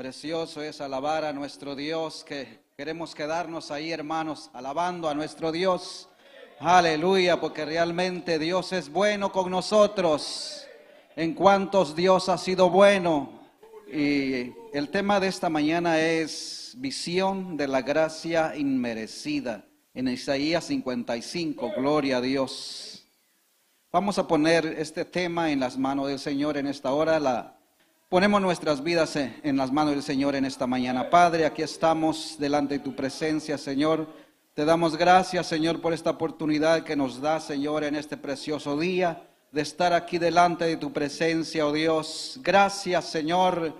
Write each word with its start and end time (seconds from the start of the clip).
Precioso 0.00 0.62
es 0.62 0.80
alabar 0.80 1.26
a 1.26 1.32
nuestro 1.34 1.76
Dios, 1.76 2.24
que 2.24 2.60
queremos 2.74 3.14
quedarnos 3.14 3.70
ahí, 3.70 3.92
hermanos, 3.92 4.48
alabando 4.54 5.10
a 5.10 5.14
nuestro 5.14 5.52
Dios. 5.52 6.08
Aleluya, 6.58 7.38
porque 7.38 7.66
realmente 7.66 8.38
Dios 8.38 8.72
es 8.72 8.90
bueno 8.90 9.30
con 9.30 9.50
nosotros. 9.50 10.66
En 11.16 11.34
cuantos 11.34 11.94
Dios 11.94 12.30
ha 12.30 12.38
sido 12.38 12.70
bueno. 12.70 13.42
Y 13.92 14.54
el 14.72 14.88
tema 14.90 15.20
de 15.20 15.28
esta 15.28 15.50
mañana 15.50 16.00
es 16.00 16.72
visión 16.78 17.58
de 17.58 17.68
la 17.68 17.82
gracia 17.82 18.56
inmerecida. 18.56 19.66
En 19.92 20.08
Isaías 20.08 20.64
55, 20.64 21.72
gloria 21.76 22.16
a 22.16 22.20
Dios. 22.22 23.04
Vamos 23.92 24.18
a 24.18 24.26
poner 24.26 24.64
este 24.64 25.04
tema 25.04 25.50
en 25.50 25.60
las 25.60 25.76
manos 25.76 26.08
del 26.08 26.18
Señor 26.18 26.56
en 26.56 26.68
esta 26.68 26.90
hora. 26.90 27.20
La 27.20 27.59
Ponemos 28.10 28.42
nuestras 28.42 28.82
vidas 28.82 29.14
en 29.14 29.56
las 29.56 29.70
manos 29.70 29.94
del 29.94 30.02
Señor 30.02 30.34
en 30.34 30.44
esta 30.44 30.66
mañana. 30.66 31.10
Padre, 31.10 31.46
aquí 31.46 31.62
estamos 31.62 32.34
delante 32.40 32.78
de 32.78 32.84
tu 32.84 32.96
presencia, 32.96 33.56
Señor. 33.56 34.08
Te 34.52 34.64
damos 34.64 34.96
gracias, 34.96 35.46
Señor, 35.46 35.80
por 35.80 35.92
esta 35.92 36.10
oportunidad 36.10 36.82
que 36.82 36.96
nos 36.96 37.20
da, 37.20 37.38
Señor, 37.38 37.84
en 37.84 37.94
este 37.94 38.16
precioso 38.16 38.76
día 38.76 39.22
de 39.52 39.62
estar 39.62 39.92
aquí 39.92 40.18
delante 40.18 40.64
de 40.64 40.76
tu 40.76 40.92
presencia, 40.92 41.64
oh 41.64 41.72
Dios. 41.72 42.40
Gracias, 42.42 43.04
Señor, 43.04 43.74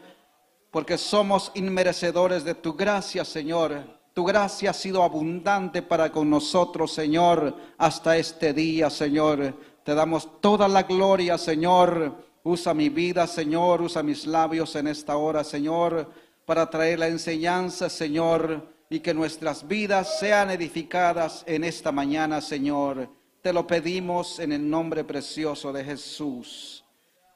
porque 0.70 0.96
somos 0.96 1.50
inmerecedores 1.56 2.44
de 2.44 2.54
tu 2.54 2.74
gracia, 2.74 3.24
Señor. 3.24 3.82
Tu 4.14 4.24
gracia 4.24 4.70
ha 4.70 4.74
sido 4.74 5.02
abundante 5.02 5.82
para 5.82 6.12
con 6.12 6.30
nosotros, 6.30 6.92
Señor, 6.92 7.56
hasta 7.78 8.16
este 8.16 8.52
día, 8.52 8.90
Señor. 8.90 9.56
Te 9.82 9.92
damos 9.92 10.40
toda 10.40 10.68
la 10.68 10.84
gloria, 10.84 11.36
Señor 11.36 12.29
Usa 12.42 12.72
mi 12.72 12.88
vida, 12.88 13.26
Señor, 13.26 13.82
usa 13.82 14.02
mis 14.02 14.26
labios 14.26 14.74
en 14.76 14.86
esta 14.86 15.16
hora, 15.16 15.44
Señor, 15.44 16.10
para 16.46 16.68
traer 16.70 16.98
la 16.98 17.08
enseñanza, 17.08 17.90
Señor, 17.90 18.66
y 18.88 19.00
que 19.00 19.12
nuestras 19.12 19.68
vidas 19.68 20.18
sean 20.18 20.50
edificadas 20.50 21.44
en 21.46 21.64
esta 21.64 21.92
mañana, 21.92 22.40
Señor. 22.40 23.08
Te 23.42 23.52
lo 23.52 23.66
pedimos 23.66 24.38
en 24.38 24.52
el 24.52 24.68
nombre 24.68 25.04
precioso 25.04 25.72
de 25.72 25.84
Jesús. 25.84 26.84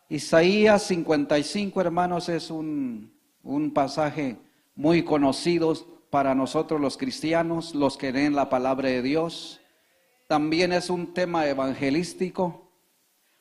Isaías 0.09 0.83
55, 0.85 1.81
hermanos, 1.81 2.29
es 2.29 2.51
un, 2.51 3.13
un 3.43 3.73
pasaje 3.73 4.39
muy 4.75 5.03
conocido 5.03 5.75
para 6.11 6.35
nosotros 6.35 6.81
los 6.81 6.97
cristianos, 6.97 7.75
los 7.75 7.97
que 7.97 8.13
leen 8.13 8.35
la 8.35 8.49
palabra 8.49 8.89
de 8.89 9.03
Dios. 9.03 9.61
También 10.29 10.73
es 10.73 10.89
un 10.89 11.13
tema 11.13 11.47
evangelístico, 11.47 12.71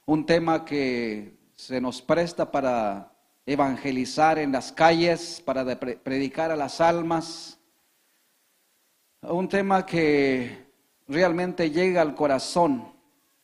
un 0.05 0.25
tema 0.25 0.65
que 0.65 1.42
se 1.67 1.79
nos 1.79 2.01
presta 2.01 2.51
para 2.51 3.09
evangelizar 3.45 4.37
en 4.37 4.51
las 4.51 4.73
calles, 4.73 5.41
para 5.45 5.79
predicar 5.79 6.51
a 6.51 6.57
las 6.57 6.81
almas. 6.81 7.57
Un 9.21 9.47
tema 9.47 9.85
que 9.85 10.65
realmente 11.07 11.71
llega 11.71 12.01
al 12.01 12.15
corazón 12.15 12.91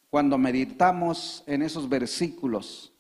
cuando 0.10 0.38
meditamos 0.38 1.46
en 1.48 1.62
esos 1.62 1.88
versículos. 1.88 2.92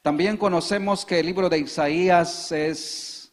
También 0.00 0.38
conocemos 0.38 1.04
que 1.04 1.20
el 1.20 1.26
libro 1.26 1.50
de 1.50 1.58
Isaías 1.58 2.50
es, 2.50 3.30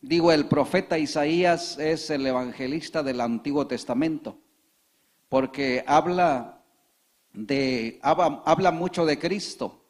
digo, 0.00 0.32
el 0.32 0.46
profeta 0.46 0.98
Isaías 0.98 1.78
es 1.78 2.10
el 2.10 2.26
evangelista 2.26 3.00
del 3.04 3.20
Antiguo 3.20 3.64
Testamento, 3.68 4.40
porque 5.28 5.84
habla 5.86 6.55
de, 7.36 8.00
habla, 8.02 8.70
mucho 8.72 9.04
de 9.04 9.18
Cristo, 9.18 9.84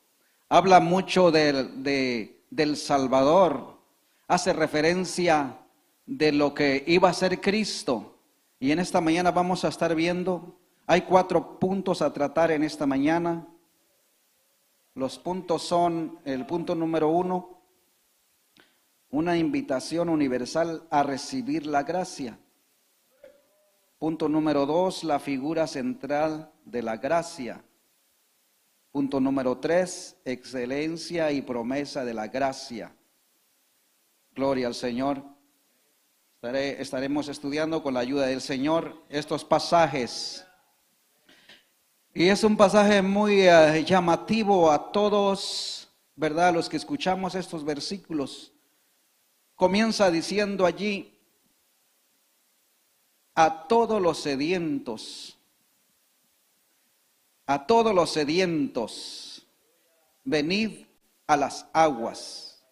habla 0.49 0.81
mucho 0.81 1.31
de, 1.31 2.43
del 2.51 2.77
Salvador, 2.77 3.79
hace 4.27 4.53
referencia 4.53 5.57
de 6.05 6.33
lo 6.33 6.53
que 6.53 6.85
iba 6.87 7.09
a 7.09 7.15
ser 7.15 7.41
Cristo. 7.41 8.19
Y 8.59 8.73
en 8.73 8.81
esta 8.81 9.01
mañana 9.01 9.31
vamos 9.31 9.65
a 9.65 9.69
estar 9.69 9.95
viendo, 9.95 10.59
hay 10.87 11.03
cuatro 11.03 11.59
puntos 11.59 12.03
a 12.03 12.12
tratar 12.12 12.51
en 12.51 12.65
esta 12.65 12.87
mañana. 12.87 13.47
Los 14.95 15.19
puntos 15.19 15.62
son, 15.62 16.19
el 16.25 16.47
punto 16.47 16.75
número 16.75 17.09
uno, 17.09 17.61
una 19.11 19.37
invitación 19.37 20.09
universal 20.09 20.83
a 20.91 21.03
recibir 21.03 21.67
la 21.67 21.85
gracia. 21.85 22.39
Punto 23.99 24.29
número 24.29 24.67
dos, 24.67 25.05
la 25.05 25.19
figura 25.19 25.67
central 25.67 26.51
de 26.66 26.82
la 26.82 26.99
gracia. 26.99 27.65
Punto 28.91 29.21
número 29.21 29.56
tres, 29.59 30.16
excelencia 30.25 31.32
y 31.32 31.41
promesa 31.41 32.04
de 32.04 32.12
la 32.12 32.28
gracia. 32.28 32.94
Gloria 34.34 34.66
al 34.66 34.75
Señor. 34.75 35.22
estaremos 36.43 37.28
estudiando 37.28 37.82
con 37.82 37.94
la 37.94 38.00
ayuda 38.00 38.26
del 38.26 38.41
Señor 38.41 39.03
estos 39.09 39.44
pasajes. 39.44 40.44
Y 42.12 42.28
es 42.28 42.44
un 42.44 42.56
pasaje 42.56 43.03
muy 43.03 43.43
eh, 43.43 43.84
llamativo 43.84 44.71
a 44.71 44.91
todos, 44.91 45.88
¿verdad? 46.15 46.55
Los 46.55 46.69
que 46.69 46.76
escuchamos 46.76 47.34
estos 47.34 47.65
versículos. 47.65 48.53
Comienza 49.55 50.10
diciendo 50.10 50.66
allí, 50.66 51.12
a 53.34 53.66
todos 53.69 54.00
los 54.00 54.19
sedientos 54.19 55.36
a 57.47 57.67
todos 57.67 57.95
los 57.95 58.11
sedientos, 58.11 59.47
venid 60.25 60.87
a 61.27 61.37
las 61.37 61.69
aguas. 61.73 62.65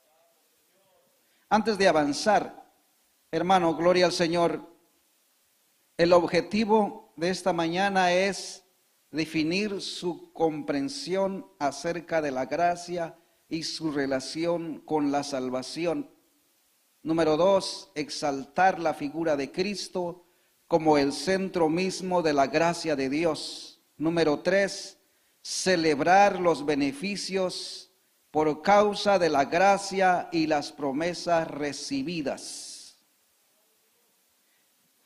Antes 1.49 1.79
de 1.79 1.87
avanzar, 1.87 2.69
hermano, 3.31 3.77
gloria 3.77 4.07
al 4.07 4.13
Señor, 4.13 4.69
el 5.97 6.13
objetivo 6.13 7.13
de 7.17 7.31
esta 7.31 7.53
mañana 7.53 8.13
es 8.13 8.65
definir 9.13 9.81
su 9.81 10.33
comprensión 10.33 11.47
acerca 11.61 12.21
de 12.21 12.33
la 12.33 12.47
gracia 12.47 13.17
y 13.49 13.63
su 13.63 13.93
relación 13.93 14.81
con 14.81 15.13
la 15.13 15.23
salvación. 15.23 16.11
Número 17.05 17.37
dos, 17.37 17.93
exaltar 17.95 18.81
la 18.81 18.95
figura 18.95 19.37
de 19.37 19.53
Cristo 19.53 20.25
como 20.67 20.99
el 20.99 21.13
centro 21.13 21.69
mismo 21.69 22.23
de 22.23 22.33
la 22.33 22.49
gracia 22.49 22.97
de 22.97 23.09
Dios. 23.09 23.74
Número 24.04 24.41
tres, 24.41 24.98
celebrar 25.41 26.38
los 26.38 26.66
beneficios 26.66 27.91
por 28.31 28.60
causa 28.60 29.19
de 29.19 29.31
la 29.31 29.47
gracia 29.47 30.28
y 30.31 30.47
las 30.47 30.72
promesas 30.72 31.48
recibidas. 31.48 32.98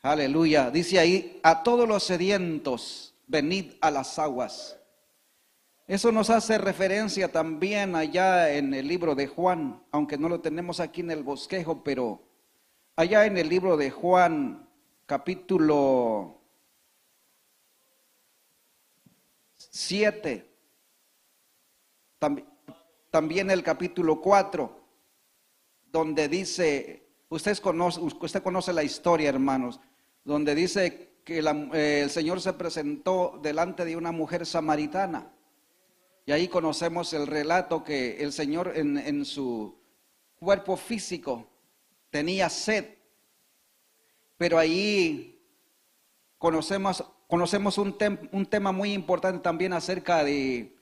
Aleluya. 0.01 0.69
Dice 0.69 0.99
ahí, 0.99 1.39
a 1.43 1.63
todos 1.63 1.87
los 1.87 2.03
sedientos, 2.03 3.15
venid 3.25 3.71
a 3.79 3.89
las 3.89 4.19
aguas. 4.19 4.77
Eso 5.87 6.11
nos 6.11 6.29
hace 6.29 6.57
referencia 6.57 7.31
también 7.31 7.95
allá 7.95 8.51
en 8.51 8.73
el 8.73 8.85
libro 8.85 9.15
de 9.15 9.27
Juan, 9.27 9.81
aunque 9.91 10.17
no 10.17 10.27
lo 10.27 10.41
tenemos 10.41 10.81
aquí 10.81 10.99
en 10.99 11.11
el 11.11 11.23
bosquejo, 11.23 11.85
pero 11.85 12.21
allá 12.97 13.25
en 13.25 13.37
el 13.37 13.47
libro 13.47 13.77
de 13.77 13.91
Juan, 13.91 14.67
capítulo 15.05 16.38
7, 19.79 20.45
también 23.09 23.49
el 23.49 23.63
capítulo 23.63 24.19
4, 24.19 24.77
donde 25.89 26.27
dice, 26.27 27.07
usted 27.29 27.57
conoce, 27.59 28.01
usted 28.01 28.43
conoce 28.43 28.73
la 28.73 28.83
historia, 28.83 29.29
hermanos, 29.29 29.79
donde 30.25 30.53
dice 30.53 31.21
que 31.23 31.39
eh, 31.39 32.01
el 32.01 32.09
Señor 32.09 32.41
se 32.41 32.51
presentó 32.51 33.39
delante 33.41 33.85
de 33.85 33.95
una 33.95 34.11
mujer 34.11 34.45
samaritana. 34.45 35.31
Y 36.25 36.33
ahí 36.33 36.49
conocemos 36.49 37.13
el 37.13 37.25
relato 37.25 37.81
que 37.81 38.21
el 38.21 38.33
Señor 38.33 38.73
en, 38.75 38.97
en 38.97 39.23
su 39.23 39.79
cuerpo 40.39 40.75
físico 40.75 41.47
tenía 42.09 42.49
sed, 42.49 42.97
pero 44.37 44.59
ahí 44.59 45.41
conocemos 46.37 47.01
Conocemos 47.29 47.77
un, 47.77 47.95
un 48.31 48.45
tema 48.47 48.71
muy 48.71 48.91
importante 48.91 49.43
también 49.43 49.71
acerca 49.73 50.23
de, 50.23 50.75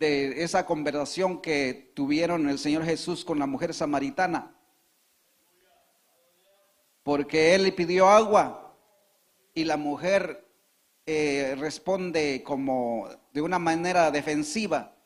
esa 0.00 0.66
conversación 0.66 1.40
que 1.40 1.92
tuvieron 1.94 2.48
el 2.48 2.58
Señor 2.58 2.84
Jesús 2.84 3.24
con 3.24 3.38
la 3.38 3.46
mujer 3.46 3.72
samaritana. 3.72 4.52
Porque 7.04 7.54
Él 7.54 7.62
le 7.62 7.70
pidió 7.70 8.08
agua 8.08 8.76
y 9.54 9.62
la 9.62 9.76
mujer 9.76 10.44
eh, 11.06 11.54
responde 11.56 12.42
como 12.42 13.08
de 13.32 13.42
una 13.42 13.60
manera 13.60 14.10
defensiva, 14.10 14.96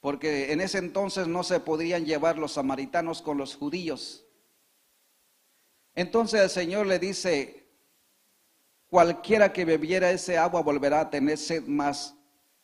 porque 0.00 0.52
en 0.52 0.60
ese 0.60 0.78
entonces 0.78 1.28
no 1.28 1.44
se 1.44 1.60
podían 1.60 2.04
llevar 2.04 2.36
los 2.36 2.54
samaritanos 2.54 3.22
con 3.22 3.38
los 3.38 3.54
judíos. 3.54 4.26
Entonces 5.94 6.40
el 6.40 6.50
Señor 6.50 6.88
le 6.88 6.98
dice, 6.98 7.59
Cualquiera 8.90 9.52
que 9.52 9.64
bebiera 9.64 10.10
ese 10.10 10.36
agua 10.36 10.62
volverá 10.62 11.00
a 11.00 11.10
tener 11.10 11.38
sed 11.38 11.62
más. 11.62 12.16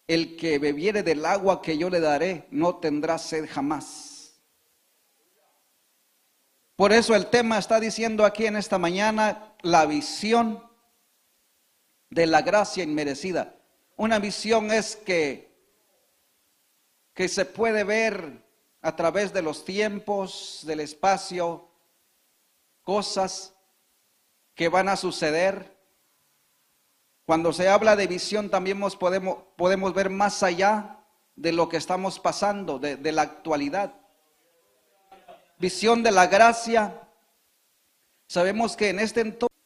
El 0.08 0.37
que 0.37 0.58
bebiere 0.58 1.02
del 1.02 1.25
agua 1.25 1.62
que 1.62 1.78
yo 1.78 1.88
le 1.88 2.00
daré 2.00 2.46
no 2.50 2.76
tendrá 2.76 3.17
sed 3.17 3.49
jamás. 3.49 4.40
Por 6.75 6.93
eso 6.93 7.14
el 7.14 7.26
tema 7.28 7.58
está 7.58 7.81
diciendo 7.81 8.25
aquí 8.25 8.44
en 8.44 8.56
esta 8.56 8.76
mañana 8.76 9.55
la 9.62 9.87
visión 9.87 10.62
de 12.11 12.26
la 12.26 12.43
gracia 12.43 12.82
inmerecida. 12.82 13.56
Una 13.96 14.19
visión 14.19 14.70
es 14.70 14.96
que, 14.96 15.56
que 17.14 17.29
se 17.29 17.46
puede 17.46 17.82
ver 17.84 18.44
a 18.82 18.94
través 18.94 19.32
de 19.32 19.43
los 19.43 19.64
tiempos, 19.64 20.62
del 20.67 20.81
espacio, 20.81 21.70
cosas 22.82 23.55
que 24.55 24.69
van 24.69 24.88
a 24.88 24.96
suceder. 24.96 25.75
Cuando 27.26 27.52
se 27.52 27.69
habla 27.69 27.96
de 27.96 28.06
visión 28.06 28.49
también 28.49 28.81
podemos, 28.81 29.38
podemos 29.56 29.93
ver 29.93 30.11
más 30.11 30.44
allá 30.44 31.00
de 31.34 31.50
lo 31.50 31.69
que 31.69 31.76
estamos 31.76 32.20
pasando, 32.20 32.78
de, 32.78 33.12
la 33.12 33.23
actualidad. 33.23 33.93
Visión 35.58 36.05
de 36.05 36.12
la 36.12 36.28
gracia. 36.28 37.02
Sabemos 38.28 38.76
que 38.76 38.90
en 38.90 39.00
este 39.00 39.23
entorno 39.23 39.56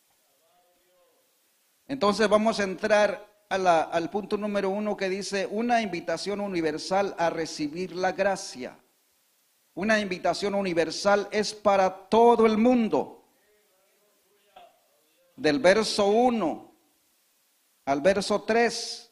entonces 1.87 2.29
vamos 2.29 2.61
a 2.61 2.62
entrar 2.62 3.29
al 3.49 4.11
punto 4.11 4.39
número 4.39 4.71
uno 4.71 4.97
que 4.97 5.09
dice 5.09 5.47
una 5.51 5.83
invitación 5.83 6.41
universal 6.41 7.15
a 7.19 7.29
recibir 7.29 7.95
la 7.95 8.13
gracia. 8.13 8.79
Una 9.75 9.99
invitación 9.99 10.55
universal 10.55 11.29
es 11.31 11.53
para 11.53 12.09
todo 12.09 12.47
el 12.47 12.56
mundo. 12.56 13.25
Del 15.37 15.59
verso 15.59 16.06
1 16.06 16.69
al 17.91 18.03
verso 18.03 18.43
3. 18.43 19.11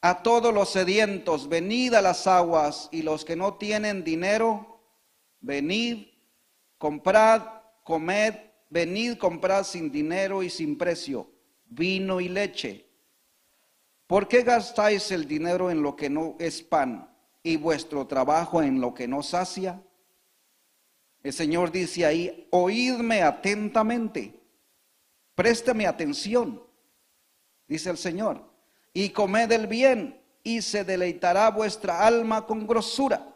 A 0.00 0.22
todos 0.24 0.52
los 0.52 0.70
sedientos, 0.70 1.48
venid 1.48 1.94
a 1.94 2.02
las 2.02 2.26
aguas 2.26 2.88
y 2.90 3.02
los 3.02 3.24
que 3.24 3.36
no 3.36 3.54
tienen 3.54 4.02
dinero, 4.02 4.80
venid, 5.40 6.08
comprad, 6.78 7.42
comed, 7.84 8.34
venid, 8.70 9.18
comprad 9.18 9.62
sin 9.62 9.92
dinero 9.92 10.42
y 10.42 10.50
sin 10.50 10.76
precio 10.76 11.30
vino 11.66 12.20
y 12.20 12.28
leche. 12.28 12.90
¿Por 14.08 14.26
qué 14.26 14.42
gastáis 14.42 15.12
el 15.12 15.28
dinero 15.28 15.70
en 15.70 15.80
lo 15.80 15.94
que 15.94 16.10
no 16.10 16.34
es 16.40 16.60
pan 16.60 17.08
y 17.44 17.56
vuestro 17.56 18.08
trabajo 18.08 18.62
en 18.62 18.80
lo 18.80 18.94
que 18.94 19.06
no 19.06 19.22
sacia? 19.22 19.80
El 21.22 21.32
Señor 21.32 21.70
dice 21.70 22.04
ahí, 22.04 22.48
oídme 22.50 23.22
atentamente, 23.22 24.42
préstame 25.36 25.86
atención, 25.86 26.63
dice 27.66 27.90
el 27.90 27.98
Señor, 27.98 28.44
y 28.92 29.10
comed 29.10 29.50
el 29.52 29.66
bien, 29.66 30.20
y 30.42 30.60
se 30.60 30.84
deleitará 30.84 31.50
vuestra 31.50 32.06
alma 32.06 32.46
con 32.46 32.66
grosura. 32.66 33.34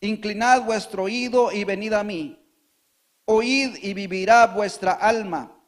Inclinad 0.00 0.64
vuestro 0.64 1.04
oído 1.04 1.50
y 1.50 1.64
venid 1.64 1.94
a 1.94 2.04
mí. 2.04 2.38
Oíd 3.24 3.76
y 3.82 3.94
vivirá 3.94 4.46
vuestra 4.46 4.92
alma 4.92 5.58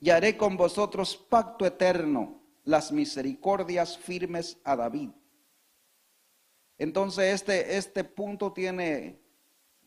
y 0.00 0.10
haré 0.10 0.36
con 0.36 0.56
vosotros 0.56 1.16
pacto 1.16 1.64
eterno, 1.64 2.42
las 2.64 2.90
misericordias 2.90 3.96
firmes 3.96 4.58
a 4.64 4.76
David. 4.76 5.10
Entonces 6.78 7.34
este, 7.34 7.76
este 7.76 8.04
punto 8.04 8.52
tiene 8.52 9.20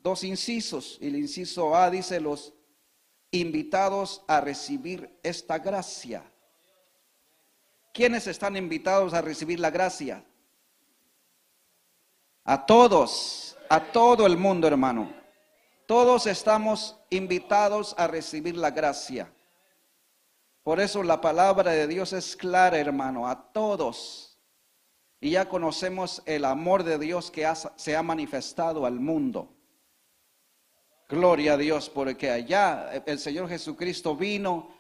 dos 0.01 0.23
incisos. 0.23 0.97
El 1.01 1.15
inciso 1.15 1.75
A 1.75 1.89
dice 1.89 2.19
los 2.19 2.53
invitados 3.33 4.21
a 4.27 4.39
recibir 4.39 5.19
esta 5.24 5.57
gracia. 5.57 6.24
¿Quiénes 7.91 8.27
están 8.27 8.56
invitados 8.56 9.13
a 9.13 9.21
recibir 9.21 9.59
la 9.59 9.71
gracia? 9.71 10.24
A 12.44 12.65
todos, 12.65 13.57
a 13.69 13.91
todo 13.91 14.27
el 14.27 14.38
mundo, 14.38 14.68
hermano. 14.68 15.12
Todos 15.88 16.27
estamos 16.27 16.95
invitados 17.09 17.95
a 17.97 18.07
recibir 18.07 18.56
la 18.56 18.69
gracia. 18.69 19.33
Por 20.62 20.79
eso 20.79 21.01
la 21.01 21.19
palabra 21.19 21.71
de 21.71 21.88
Dios 21.88 22.13
es 22.13 22.36
clara, 22.36 22.77
hermano, 22.77 23.27
a 23.27 23.51
todos. 23.51 24.38
Y 25.19 25.31
ya 25.31 25.50
conocemos 25.50 26.21
el 26.27 26.45
amor 26.45 26.83
de 26.83 27.00
Dios 27.00 27.31
que 27.31 27.51
se 27.77 27.95
ha 27.95 28.03
manifestado 28.03 28.86
al 28.86 29.00
mundo. 29.00 29.50
Gloria 31.13 31.54
a 31.54 31.57
Dios, 31.57 31.92
porque 31.92 32.31
allá 32.31 33.04
el 33.06 33.19
Señor 33.19 33.48
Jesucristo 33.48 34.15
vino 34.15 34.75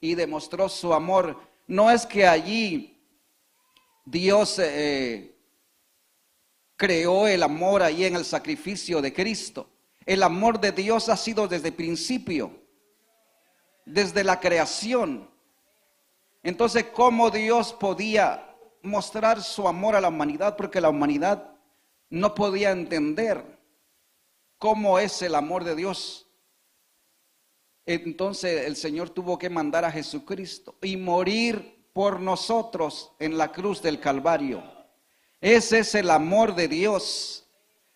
y 0.00 0.16
demostró 0.16 0.68
su 0.68 0.92
amor. 0.92 1.40
No 1.68 1.92
es 1.92 2.04
que 2.04 2.26
allí 2.26 3.00
Dios 4.04 4.58
eh, 4.58 5.36
creó 6.74 7.28
el 7.28 7.44
amor 7.44 7.84
ahí 7.84 8.04
en 8.04 8.16
el 8.16 8.24
sacrificio 8.24 9.00
de 9.00 9.12
Cristo. 9.12 9.70
El 10.04 10.24
amor 10.24 10.58
de 10.58 10.72
Dios 10.72 11.08
ha 11.08 11.16
sido 11.16 11.46
desde 11.46 11.68
el 11.68 11.74
principio 11.74 12.52
desde 13.84 14.24
la 14.24 14.40
creación. 14.40 15.30
Entonces, 16.42 16.86
¿cómo 16.92 17.30
Dios 17.30 17.72
podía 17.72 18.56
mostrar 18.82 19.40
su 19.40 19.68
amor 19.68 19.94
a 19.94 20.00
la 20.00 20.08
humanidad? 20.08 20.56
Porque 20.56 20.80
la 20.80 20.88
humanidad 20.88 21.52
no 22.08 22.34
podía 22.34 22.72
entender 22.72 23.59
cómo 24.60 24.98
es 24.98 25.22
el 25.22 25.34
amor 25.34 25.64
de 25.64 25.74
Dios. 25.74 26.28
Entonces 27.86 28.66
el 28.66 28.76
Señor 28.76 29.10
tuvo 29.10 29.38
que 29.38 29.50
mandar 29.50 29.84
a 29.84 29.90
Jesucristo 29.90 30.76
y 30.82 30.96
morir 30.96 31.88
por 31.94 32.20
nosotros 32.20 33.10
en 33.18 33.38
la 33.38 33.50
cruz 33.50 33.82
del 33.82 33.98
Calvario. 33.98 34.62
Ese 35.40 35.78
es 35.78 35.94
el 35.94 36.10
amor 36.10 36.54
de 36.54 36.68
Dios. 36.68 37.48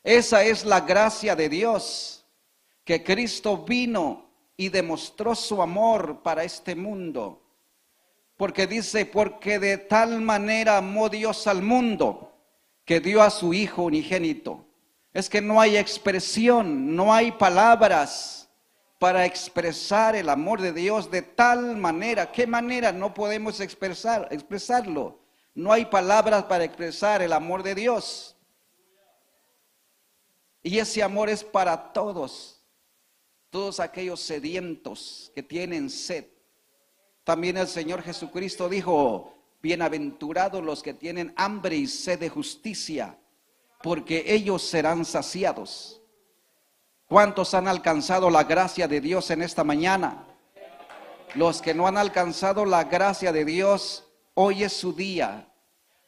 Esa 0.03 0.43
es 0.43 0.65
la 0.65 0.81
gracia 0.81 1.37
de 1.37 1.51
Dios. 1.51 2.25
Que 2.83 3.05
Cristo 3.05 3.59
vino 3.59 4.31
y 4.57 4.71
demostró 4.71 5.35
su 5.35 5.61
amor 5.61 6.23
para 6.23 6.45
este 6.45 6.75
mundo. 6.75 7.43
Porque 8.39 8.67
dice, 8.67 9.05
porque 9.05 9.59
de 9.59 9.77
tal 9.77 10.23
manera 10.23 10.79
amó 10.79 11.11
Dios 11.11 11.47
al 11.47 11.63
mundo 11.63 12.33
que 12.87 13.01
dio 13.01 13.23
a 13.23 13.29
su 13.29 13.53
Hijo 13.53 13.83
unigénito. 13.83 14.64
Es 15.15 15.31
que 15.31 15.41
no 15.41 15.59
hay 15.59 15.79
expresión, 15.79 16.95
no 16.95 17.15
hay 17.15 17.33
palabras 17.33 18.51
para 18.99 19.25
expresar 19.25 20.15
el 20.15 20.29
amor 20.29 20.61
de 20.61 20.75
Dios 20.75 21.11
de 21.11 21.23
tal 21.23 21.77
manera. 21.77 22.31
¿Qué 22.31 22.47
manera 22.47 22.93
no 22.93 23.15
podemos 23.15 23.61
expresar, 23.61 24.29
expresarlo? 24.31 25.21
No 25.55 25.73
hay 25.73 25.87
palabras 25.87 26.45
para 26.45 26.65
expresar 26.65 27.23
el 27.23 27.33
amor 27.33 27.63
de 27.63 27.75
Dios. 27.75 28.37
Y 30.63 30.79
ese 30.79 31.03
amor 31.03 31.31
es 31.31 31.43
para 31.43 31.95
todos 31.95 32.55
todos 33.55 33.79
aquellos 33.79 34.19
sedientos 34.19 35.31
que 35.33 35.41
tienen 35.41 35.89
sed. 35.89 36.25
También 37.23 37.57
el 37.57 37.69
Señor 37.69 38.03
Jesucristo 38.03 38.69
dijo, 38.69 39.33
bienaventurados 39.63 40.61
los 40.61 40.83
que 40.83 40.93
tienen 40.93 41.33
hambre 41.37 41.77
y 41.77 41.87
sed 41.87 42.19
de 42.19 42.29
justicia, 42.29 43.17
porque 43.85 44.25
ellos 44.29 44.63
serán 44.63 45.05
saciados. 45.05 46.01
¿Cuántos 47.07 47.53
han 47.53 47.69
alcanzado 47.69 48.31
la 48.31 48.45
gracia 48.45 48.89
de 48.89 48.99
Dios 48.99 49.31
en 49.31 49.43
esta 49.43 49.63
mañana? 49.63 50.25
Los 51.35 51.61
que 51.61 51.75
no 51.75 51.87
han 51.87 51.99
alcanzado 51.99 52.65
la 52.65 52.85
gracia 52.85 53.31
de 53.31 53.45
Dios, 53.45 54.09
hoy 54.33 54.65
es 54.65 54.73
su 54.73 54.95
día, 54.95 55.53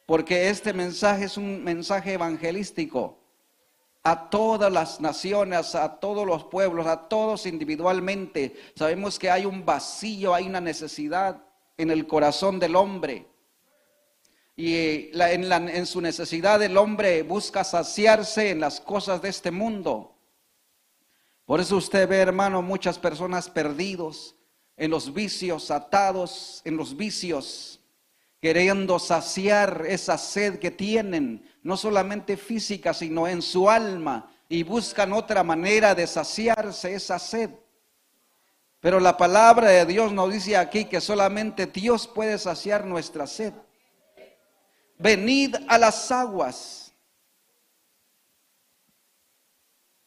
porque 0.07 0.49
este 0.49 0.73
mensaje 0.73 1.25
es 1.25 1.37
un 1.37 1.63
mensaje 1.63 2.13
evangelístico 2.13 3.19
a 4.01 4.27
todas 4.27 4.71
las 4.71 4.99
naciones, 4.99 5.75
a 5.75 5.99
todos 5.99 6.25
los 6.25 6.45
pueblos, 6.45 6.87
a 6.87 7.07
todos 7.07 7.45
individualmente. 7.45 8.55
Sabemos 8.73 9.19
que 9.19 9.29
hay 9.29 9.45
un 9.45 9.63
vacío, 9.63 10.33
hay 10.33 10.47
una 10.47 10.61
necesidad 10.61 11.43
en 11.77 11.91
el 11.91 12.07
corazón 12.07 12.57
del 12.57 12.75
hombre. 12.75 13.27
Y 14.57 15.11
en, 15.13 15.51
en 15.69 15.85
su 15.85 16.01
necesidad 16.01 16.61
el 16.61 16.75
hombre 16.75 17.23
busca 17.23 17.63
saciarse 17.63 18.49
en 18.49 18.59
las 18.59 18.81
cosas 18.81 19.21
de 19.21 19.29
este 19.29 19.51
mundo. 19.51 20.13
Por 21.45 21.61
eso 21.61 21.77
usted 21.77 22.09
ve, 22.09 22.17
hermano, 22.17 22.61
muchas 22.61 22.99
personas 22.99 23.49
perdidos 23.49 24.35
en 24.75 24.91
los 24.91 25.13
vicios, 25.13 25.71
atados 25.71 26.61
en 26.65 26.75
los 26.75 26.97
vicios 26.97 27.77
queriendo 28.41 28.99
saciar 28.99 29.83
esa 29.87 30.17
sed 30.17 30.59
que 30.59 30.71
tienen, 30.71 31.43
no 31.63 31.75
solamente 31.75 32.37
física, 32.37 32.93
sino 32.93 33.27
en 33.27 33.41
su 33.41 33.69
alma, 33.69 34.31
y 34.47 34.63
buscan 34.63 35.11
otra 35.11 35.43
manera 35.43 35.95
de 35.95 36.07
saciarse 36.07 36.93
esa 36.93 37.19
sed. 37.19 37.49
Pero 38.79 38.99
la 38.99 39.17
palabra 39.17 39.69
de 39.69 39.85
Dios 39.85 40.13
nos 40.13 40.31
dice 40.31 40.55
aquí 40.55 40.85
que 40.85 41.01
solamente 41.01 41.65
Dios 41.65 42.07
puede 42.07 42.37
saciar 42.37 42.85
nuestra 42.85 43.25
sed. 43.25 43.53
Venid 44.97 45.55
a 45.67 45.77
las 45.77 46.11
aguas. 46.11 46.93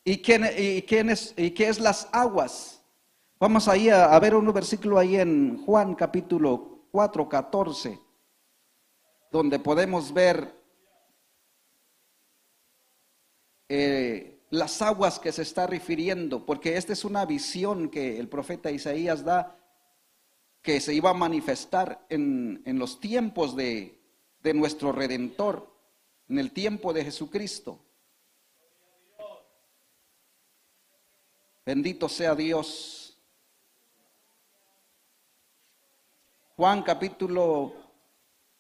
¿Y, 0.05 0.21
quién, 0.23 0.45
y, 0.57 0.83
quién 0.83 1.11
es, 1.11 1.35
y 1.37 1.51
qué 1.51 1.69
es 1.69 1.79
las 1.79 2.09
aguas? 2.11 2.83
Vamos 3.39 3.69
ahí 3.69 3.89
a, 3.89 4.19
ver 4.19 4.35
un 4.35 4.53
versículo 4.53 4.99
ahí 4.99 5.17
en 5.17 5.63
Juan 5.65 5.95
capítulo 5.95 6.87
4, 6.91 7.29
14 7.29 8.11
donde 9.31 9.59
podemos 9.59 10.13
ver 10.13 10.55
eh, 13.69 14.41
las 14.51 14.83
aguas 14.83 15.21
que 15.21 15.31
se 15.31 15.43
está 15.43 15.67
refiriendo, 15.67 16.45
porque 16.45 16.77
esta 16.77 16.93
es 16.93 17.05
una 17.05 17.25
visión 17.25 17.89
que 17.89 18.19
el 18.19 18.29
profeta 18.29 18.71
Isaías 18.71 19.25
da, 19.25 19.57
que 20.63 20.81
se 20.81 20.93
iba 20.93 21.11
a 21.11 21.15
manifestar 21.15 22.05
en, 22.09 22.63
los 22.67 22.99
tiempos 22.99 23.55
de, 23.55 24.00
de 24.41 24.55
nuestro 24.55 24.93
Redentor, 24.93 25.69
en 26.29 26.39
el 26.39 26.53
tiempo 26.53 26.93
de 26.93 27.05
Jesucristo. 27.05 27.79
Bendito 31.65 32.09
sea 32.09 32.35
Dios. 32.35 33.17
Juan 36.57 36.83
capítulo 36.83 37.73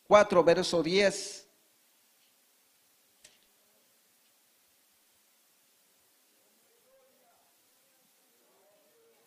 4, 0.07 0.45
verso 0.45 0.83
10. 0.83 1.49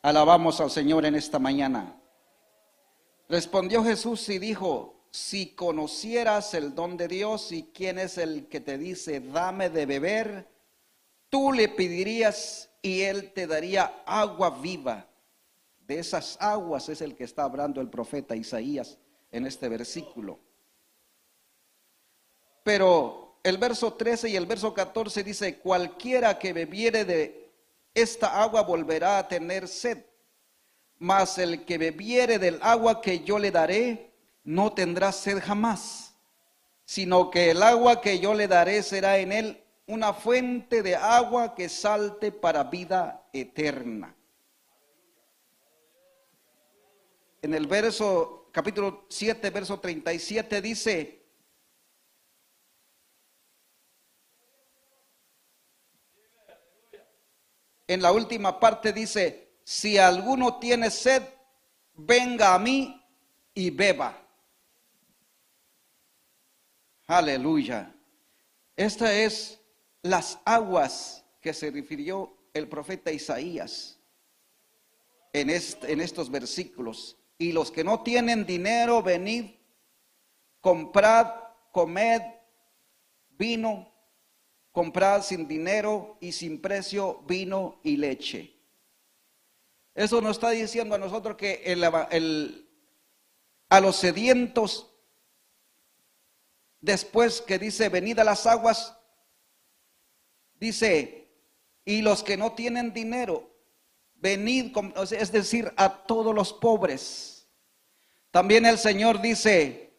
Alabamos 0.01 0.59
al 0.59 0.69
Señor 0.69 1.05
en 1.05 1.15
esta 1.15 1.39
mañana. 1.39 1.99
Respondió 3.29 3.83
Jesús 3.83 4.27
y 4.29 4.37
dijo, 4.37 5.02
si 5.13 5.53
conocieras 5.53 6.55
el 6.55 6.73
don 6.73 6.97
de 6.97 7.07
Dios 7.07 7.51
y 7.51 7.69
quién 7.71 7.99
es 7.99 8.17
el 8.17 8.47
que 8.47 8.59
te 8.59 8.79
dice, 8.79 9.19
dame 9.19 9.69
de 9.69 9.85
beber, 9.85 10.47
tú 11.29 11.53
le 11.53 11.69
pedirías 11.69 12.71
y 12.81 13.01
él 13.01 13.31
te 13.31 13.45
daría 13.45 14.01
agua 14.07 14.49
viva. 14.49 15.07
De 15.85 15.99
esas 15.99 16.35
aguas 16.41 16.89
es 16.89 16.99
el 17.01 17.15
que 17.15 17.25
está 17.25 17.43
hablando 17.43 17.79
el 17.79 17.91
profeta 17.91 18.35
Isaías 18.35 18.97
en 19.31 19.45
este 19.45 19.69
versículo. 19.69 20.39
Pero 22.63 23.37
el 23.43 23.59
verso 23.59 23.93
13 23.93 24.29
y 24.29 24.35
el 24.35 24.47
verso 24.47 24.73
14 24.73 25.23
dice, 25.23 25.59
cualquiera 25.59 26.39
que 26.39 26.53
bebiere 26.53 27.05
de 27.05 27.51
esta 27.93 28.41
agua 28.41 28.63
volverá 28.63 29.19
a 29.19 29.27
tener 29.27 29.67
sed. 29.67 30.03
Mas 30.97 31.37
el 31.37 31.65
que 31.65 31.77
bebiere 31.77 32.39
del 32.39 32.57
agua 32.63 32.99
que 32.99 33.19
yo 33.19 33.37
le 33.37 33.51
daré, 33.51 34.12
no 34.43 34.73
tendrá 34.73 35.11
sed 35.11 35.41
jamás, 35.41 36.15
sino 36.85 37.29
que 37.29 37.51
el 37.51 37.63
agua 37.63 38.01
que 38.01 38.19
yo 38.19 38.33
le 38.33 38.47
daré 38.47 38.83
será 38.83 39.17
en 39.17 39.31
él 39.31 39.63
una 39.85 40.13
fuente 40.13 40.81
de 40.81 40.95
agua 40.95 41.55
que 41.55 41.69
salte 41.69 42.31
para 42.31 42.63
vida 42.65 43.27
eterna. 43.33 44.15
En 47.41 47.53
el 47.53 47.67
verso, 47.67 48.49
capítulo 48.51 49.05
7, 49.09 49.49
verso 49.49 49.79
37 49.79 50.61
dice, 50.61 51.25
en 57.87 58.01
la 58.01 58.11
última 58.13 58.59
parte 58.59 58.93
dice, 58.93 59.57
si 59.63 59.97
alguno 59.97 60.57
tiene 60.59 60.89
sed, 60.89 61.23
venga 61.93 62.53
a 62.53 62.59
mí 62.59 63.01
y 63.53 63.69
beba. 63.69 64.22
Aleluya. 67.17 67.93
Estas 68.75 69.11
es 69.11 69.61
las 70.01 70.39
aguas 70.45 71.23
que 71.41 71.53
se 71.53 71.69
refirió 71.69 72.35
el 72.55 72.67
profeta 72.67 73.11
Isaías 73.11 73.99
en, 75.31 75.49
estos 75.49 76.31
versículos. 76.31 77.17
Y 77.37 77.51
los 77.51 77.69
que 77.69 77.83
no 77.83 78.01
tienen 78.01 78.47
dinero, 78.47 79.03
venid, 79.03 79.51
comprad, 80.59 81.27
comed 81.71 82.21
vino 83.29 83.93
comprar 84.71 85.21
sin 85.21 85.47
dinero 85.47 86.17
y 86.19 86.31
sin 86.31 86.59
precio 86.59 87.21
vino 87.27 87.79
y 87.83 87.95
leche. 87.95 88.59
Eso 89.93 90.19
nos 90.19 90.37
está 90.37 90.49
diciendo 90.49 90.95
a 90.95 90.97
nosotros 90.97 91.37
que 91.37 91.61
a 93.69 93.79
los 93.79 93.95
sedientos, 93.97 94.92
después 96.83 97.41
que 97.41 97.57
dice, 97.57 97.89
venid 97.89 98.19
a 98.19 98.23
las 98.23 98.45
aguas, 98.45 98.95
dice, 100.59 101.27
y 101.83 102.03
los 102.03 102.23
que 102.23 102.37
no 102.37 102.53
tienen 102.53 102.93
dinero, 102.93 103.49
venid, 104.13 104.71
es 105.11 105.31
decir, 105.31 105.73
a 105.75 106.05
todos 106.05 106.35
los 106.35 106.53
pobres. 106.53 107.49
También 108.29 108.67
el 108.67 108.77
Señor 108.77 109.19
dice, 109.21 109.93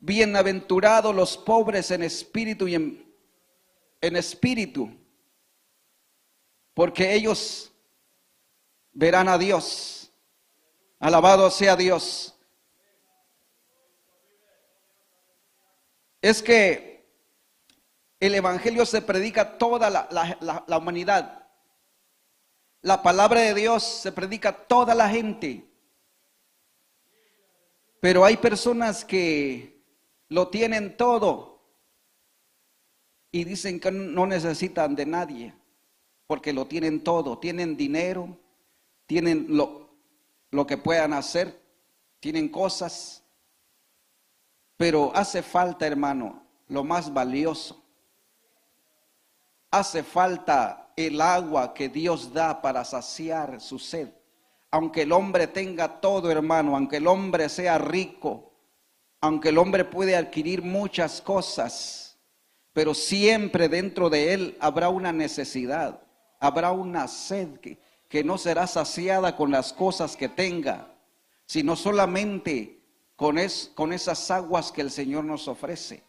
bienaventurados 0.00 1.14
los 1.14 1.38
pobres 1.38 1.92
en 1.92 2.02
espíritu 2.02 2.66
y 2.66 2.74
en 2.74 3.04
en 4.04 4.16
espíritu, 4.16 4.90
porque 6.74 7.14
ellos 7.14 7.72
verán 8.92 9.28
a 9.30 9.38
Dios. 9.38 10.12
Alabado 10.98 11.50
sea 11.50 11.74
Dios. 11.74 12.33
Es 16.24 16.42
que 16.42 17.04
el 18.18 18.34
Evangelio 18.34 18.86
se 18.86 19.02
predica 19.02 19.42
a 19.42 19.58
toda 19.58 19.90
la, 19.90 20.78
humanidad. 20.78 21.50
La 22.80 23.02
palabra 23.02 23.42
de 23.42 23.52
Dios 23.52 23.82
se 23.82 24.10
predica 24.10 24.48
a 24.48 24.56
toda 24.56 24.94
la 24.94 25.10
gente. 25.10 25.68
Pero 28.00 28.24
hay 28.24 28.38
personas 28.38 29.04
que 29.04 29.84
lo 30.30 30.48
tienen 30.48 30.96
todo 30.96 31.60
y 33.30 33.44
dicen 33.44 33.78
que 33.78 33.90
no 33.90 34.26
necesitan 34.26 34.96
de 34.96 35.04
nadie, 35.04 35.54
porque 36.26 36.54
lo 36.54 36.66
tienen 36.66 37.04
todo, 37.04 37.38
tienen 37.38 37.76
dinero, 37.76 38.34
tienen 39.04 39.46
lo 39.50 40.66
que 40.66 40.78
puedan 40.78 41.12
hacer, 41.12 41.60
tienen 42.18 42.48
cosas, 42.48 43.23
pero 44.76 45.12
hace 45.14 45.42
falta, 45.42 45.86
hermano, 45.86 46.42
lo 46.68 46.84
más 46.84 47.12
valioso. 47.12 47.82
Hace 49.70 50.02
falta 50.02 50.92
el 50.96 51.20
agua 51.20 51.74
que 51.74 51.88
Dios 51.88 52.32
da 52.32 52.62
para 52.62 52.84
saciar 52.84 53.60
su 53.60 53.78
sed. 53.78 54.08
Aunque 54.70 55.02
el 55.02 55.12
hombre 55.12 55.46
tenga 55.46 56.00
todo, 56.00 56.30
hermano, 56.30 56.76
aunque 56.76 56.96
el 56.96 57.06
hombre 57.06 57.48
sea 57.48 57.78
rico, 57.78 58.52
aunque 59.20 59.50
el 59.50 59.58
hombre 59.58 59.84
puede 59.84 60.16
adquirir 60.16 60.62
muchas 60.62 61.20
cosas, 61.20 62.18
pero 62.72 62.92
siempre 62.92 63.68
dentro 63.68 64.10
de 64.10 64.34
él 64.34 64.56
habrá 64.60 64.88
una 64.88 65.12
necesidad, 65.12 66.02
habrá 66.40 66.72
una 66.72 67.08
sed 67.08 67.48
que, 67.58 67.78
no 68.24 68.38
será 68.38 68.68
saciada 68.68 69.34
con 69.34 69.50
las 69.50 69.72
cosas 69.72 70.16
que 70.16 70.28
tenga, 70.28 70.86
sino 71.46 71.74
solamente 71.74 72.73
con, 73.16 73.36
con 73.74 73.92
esas 73.92 74.30
aguas 74.30 74.72
que 74.72 74.80
el 74.80 74.90
Señor 74.90 75.24
nos 75.24 75.48
ofrece. 75.48 76.02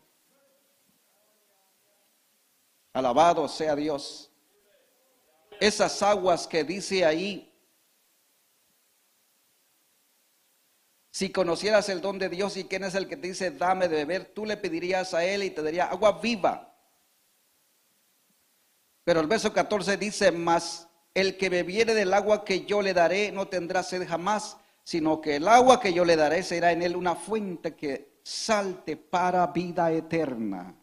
Alabado 2.94 3.48
sea 3.48 3.76
Dios. 3.76 4.32
Esas 5.60 6.02
aguas 6.02 6.48
que 6.48 6.64
dice 6.64 7.06
ahí 7.06 7.56
Si 11.16 11.30
conocieras 11.30 11.88
el 11.88 12.02
don 12.02 12.20
de 12.20 12.28
Dios 12.28 12.58
y 12.58 12.66
quién 12.66 12.84
es 12.84 12.94
el 12.94 13.08
que 13.08 13.16
te 13.16 13.30
dice, 13.30 13.50
dame 13.50 13.88
de 13.88 13.96
beber, 13.96 14.26
tú 14.26 14.46
le 14.46 14.58
pedirías 14.58 15.14
a 15.14 15.24
él 15.24 15.44
y 15.44 15.50
te 15.50 15.64
daría 15.64 15.86
agua 15.86 16.20
viva. 16.20 16.78
Pero 19.06 19.22
el 19.22 19.28
verso 19.28 19.54
14 19.54 19.96
dice, 19.96 20.34
mas 20.34 20.90
el 21.14 21.38
que 21.38 21.48
bebiere 21.48 21.94
del 21.94 22.14
agua 22.14 22.44
que 22.44 22.66
yo 22.66 22.82
le 22.82 22.94
daré 22.94 23.32
no 23.32 23.48
tendrá 23.48 23.82
sed 23.82 24.06
jamás, 24.06 24.58
sino 24.86 25.20
que 25.20 25.36
el 25.36 25.50
agua 25.50 25.82
que 25.82 25.92
yo 25.92 26.06
le 26.06 26.16
daré 26.16 26.44
será 26.44 26.72
en 26.72 26.82
él 26.82 26.96
una 26.96 27.16
fuente 27.16 27.76
que 27.76 28.20
salte 28.24 28.96
para 28.96 29.48
vida 29.48 29.92
eterna. 29.92 30.74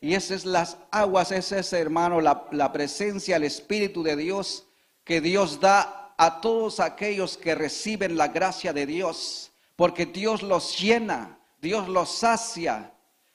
Y 0.00 0.14
esas 0.14 0.30
es 0.30 0.44
las 0.44 0.76
aguas, 0.92 1.32
ese 1.32 1.58
es, 1.58 1.72
hermano, 1.72 2.20
la, 2.20 2.46
la 2.52 2.70
presencia, 2.70 3.34
el 3.34 3.42
Espíritu 3.44 4.04
de 4.04 4.14
Dios 4.14 4.68
que 5.02 5.20
Dios 5.20 5.58
da 5.58 6.14
a 6.16 6.40
todos 6.40 6.78
aquellos 6.78 7.36
que 7.36 7.56
reciben 7.56 8.16
la 8.16 8.28
gracia 8.28 8.72
de 8.72 8.86
Dios 8.86 9.52
porque 9.76 10.06
Dios 10.06 10.42
los 10.42 10.78
llena, 10.78 11.38
Dios 11.60 11.88
los 11.88 12.08
sacia. 12.18 12.94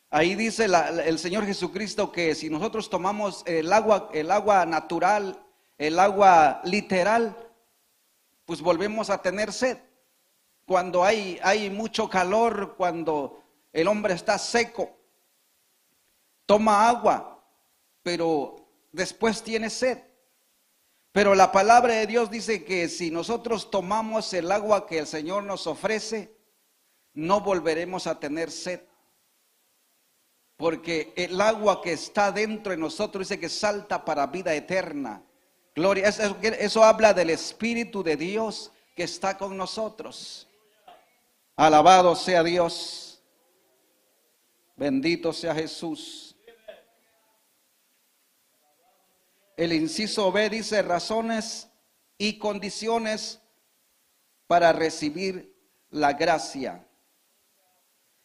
Ahí 0.09 0.35
dice 0.35 0.67
el 1.05 1.19
Señor 1.19 1.45
Jesucristo 1.45 2.11
que 2.11 2.35
si 2.35 2.49
nosotros 2.49 2.89
tomamos 2.89 3.43
el 3.45 3.73
agua, 3.73 4.09
el 4.13 4.31
agua 4.31 4.65
natural, 4.65 5.43
el 5.77 5.99
agua 5.99 6.61
literal, 6.63 7.35
pues 8.45 8.61
volvemos 8.61 9.09
a 9.09 9.21
tener 9.21 9.51
sed. 9.51 9.77
Cuando 10.67 11.05
hay, 11.05 11.39
hay 11.43 11.69
mucho 11.69 12.09
calor, 12.09 12.75
cuando 12.75 13.41
el 13.71 13.87
hombre 13.87 14.15
está 14.15 14.37
seco, 14.37 14.97
toma 16.45 16.89
agua, 16.89 17.41
pero 18.03 18.67
después 18.91 19.41
tiene 19.41 19.69
sed. 19.69 19.97
Pero 21.13 21.35
la 21.35 21.53
palabra 21.53 21.93
de 21.93 22.05
Dios 22.05 22.29
dice 22.29 22.65
que 22.65 22.89
si 22.89 23.11
nosotros 23.11 23.71
tomamos 23.71 24.33
el 24.33 24.51
agua 24.51 24.85
que 24.85 24.99
el 24.99 25.07
Señor 25.07 25.45
nos 25.45 25.67
ofrece, 25.67 26.35
no 27.13 27.39
volveremos 27.39 28.05
a 28.05 28.19
tener 28.19 28.51
sed. 28.51 28.81
Porque 30.57 31.13
el 31.15 31.39
agua 31.39 31.81
que 31.81 31.93
está 31.93 32.29
dentro 32.33 32.71
de 32.71 32.77
nosotros 32.77 33.29
dice 33.29 33.39
que 33.39 33.47
salta 33.47 34.03
para 34.03 34.27
vida 34.27 34.53
eterna. 34.53 35.23
Gloria, 35.73 36.09
eso, 36.09 36.35
eso 36.41 36.83
habla 36.83 37.13
del 37.13 37.29
Espíritu 37.29 38.03
de 38.03 38.17
Dios 38.17 38.73
que 38.97 39.03
está 39.03 39.37
con 39.37 39.55
nosotros. 39.55 40.47
Alabado 41.57 42.15
sea 42.15 42.43
Dios. 42.43 43.19
Bendito 44.75 45.33
sea 45.33 45.55
Jesús. 45.55 46.35
El 49.57 49.73
inciso 49.73 50.31
B 50.31 50.51
dice 50.51 50.83
razones 50.83 51.67
y 52.15 52.37
condiciones 52.37 53.41
para 54.45 54.71
recibir 54.71 55.57
la 55.89 56.13
gracia. 56.13 56.87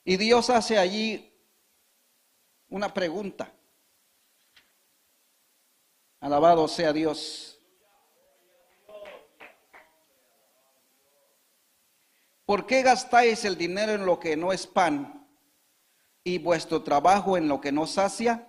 Y 0.04 0.18
Dios 0.18 0.50
hace 0.50 0.76
allí 0.76 1.34
una 2.68 2.92
pregunta. 2.92 3.50
Alabado 6.20 6.68
sea 6.68 6.92
Dios. 6.92 7.51
¿Por 12.52 12.66
qué 12.66 12.82
gastáis 12.82 13.46
el 13.46 13.56
dinero 13.56 13.92
en 13.92 14.04
lo 14.04 14.20
que 14.20 14.36
no 14.36 14.52
es 14.52 14.66
pan 14.66 15.26
y 16.22 16.36
vuestro 16.36 16.82
trabajo 16.82 17.38
en 17.38 17.48
lo 17.48 17.62
que 17.62 17.72
no 17.72 17.86
sacia? 17.86 18.46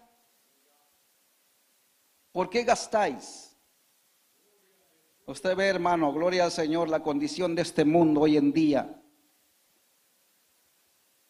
¿Por 2.34 2.50
qué 2.50 2.66
gastáis? 2.66 3.56
Usted 5.26 5.56
ve, 5.56 5.68
hermano, 5.68 6.12
gloria 6.12 6.44
al 6.44 6.52
Señor, 6.52 6.90
la 6.90 7.02
condición 7.02 7.56
de 7.56 7.62
este 7.62 7.86
mundo 7.86 8.20
hoy 8.20 8.36
en 8.36 8.52
día, 8.52 9.02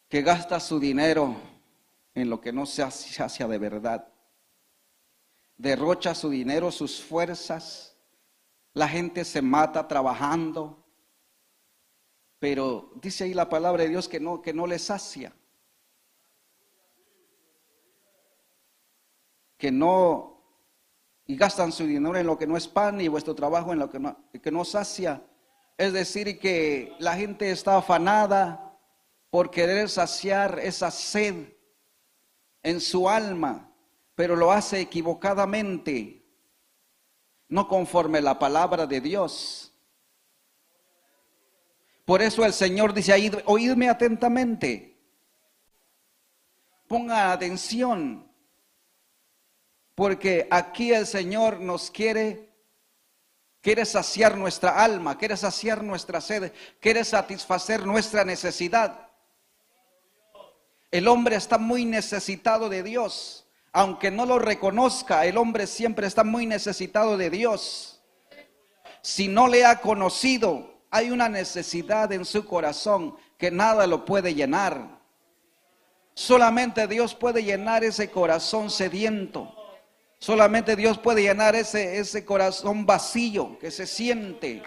que 0.10 0.24
gasta 0.24 0.60
su 0.60 0.80
dinero 0.80 1.36
en 2.16 2.28
lo 2.28 2.42
que 2.42 2.52
no 2.52 2.66
se 2.66 2.82
hacia 2.82 3.48
de 3.48 3.58
verdad. 3.60 4.12
Derrocha 5.58 6.16
su 6.16 6.32
dinero, 6.32 6.72
sus 6.72 7.04
fuerzas. 7.04 7.96
La 8.74 8.88
gente 8.88 9.26
se 9.26 9.44
mata 9.44 9.88
trabajando. 9.88 10.83
Pero 12.44 12.92
dice 12.96 13.24
ahí 13.24 13.34
la 13.34 13.48
palabra 13.48 13.84
de 13.84 13.90
Dios 13.90 14.10
que 14.10 14.20
no, 14.20 14.42
que 14.42 14.52
no 14.52 14.68
les 14.68 14.84
sacia. 14.84 15.32
Que 19.58 19.72
no 19.72 20.44
y 21.26 21.38
gastan 21.38 21.72
su 21.72 21.86
dinero 21.88 22.18
en 22.18 22.28
lo 22.28 22.38
que 22.38 22.46
no 22.46 22.58
es 22.58 22.68
pan 22.68 23.00
y 23.00 23.08
vuestro 23.08 23.34
trabajo 23.34 23.72
en 23.72 23.80
lo 23.80 23.90
que 23.90 23.98
no, 23.98 24.18
que 24.30 24.52
no 24.52 24.66
sacia. 24.66 25.26
Es 25.78 25.94
decir, 25.94 26.38
que 26.38 26.94
la 27.00 27.16
gente 27.16 27.50
está 27.50 27.78
afanada 27.78 28.78
por 29.30 29.50
querer 29.50 29.88
saciar 29.88 30.60
esa 30.60 30.92
sed 30.92 31.54
en 32.62 32.82
su 32.82 33.08
alma, 33.08 33.74
pero 34.16 34.36
lo 34.36 34.52
hace 34.52 34.82
equivocadamente, 34.82 36.26
no 37.48 37.70
conforme 37.70 38.20
la 38.20 38.38
palabra 38.38 38.86
de 38.86 39.00
Dios. 39.00 39.73
Por 42.06 42.22
eso 42.22 42.44
el 42.44 42.54
Señor 42.54 42.94
dice 42.94 43.14
ahí, 43.14 43.32
oídme 43.46 43.90
atentamente, 43.90 44.98
ponga 46.88 47.32
atención, 47.32 48.30
porque 49.96 50.48
aquí 50.52 50.92
el 50.92 51.08
Señor 51.08 51.62
nos 51.62 51.90
quiere, 51.90 52.50
quiere 53.62 53.86
saciar 53.86 54.38
nuestra 54.38 54.84
alma, 54.84 55.18
quiere 55.18 55.38
saciar 55.38 55.82
nuestra 55.82 56.20
sed, 56.20 56.52
quiere 56.82 57.06
satisfacer 57.06 57.86
nuestra 57.86 58.26
necesidad. 58.26 59.10
El 60.92 61.08
hombre 61.08 61.38
está 61.38 61.58
muy 61.58 61.86
necesitado 61.86 62.70
de 62.70 62.84
Dios. 62.84 63.48
Aunque 63.72 64.12
no 64.12 64.28
lo 64.28 64.38
reconozca, 64.38 65.26
el 65.26 65.38
hombre 65.38 65.66
siempre 65.66 66.06
está 66.06 66.24
muy 66.24 66.46
necesitado 66.46 67.18
de 67.18 67.32
Dios. 67.32 68.04
Si 69.02 69.28
no 69.28 69.48
le 69.48 69.66
ha 69.66 69.82
conocido, 69.82 70.73
hay 70.94 71.10
una 71.10 71.28
necesidad 71.28 72.12
en 72.12 72.24
su 72.24 72.46
corazón 72.46 73.16
que 73.40 73.50
nada 73.50 73.88
lo 73.88 74.06
puede 74.06 74.36
llenar. 74.36 75.02
Solamente 76.14 76.88
Dios 76.88 77.16
puede 77.16 77.44
llenar 77.44 77.84
ese 77.84 78.12
corazón 78.12 78.70
sediento. 78.70 79.56
Solamente 80.20 80.76
Dios 80.76 81.00
puede 81.00 81.24
llenar 81.24 81.56
ese, 81.56 81.98
ese 81.98 82.24
corazón 82.24 82.86
vacío 82.86 83.58
que 83.58 83.72
se 83.72 83.88
siente. 83.88 84.62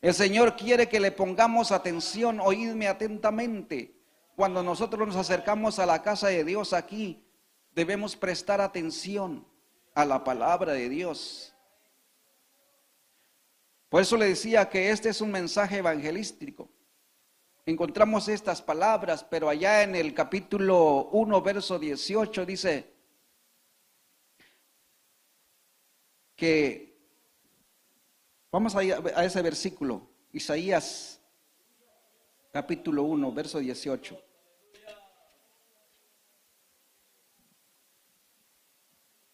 El 0.00 0.14
Señor 0.14 0.56
quiere 0.56 0.88
que 0.88 0.98
le 0.98 1.12
pongamos 1.12 1.70
atención, 1.70 2.40
oídme 2.40 2.88
atentamente. 2.88 3.94
Cuando 4.36 4.62
nosotros 4.62 5.06
nos 5.06 5.16
acercamos 5.16 5.78
a 5.78 5.84
la 5.84 6.02
casa 6.02 6.28
de 6.28 6.44
Dios 6.44 6.72
aquí, 6.72 7.22
debemos 7.74 8.16
prestar 8.16 8.62
atención 8.62 9.46
a 9.94 10.06
la 10.06 10.24
palabra 10.24 10.72
de 10.72 10.88
Dios. 10.88 11.54
Por 13.88 14.02
eso 14.02 14.16
le 14.16 14.26
decía 14.26 14.68
que 14.68 14.90
este 14.90 15.08
es 15.08 15.20
un 15.20 15.30
mensaje 15.30 15.78
evangelístico. 15.78 16.68
Encontramos 17.66 18.28
estas 18.28 18.62
palabras, 18.62 19.24
pero 19.24 19.48
allá 19.48 19.82
en 19.82 19.94
el 19.94 20.14
capítulo 20.14 21.08
1, 21.12 21.42
verso 21.42 21.78
18 21.78 22.46
dice 22.46 22.92
que 26.34 26.88
Vamos 28.50 28.74
a, 28.74 28.78
a 28.78 29.24
ese 29.24 29.42
versículo, 29.42 30.08
Isaías 30.32 31.20
capítulo 32.50 33.02
1, 33.02 33.32
verso 33.32 33.58
18. 33.58 34.18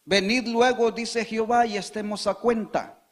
Venid 0.05 0.49
luego, 0.49 0.91
dice 0.91 1.25
Jehová, 1.25 1.65
y 1.65 1.77
estemos 1.77 2.27
a 2.27 2.35
cuenta. 2.35 3.04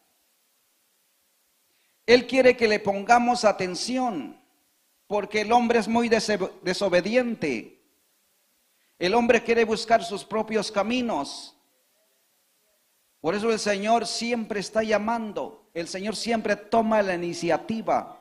Él 2.07 2.27
quiere 2.27 2.57
que 2.57 2.69
le 2.69 2.81
pongamos 2.81 3.45
atención, 3.45 4.41
porque 5.07 5.43
el 5.43 5.53
hombre 5.53 5.79
es 5.79 5.89
muy 5.89 6.09
desobediente. 6.09 7.81
El 8.99 9.15
hombre 9.15 9.43
quiere 9.43 9.65
buscar 9.65 10.05
sus 10.05 10.25
propios 10.25 10.71
caminos. 10.71 11.57
Por 13.21 13.35
eso 13.35 13.53
el 13.53 13.59
Señor 13.59 14.07
siempre 14.07 14.59
está 14.59 14.83
llamando, 14.83 15.71
el 15.75 15.87
Señor 15.87 16.17
siempre 16.17 16.57
toma 16.57 17.03
la 17.03 17.15
iniciativa. 17.15 18.21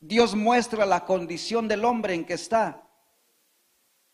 Dios 0.00 0.34
muestra 0.34 0.84
la 0.84 1.04
condición 1.04 1.68
del 1.68 1.84
hombre 1.84 2.14
en 2.14 2.24
que 2.24 2.34
está, 2.34 2.88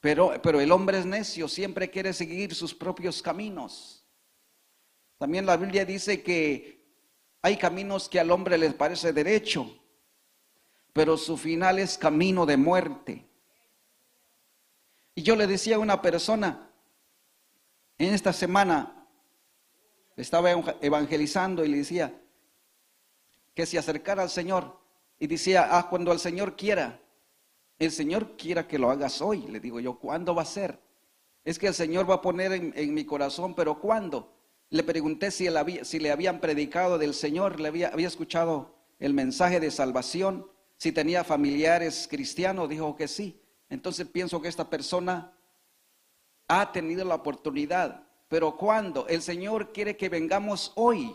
pero, 0.00 0.34
pero 0.42 0.60
el 0.60 0.70
hombre 0.70 0.98
es 0.98 1.06
necio, 1.06 1.48
siempre 1.48 1.90
quiere 1.90 2.12
seguir 2.12 2.54
sus 2.54 2.74
propios 2.74 3.22
caminos. 3.22 4.03
También 5.24 5.46
la 5.46 5.56
Biblia 5.56 5.86
dice 5.86 6.22
que 6.22 6.84
hay 7.40 7.56
caminos 7.56 8.10
que 8.10 8.20
al 8.20 8.30
hombre 8.30 8.58
les 8.58 8.74
parece 8.74 9.10
derecho, 9.10 9.74
pero 10.92 11.16
su 11.16 11.38
final 11.38 11.78
es 11.78 11.96
camino 11.96 12.44
de 12.44 12.58
muerte. 12.58 13.26
Y 15.14 15.22
yo 15.22 15.34
le 15.34 15.46
decía 15.46 15.76
a 15.76 15.78
una 15.78 16.02
persona, 16.02 16.70
en 17.96 18.12
esta 18.12 18.34
semana 18.34 19.08
estaba 20.14 20.50
evangelizando 20.82 21.64
y 21.64 21.68
le 21.68 21.78
decía 21.78 22.20
que 23.54 23.64
se 23.64 23.78
acercara 23.78 24.24
al 24.24 24.28
Señor 24.28 24.78
y 25.18 25.26
decía, 25.26 25.68
ah, 25.70 25.88
cuando 25.88 26.12
el 26.12 26.18
Señor 26.18 26.54
quiera, 26.54 27.00
el 27.78 27.92
Señor 27.92 28.36
quiera 28.36 28.68
que 28.68 28.78
lo 28.78 28.90
hagas 28.90 29.22
hoy. 29.22 29.46
Le 29.46 29.58
digo 29.58 29.80
yo, 29.80 29.98
¿cuándo 29.98 30.34
va 30.34 30.42
a 30.42 30.44
ser? 30.44 30.78
Es 31.44 31.58
que 31.58 31.68
el 31.68 31.74
Señor 31.74 32.10
va 32.10 32.16
a 32.16 32.20
poner 32.20 32.52
en, 32.52 32.92
mi 32.92 33.06
corazón, 33.06 33.54
pero 33.54 33.80
¿cuándo? 33.80 34.33
Le 34.74 34.82
pregunté 34.82 35.30
si, 35.30 35.48
le 36.00 36.10
habían 36.10 36.40
predicado 36.40 36.98
del 36.98 37.14
Señor, 37.14 37.60
le 37.60 37.68
había, 37.68 37.90
había 37.90 38.08
escuchado 38.08 38.74
el 38.98 39.14
mensaje 39.14 39.60
de 39.60 39.70
salvación, 39.70 40.50
si 40.78 40.90
tenía 40.90 41.22
familiares 41.22 42.08
cristianos, 42.10 42.68
dijo 42.68 42.96
que 42.96 43.06
sí. 43.06 43.40
Entonces 43.70 44.08
pienso 44.08 44.42
que 44.42 44.48
esta 44.48 44.68
persona 44.68 45.32
ha 46.48 46.72
tenido 46.72 47.04
la 47.04 47.14
oportunidad. 47.14 48.02
Pero 48.26 48.56
cuando 48.56 49.06
el 49.06 49.22
Señor 49.22 49.72
quiere 49.72 49.96
que 49.96 50.08
vengamos 50.08 50.72
hoy, 50.74 51.14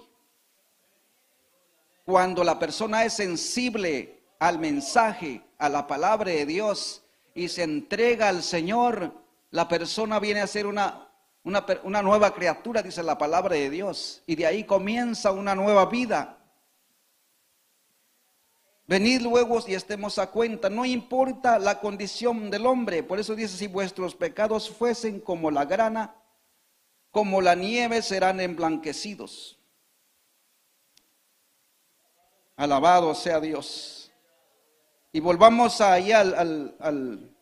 cuando 2.06 2.46
la 2.46 2.58
persona 2.60 3.04
es 3.04 3.12
sensible 3.12 4.22
al 4.40 4.58
mensaje, 4.58 5.44
a 5.58 5.68
la 5.68 5.86
palabra 5.86 6.32
de 6.32 6.46
Dios 6.46 7.04
y 7.36 7.50
se 7.50 7.64
entrega 7.64 8.30
al 8.30 8.42
Señor, 8.42 9.14
la 9.52 9.68
persona 9.68 10.18
viene 10.22 10.40
a 10.40 10.48
ser 10.48 10.66
una, 10.66 11.09
una, 11.44 11.66
una 11.84 12.02
nueva 12.02 12.34
criatura, 12.34 12.82
dice 12.82 13.04
la 13.04 13.18
palabra 13.18 13.56
de 13.56 13.70
Dios, 13.70 14.22
y 14.26 14.36
de 14.36 14.46
ahí 14.46 14.64
comienza 14.64 15.32
una 15.32 15.56
nueva 15.56 15.86
vida. 15.86 16.40
Venid 18.90 19.22
luego 19.22 19.60
y 19.68 19.76
estemos 19.76 20.18
a 20.18 20.32
cuenta. 20.32 20.68
No 20.68 20.84
importa 20.84 21.60
la 21.60 21.80
condición 21.80 22.50
del 22.50 22.66
hombre. 22.66 23.04
Por 23.04 23.20
eso 23.20 23.36
dice, 23.36 23.56
si 23.56 23.68
vuestros 23.68 24.16
pecados 24.16 24.68
fuesen 24.68 25.20
como 25.20 25.52
la 25.52 25.66
grana, 25.66 26.16
como 27.12 27.40
la 27.40 27.54
nieve 27.54 28.02
serán 28.02 28.40
emblanquecidos. 28.40 29.60
Alabado 32.56 33.14
sea 33.14 33.40
Dios. 33.40 34.12
Y 35.12 35.20
volvamos 35.20 35.82
ahí 35.82 36.12
al, 36.12 36.34
al, 36.34 36.76
al, 36.80 37.38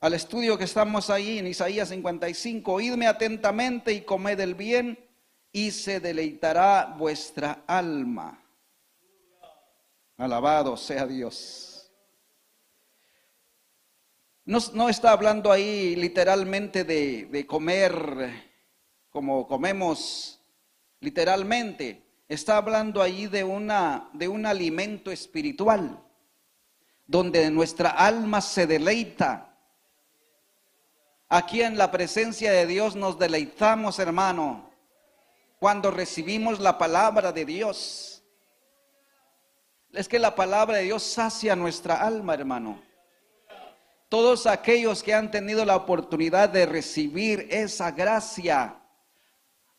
al 0.00 0.14
estudio 0.14 0.58
que 0.58 0.64
estamos 0.64 1.10
ahí 1.10 1.38
en 1.38 1.46
Isaías 1.46 1.88
55. 1.88 2.72
Oídme 2.72 3.06
atentamente 3.06 3.92
y 3.92 4.02
comed 4.02 4.38
el 4.40 4.54
bien 4.54 4.98
y 5.52 5.70
se 5.70 6.00
deleitará 6.00 6.94
vuestra 6.98 7.64
alma. 7.66 8.42
Alabado 10.16 10.76
sea 10.76 11.06
Dios. 11.06 11.90
No, 14.44 14.88
está 14.88 15.10
hablando 15.10 15.50
ahí 15.50 15.96
literalmente 15.96 16.84
de, 16.84 17.26
de 17.26 17.46
comer 17.46 18.54
como 19.10 19.48
comemos 19.48 20.40
literalmente. 21.00 22.02
Está 22.28 22.58
hablando 22.58 23.00
ahí 23.00 23.28
de, 23.28 23.44
una, 23.44 24.10
de 24.12 24.28
un 24.28 24.46
alimento 24.46 25.10
espiritual, 25.10 26.02
donde 27.06 27.50
nuestra 27.50 27.90
alma 27.90 28.40
se 28.40 28.66
deleita. 28.66 29.55
Aquí 31.28 31.62
en 31.62 31.76
la 31.76 31.90
presencia 31.90 32.52
de 32.52 32.66
Dios 32.66 32.94
nos 32.94 33.18
deleitamos, 33.18 33.98
hermano, 33.98 34.70
cuando 35.58 35.90
recibimos 35.90 36.60
la 36.60 36.78
palabra 36.78 37.32
de 37.32 37.44
Dios. 37.44 38.22
Es 39.92 40.08
que 40.08 40.18
la 40.18 40.36
palabra 40.36 40.76
de 40.76 40.84
Dios 40.84 41.02
sacia 41.02 41.56
nuestra 41.56 41.96
alma, 41.96 42.34
hermano. 42.34 42.80
Todos 44.08 44.46
aquellos 44.46 45.02
que 45.02 45.14
han 45.14 45.32
tenido 45.32 45.64
la 45.64 45.74
oportunidad 45.74 46.48
de 46.48 46.64
recibir 46.64 47.48
esa 47.50 47.90
gracia, 47.90 48.76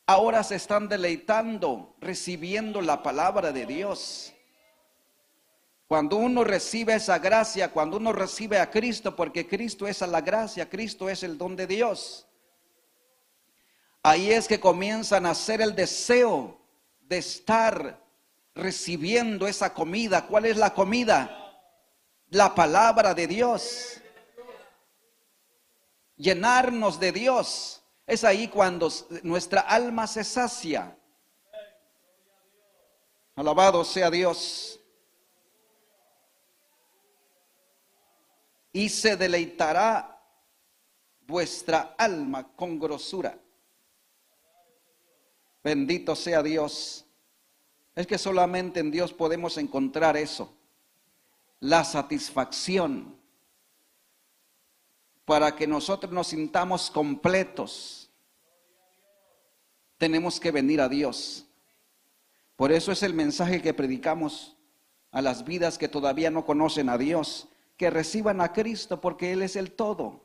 ahora 0.05 0.43
se 0.43 0.55
están 0.55 0.89
deleitando 0.89 1.95
recibiendo 2.01 2.81
la 2.81 3.01
palabra 3.01 3.53
de 3.53 3.65
Dios. 3.65 4.33
Cuando 5.87 6.17
uno 6.17 6.43
recibe 6.43 6.95
esa 6.95 7.17
gracia, 7.17 7.71
cuando 7.71 7.95
uno 7.95 8.11
recibe 8.11 8.59
a 8.59 8.69
Cristo, 8.69 9.15
porque 9.15 9.47
Cristo 9.47 9.87
es 9.87 10.01
a 10.01 10.07
la 10.07 10.19
gracia, 10.19 10.69
Cristo 10.69 11.09
es 11.09 11.23
el 11.23 11.37
don 11.37 11.55
de 11.55 11.65
Dios. 11.65 12.27
Ahí 14.03 14.31
es 14.31 14.47
que 14.47 14.59
comienzan 14.59 15.25
a 15.25 15.31
hacer 15.31 15.61
el 15.61 15.75
deseo 15.75 16.59
de 16.99 17.19
estar 17.19 18.03
recibiendo 18.53 19.47
esa 19.47 19.73
comida. 19.73 20.27
¿Cuál 20.27 20.45
es 20.45 20.57
la 20.57 20.73
comida? 20.73 21.61
La 22.29 22.53
palabra 22.53 23.13
de 23.13 23.27
Dios. 23.27 24.01
Llenarnos 26.17 26.99
de 26.99 27.13
Dios. 27.13 27.81
Es 28.05 28.25
ahí 28.25 28.49
cuando 28.49 28.91
nuestra 29.23 29.61
alma 29.61 30.05
se 30.05 30.25
sacia. 30.25 30.97
Alabado 33.35 33.85
sea 33.85 34.11
Dios. 34.11 34.76
Y 38.77 38.89
se 38.89 39.17
deleitará 39.17 40.23
vuestra 41.25 41.95
alma 41.97 42.47
con 42.55 42.77
grosura. 42.77 43.35
Bendito 45.63 46.15
sea 46.15 46.43
Dios. 46.43 47.03
Es 47.95 48.05
que 48.05 48.19
solamente 48.19 48.79
en 48.79 48.91
Dios 48.91 49.13
podemos 49.13 49.57
encontrar 49.57 50.15
eso. 50.15 50.53
La 51.59 51.83
satisfacción 51.83 53.17
para 55.25 55.55
que 55.55 55.65
nosotros 55.65 56.13
nos 56.13 56.27
sintamos 56.27 56.91
completos, 56.91 58.11
tenemos 59.97 60.39
que 60.39 60.51
venir 60.51 60.81
a 60.81 60.87
Dios. 60.87 61.47
Por 62.55 62.71
eso 62.71 62.91
es 62.91 63.01
el 63.01 63.15
mensaje 63.15 63.59
que 63.59 63.73
predicamos 63.73 64.55
a 65.09 65.23
las 65.23 65.43
vidas 65.45 65.79
que 65.79 65.87
todavía 65.87 66.29
no 66.29 66.45
conocen 66.45 66.89
a 66.89 66.99
Dios, 66.99 67.47
que 67.77 67.89
reciban 67.89 68.41
a 68.41 68.51
Cristo 68.51 68.99
porque 68.99 69.31
Él 69.31 69.43
es 69.43 69.55
el 69.55 69.71
todo. 69.71 70.21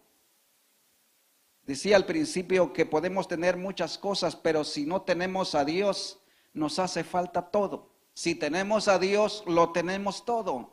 Decía 1.64 1.96
al 1.96 2.06
principio 2.06 2.72
que 2.72 2.86
podemos 2.86 3.28
tener 3.28 3.56
muchas 3.56 3.98
cosas, 3.98 4.34
pero 4.34 4.64
si 4.64 4.84
no 4.84 5.02
tenemos 5.02 5.54
a 5.54 5.64
Dios, 5.64 6.18
nos 6.54 6.78
hace 6.78 7.04
falta 7.04 7.50
todo. 7.50 7.90
Si 8.14 8.34
tenemos 8.34 8.88
a 8.88 8.98
Dios, 8.98 9.44
lo 9.46 9.70
tenemos 9.70 10.24
todo, 10.24 10.70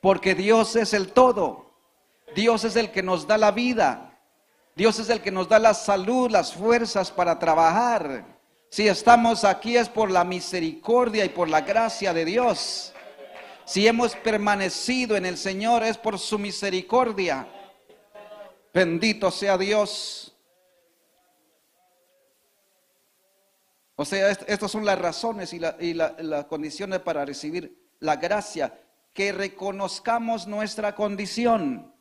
porque 0.00 0.34
Dios 0.34 0.76
es 0.76 0.92
el 0.92 1.12
todo. 1.12 1.70
Dios 2.34 2.64
es 2.64 2.76
el 2.76 2.92
que 2.92 3.02
nos 3.02 3.26
da 3.26 3.38
la 3.38 3.50
vida. 3.50 4.18
Dios 4.76 4.98
es 4.98 5.08
el 5.08 5.20
que 5.20 5.32
nos 5.32 5.48
da 5.48 5.58
la 5.58 5.74
salud, 5.74 6.30
las 6.30 6.54
fuerzas 6.54 7.10
para 7.10 7.38
trabajar. 7.38 8.24
Si 8.68 8.86
estamos 8.86 9.44
aquí 9.44 9.76
es 9.76 9.88
por 9.88 10.10
la 10.10 10.22
misericordia 10.22 11.24
y 11.24 11.30
por 11.30 11.48
la 11.48 11.62
gracia 11.62 12.14
de 12.14 12.24
Dios. 12.24 12.94
Si 13.70 13.86
hemos 13.86 14.16
permanecido 14.16 15.16
en 15.16 15.24
el 15.24 15.38
Señor 15.38 15.84
es 15.84 15.96
por 15.96 16.18
su 16.18 16.40
misericordia. 16.40 17.46
Bendito 18.74 19.30
sea 19.30 19.56
Dios. 19.56 20.36
O 23.94 24.04
sea, 24.04 24.28
estas 24.28 24.72
son 24.72 24.84
las 24.84 24.98
razones 24.98 25.52
y, 25.52 25.60
las 25.60 26.44
condiciones 26.46 26.98
para 26.98 27.24
recibir 27.24 27.88
la 28.00 28.16
gracia. 28.16 28.76
Que 29.12 29.30
reconozcamos 29.30 30.48
nuestra 30.48 30.96
condición 30.96 31.94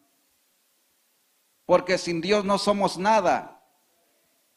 porque 1.67 1.99
sin 1.99 2.19
Dios 2.19 2.45
no 2.45 2.57
somos 2.57 2.97
nada. 2.97 3.63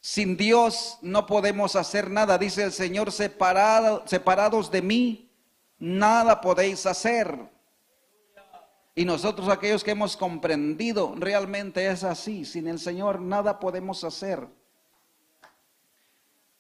Sin 0.01 0.39
Dios 0.39 0.97
no 1.03 1.27
podemos 1.27 1.77
hacer 1.77 2.09
nada, 2.09 2.39
dice 2.39 2.65
el 2.65 2.73
Señor, 2.73 3.13
separado, 3.13 4.03
separados 4.07 4.71
de 4.71 4.81
mí, 4.81 5.32
nada 5.83 6.41
podéis 6.41 6.87
hacer. 6.87 7.37
Y 8.95 9.05
nosotros 9.05 9.49
aquellos 9.49 9.83
que 9.83 9.91
hemos 9.91 10.17
comprendido, 10.17 11.15
realmente 11.17 11.85
es 11.89 12.05
así, 12.05 12.45
sin 12.45 12.69
el 12.69 12.79
Señor 12.79 13.21
nada 13.21 13.59
podemos 13.59 14.05
hacer. 14.05 14.47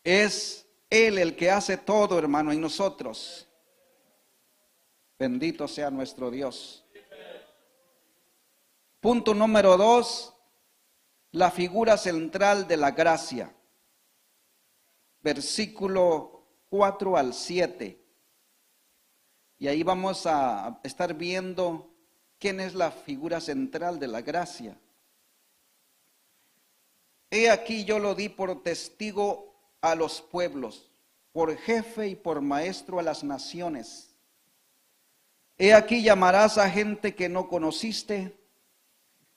Es 0.02 0.66
Él 0.90 1.18
el 1.18 1.36
que 1.36 1.52
hace 1.52 1.76
todo, 1.76 2.18
hermano, 2.18 2.52
y 2.52 2.58
nosotros. 2.58 3.48
Bendito 5.16 5.68
sea 5.68 5.88
nuestro 5.88 6.28
Dios. 6.28 6.84
Punto 9.00 9.34
número 9.34 9.76
dos, 9.76 10.34
la 11.30 11.52
figura 11.52 11.96
central 11.96 12.66
de 12.66 12.76
la 12.76 12.90
gracia. 12.90 13.54
Versículo 15.20 16.44
4 16.70 17.16
al 17.16 17.34
7. 17.34 18.01
Y 19.62 19.68
ahí 19.68 19.84
vamos 19.84 20.26
a 20.26 20.80
estar 20.82 21.14
viendo 21.14 21.88
quién 22.40 22.58
es 22.58 22.74
la 22.74 22.90
figura 22.90 23.40
central 23.40 24.00
de 24.00 24.08
la 24.08 24.20
gracia. 24.20 24.76
He 27.30 27.48
aquí 27.48 27.84
yo 27.84 28.00
lo 28.00 28.16
di 28.16 28.28
por 28.28 28.64
testigo 28.64 29.54
a 29.80 29.94
los 29.94 30.20
pueblos, 30.20 30.90
por 31.30 31.56
jefe 31.56 32.08
y 32.08 32.16
por 32.16 32.40
maestro 32.40 32.98
a 32.98 33.04
las 33.04 33.22
naciones. 33.22 34.16
He 35.56 35.74
aquí 35.74 36.02
llamarás 36.02 36.58
a 36.58 36.68
gente 36.68 37.14
que 37.14 37.28
no 37.28 37.48
conociste 37.48 38.36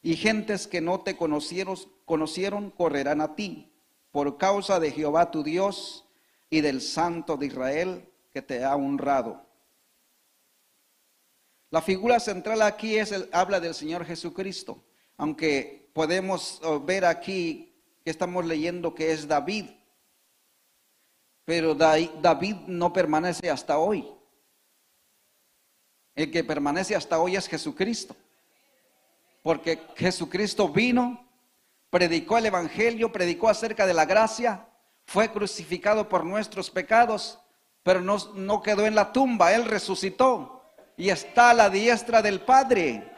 y 0.01 0.15
gentes 0.15 0.65
que 0.65 0.81
no 0.81 1.01
te 1.01 1.15
conocieron, 1.15 1.77
conocieron 2.03 2.71
correrán 2.71 3.21
a 3.21 3.35
ti 3.35 3.71
por 4.09 4.39
causa 4.39 4.79
de 4.79 4.89
Jehová 4.89 5.29
tu 5.29 5.43
Dios 5.43 6.03
y 6.49 6.61
del 6.61 6.81
Santo 6.81 7.37
de 7.37 7.45
Israel 7.45 8.09
que 8.33 8.41
te 8.41 8.63
ha 8.63 8.75
honrado. 8.75 9.44
La 11.69 11.81
figura 11.81 12.19
central 12.19 12.61
aquí 12.61 12.97
es 12.97 13.11
el, 13.11 13.29
habla 13.31 13.59
del 13.59 13.73
Señor 13.73 14.05
Jesucristo, 14.05 14.83
aunque 15.17 15.89
podemos 15.93 16.61
oh, 16.63 16.79
ver 16.79 17.05
aquí 17.05 17.73
que 18.03 18.11
estamos 18.11 18.45
leyendo 18.45 18.93
que 18.93 19.11
es 19.11 19.27
David, 19.27 19.65
pero 21.43 21.75
David 21.75 22.55
no 22.67 22.91
permanece 22.91 23.49
hasta 23.49 23.77
hoy. 23.77 24.07
El 26.15 26.31
que 26.31 26.43
permanece 26.43 26.95
hasta 26.95 27.19
hoy 27.19 27.35
es 27.35 27.47
Jesucristo. 27.47 28.15
Porque 29.43 29.79
Jesucristo 29.95 30.69
vino, 30.69 31.29
predicó 31.89 32.37
el 32.37 32.47
Evangelio, 32.47 33.11
predicó 33.11 33.47
acerca 33.47 33.85
de 33.85 33.93
la 33.93 34.05
gracia, 34.05 34.67
fue 35.05 35.31
crucificado 35.31 36.09
por 36.09 36.25
nuestros 36.25 36.71
pecados, 36.71 37.39
pero 37.83 38.01
no, 38.01 38.17
no 38.33 38.63
quedó 38.63 38.87
en 38.87 38.95
la 38.95 39.11
tumba, 39.11 39.53
Él 39.53 39.65
resucitó 39.65 40.54
y 40.97 41.09
está 41.09 41.51
a 41.51 41.53
la 41.53 41.69
diestra 41.69 42.21
del 42.21 42.41
Padre. 42.41 43.11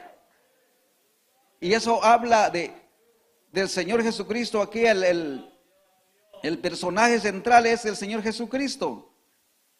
Y 1.59 1.73
eso 1.73 2.03
habla 2.03 2.49
de, 2.49 2.71
del 3.51 3.69
Señor 3.69 4.03
Jesucristo. 4.03 4.61
Aquí 4.61 4.85
el, 4.85 5.49
el 6.43 6.59
personaje 6.59 7.19
central 7.19 7.65
es 7.65 7.85
el 7.85 7.95
Señor 7.95 8.21
Jesucristo. 8.21 9.13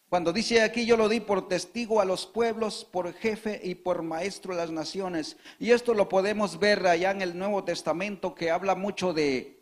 Cuando 0.08 0.32
dice 0.32 0.62
aquí, 0.62 0.86
yo 0.86 0.96
lo 0.96 1.08
di 1.08 1.20
por 1.20 1.48
testigo 1.48 2.00
a 2.00 2.04
los 2.04 2.26
pueblos, 2.26 2.86
por 2.90 3.12
jefe 3.12 3.60
y 3.62 3.74
por 3.74 4.02
maestro 4.02 4.54
de 4.54 4.60
las 4.62 4.70
naciones. 4.70 5.36
Y 5.58 5.72
esto 5.72 5.92
lo 5.92 6.08
podemos 6.08 6.58
ver 6.58 6.86
allá 6.86 7.10
en 7.10 7.20
el 7.20 7.38
Nuevo 7.38 7.62
Testamento 7.62 8.34
que 8.34 8.50
habla 8.50 8.74
mucho 8.74 9.12
de, 9.12 9.58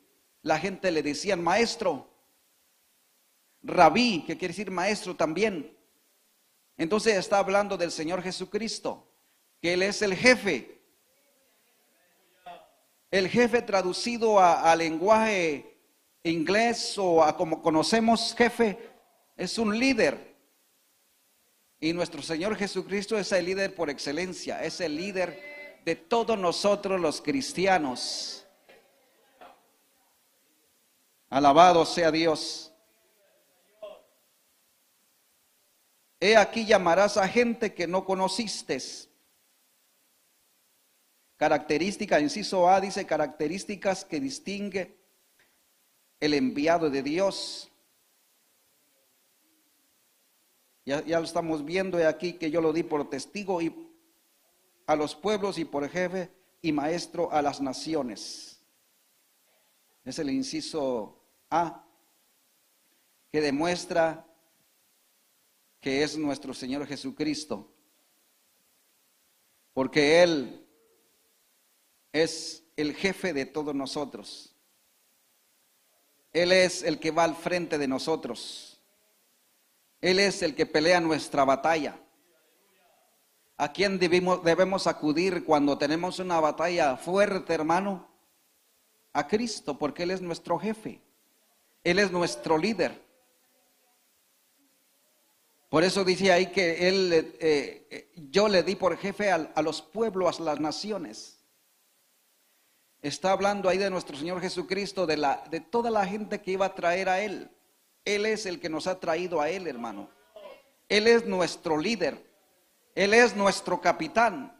la 0.46 0.61
gente 0.61 0.92
le 0.92 1.03
decían 1.03 1.42
maestro, 1.42 2.09
rabí, 3.64 4.22
que 4.25 4.38
quiere 4.38 4.53
decir 4.53 4.70
maestro 4.70 5.16
también. 5.16 5.75
Entonces 6.76 7.16
está 7.16 7.38
hablando 7.38 7.76
del 7.76 7.90
Señor 7.90 8.22
Jesucristo, 8.22 9.08
que 9.60 9.72
Él 9.72 9.82
es 9.82 10.02
el 10.02 10.14
jefe. 10.14 10.80
El 13.10 13.28
jefe 13.28 13.62
traducido 13.62 14.38
a, 14.38 14.74
lenguaje 14.76 15.78
inglés 16.22 16.98
o 16.98 17.22
a 17.22 17.36
como 17.36 17.62
conocemos 17.62 18.34
jefe 18.36 18.78
es 19.36 19.58
un 19.58 19.78
líder. 19.78 20.36
Y 21.78 21.92
nuestro 21.92 22.20
Señor 22.20 22.56
Jesucristo 22.56 23.16
es 23.18 23.30
el 23.32 23.44
líder 23.44 23.74
por 23.74 23.90
excelencia, 23.90 24.62
es 24.62 24.80
el 24.80 24.96
líder 24.96 25.80
de 25.84 25.94
todos 25.94 26.38
nosotros 26.38 27.00
los 27.00 27.22
cristianos. 27.22 28.46
Alabado 31.30 31.84
sea 31.86 32.10
Dios. 32.10 32.72
He 36.20 36.37
aquí 36.37 36.64
llamarás 36.64 37.16
a 37.16 37.29
gente 37.29 37.74
que 37.74 37.87
no 37.87 38.05
conociste. 38.05 38.79
Característica, 41.37 42.18
inciso 42.18 42.68
A 42.68 42.81
dice 42.81 43.05
características 43.05 44.05
que 44.05 44.20
distingue 44.20 44.96
el 46.18 46.33
enviado 46.35 46.88
de 46.88 47.02
Dios. 47.02 47.70
Ya, 50.87 51.02
lo 51.02 51.24
estamos 51.24 51.64
viendo 51.64 51.98
aquí 52.07 52.35
que 52.35 52.50
yo 52.50 52.61
lo 52.61 52.72
di 52.72 52.83
por 52.83 53.11
testigo 53.11 53.61
y 53.61 53.74
a 54.87 54.96
los 54.96 55.14
pueblos 55.14 55.59
y 55.59 55.64
por 55.64 55.88
jefe 55.88 56.31
y 56.62 56.72
maestro 56.72 57.31
a 57.33 57.42
las 57.42 57.61
naciones. 57.61 58.64
Es 60.05 60.18
el 60.18 60.31
inciso 60.31 61.20
A 61.50 61.85
que 63.31 63.40
demuestra 63.40 64.25
que 65.80 66.02
es 66.02 66.16
nuestro 66.16 66.54
Señor 66.54 66.86
Jesucristo. 66.86 67.72
Porque 69.72 70.22
Él 70.22 70.66
es 72.12 72.64
el 72.76 72.94
jefe 72.94 73.32
de 73.32 73.46
todos 73.46 73.74
nosotros. 73.74 74.54
Él 76.32 76.52
es 76.52 76.82
el 76.82 76.98
que 76.98 77.10
va 77.10 77.24
al 77.24 77.34
frente 77.34 77.78
de 77.78 77.88
nosotros. 77.88 78.80
Él 80.00 80.18
es 80.18 80.42
el 80.42 80.54
que 80.54 80.66
pelea 80.66 81.00
nuestra 81.00 81.44
batalla. 81.44 81.98
¿A 83.56 83.72
quién 83.72 83.98
debemos, 83.98 84.44
debemos 84.44 84.86
acudir 84.86 85.44
cuando 85.44 85.78
tenemos 85.78 86.18
una 86.18 86.38
batalla 86.40 86.96
fuerte, 86.96 87.54
hermano? 87.54 88.06
A 89.14 89.26
Cristo, 89.26 89.78
porque 89.78 90.02
Él 90.02 90.10
es 90.10 90.20
nuestro 90.20 90.58
jefe. 90.58 91.00
Él 91.82 91.98
es 91.98 92.10
nuestro 92.10 92.58
líder. 92.58 93.05
Por 95.68 95.83
eso 95.83 96.05
dice 96.05 96.33
ahí 96.33 96.46
que 96.46 96.88
Él, 96.88 97.12
eh, 97.12 97.87
eh, 97.90 98.12
yo 98.14 98.48
le 98.48 98.62
di 98.62 98.76
por 98.76 98.96
jefe 98.96 99.31
a, 99.31 99.62
los 99.62 99.83
pueblos, 99.83 100.38
a 100.38 100.44
las 100.44 100.61
naciones. 100.61 101.38
Está 103.02 103.33
hablando 103.33 103.68
ahí 103.68 103.79
de 103.79 103.90
nuestro 103.90 104.16
Señor 104.16 104.40
Jesucristo, 104.40 105.07
de, 105.07 105.16
la, 105.16 105.44
de 105.50 105.61
toda 105.61 105.90
la 105.90 106.07
gente 106.07 106.40
que 106.40 106.52
iba 106.52 106.66
a 106.66 106.74
traer 106.74 107.09
a 107.09 107.20
Él. 107.20 107.50
Él 108.05 108.26
es 108.26 108.46
el 108.46 108.61
que 108.61 108.68
nos 108.68 108.87
ha 108.87 109.00
traído 109.00 109.40
a 109.40 109.50
Él, 109.50 109.66
hermano. 109.66 110.09
Él 110.88 111.07
es 111.09 111.26
nuestro 111.26 111.76
líder. 111.76 112.24
Él 112.94 113.12
es 113.12 113.35
nuestro 113.37 113.81
capitán. 113.81 114.57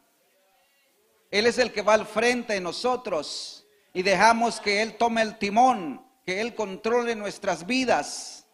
Él 1.31 1.45
es 1.45 1.57
el 1.57 1.71
que 1.71 1.81
va 1.81 1.93
al 1.93 2.05
frente 2.05 2.53
de 2.53 2.61
nosotros 2.61 3.65
y 3.93 4.03
dejamos 4.03 4.59
que 4.59 4.81
Él 4.81 4.97
tome 4.97 5.21
el 5.21 5.37
timón, 5.37 6.05
que 6.25 6.41
Él 6.41 6.53
controle 6.55 7.15
nuestras 7.15 7.65
vidas. 7.65 8.46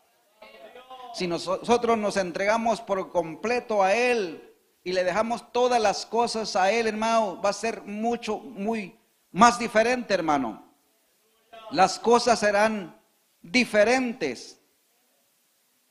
Si 1.14 1.28
nosotros 1.28 1.98
nos 1.98 2.18
entregamos 2.18 2.82
por 2.82 3.12
completo 3.12 3.84
a 3.84 3.94
Él 3.94 4.52
y 4.84 4.94
le 4.94 5.04
dejamos 5.04 5.52
todas 5.52 5.82
las 5.82 6.06
cosas 6.06 6.56
a 6.56 6.72
Él, 6.72 6.88
hermano, 6.88 7.40
va 7.42 7.50
a 7.50 7.54
ser 7.54 7.84
mucho, 7.84 8.40
muy 8.40 8.98
más 9.32 9.60
diferente, 9.60 10.14
hermano. 10.14 10.64
Las 11.72 12.00
cosas 12.00 12.40
serán 12.40 13.00
diferentes. 13.42 14.60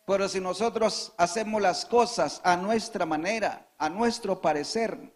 Pero 0.07 0.29
si 0.29 0.41
nosotros 0.41 1.13
hacemos 1.17 1.63
las 1.63 1.85
cosas 1.85 2.41
a 2.45 2.57
nuestra 2.57 3.07
manera, 3.07 3.69
a 3.79 3.89
nuestro 3.89 4.41
parecer, 4.41 5.13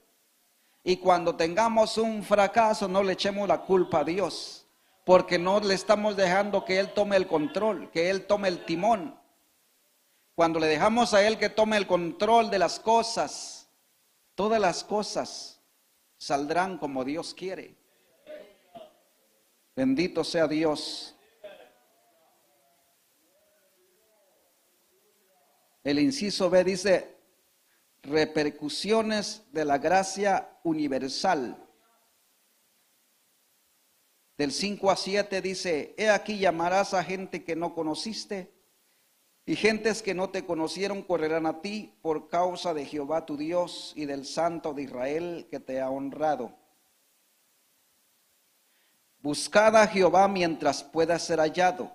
y 0.84 0.98
cuando 0.98 1.34
tengamos 1.34 1.98
un 1.98 2.22
fracaso 2.22 2.86
no 2.86 3.02
le 3.02 3.14
echemos 3.14 3.48
la 3.48 3.62
culpa 3.62 4.00
a 4.00 4.04
Dios, 4.04 4.68
porque 5.04 5.38
no 5.38 5.58
le 5.58 5.74
estamos 5.74 6.16
dejando 6.16 6.64
que 6.64 6.78
Él 6.78 6.92
tome 6.94 7.16
el 7.16 7.26
control, 7.26 7.90
que 7.90 8.08
Él 8.10 8.26
tome 8.26 8.46
el 8.46 8.64
timón. 8.64 9.18
Cuando 10.36 10.60
le 10.60 10.66
dejamos 10.66 11.14
a 11.14 11.26
Él 11.26 11.38
que 11.38 11.48
tome 11.48 11.78
el 11.78 11.86
control 11.86 12.50
de 12.50 12.58
las 12.58 12.78
cosas, 12.78 13.70
todas 14.34 14.60
las 14.60 14.84
cosas 14.84 15.62
saldrán 16.18 16.76
como 16.76 17.04
Dios 17.04 17.32
quiere. 17.32 17.74
Bendito 19.74 20.22
sea 20.24 20.46
Dios. 20.46 21.16
El 25.82 25.98
inciso 26.00 26.50
B 26.50 26.64
dice, 26.64 27.16
repercusiones 28.02 29.42
de 29.52 29.64
la 29.64 29.78
gracia 29.78 30.50
universal. 30.64 31.66
Del 34.36 34.52
5 34.52 34.90
a 34.90 34.96
7 34.96 35.40
dice, 35.40 35.94
he 35.96 36.10
aquí 36.10 36.38
llamarás 36.38 36.92
a 36.92 37.02
gente 37.02 37.42
que 37.42 37.56
no 37.56 37.74
conociste 37.74 38.55
y 39.48 39.54
gentes 39.54 40.02
que 40.02 40.12
no 40.12 40.30
te 40.30 40.44
conocieron 40.44 41.02
correrán 41.02 41.46
a 41.46 41.60
ti 41.60 41.94
por 42.02 42.28
causa 42.28 42.74
de 42.74 42.84
Jehová 42.84 43.24
tu 43.24 43.36
Dios 43.36 43.92
y 43.94 44.04
del 44.04 44.26
Santo 44.26 44.74
de 44.74 44.82
Israel 44.82 45.46
que 45.48 45.60
te 45.60 45.80
ha 45.80 45.88
honrado. 45.88 46.52
Buscad 49.22 49.76
a 49.76 49.86
Jehová 49.86 50.26
mientras 50.26 50.82
pueda 50.82 51.16
ser 51.20 51.38
hallado. 51.38 51.92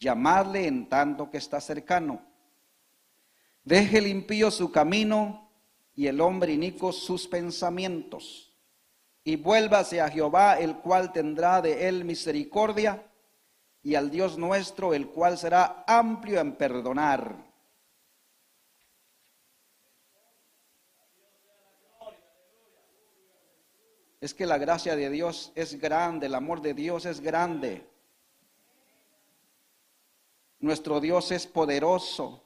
Llamadle 0.00 0.66
en 0.66 0.88
tanto 0.88 1.30
que 1.30 1.38
está 1.38 1.60
cercano. 1.60 2.20
Deje 3.62 3.98
el 3.98 4.08
impío 4.08 4.50
su 4.50 4.72
camino 4.72 5.48
y 5.94 6.08
el 6.08 6.20
hombre 6.20 6.52
inico 6.52 6.92
sus 6.92 7.28
pensamientos. 7.28 8.52
Y 9.22 9.36
vuélvase 9.36 10.00
a 10.00 10.10
Jehová, 10.10 10.58
el 10.58 10.76
cual 10.78 11.12
tendrá 11.12 11.62
de 11.62 11.88
él 11.88 12.04
misericordia, 12.04 13.05
y 13.86 13.94
al 13.94 14.10
Dios 14.10 14.36
nuestro, 14.36 14.94
el 14.94 15.06
cual 15.06 15.38
será 15.38 15.84
amplio 15.86 16.40
en 16.40 16.56
perdonar. 16.56 17.36
Es 24.20 24.34
que 24.34 24.44
la 24.44 24.58
gracia 24.58 24.96
de 24.96 25.08
Dios 25.08 25.52
es 25.54 25.80
grande, 25.80 26.26
el 26.26 26.34
amor 26.34 26.62
de 26.62 26.74
Dios 26.74 27.06
es 27.06 27.20
grande. 27.20 27.88
Nuestro 30.58 30.98
Dios 30.98 31.30
es 31.30 31.46
poderoso. 31.46 32.42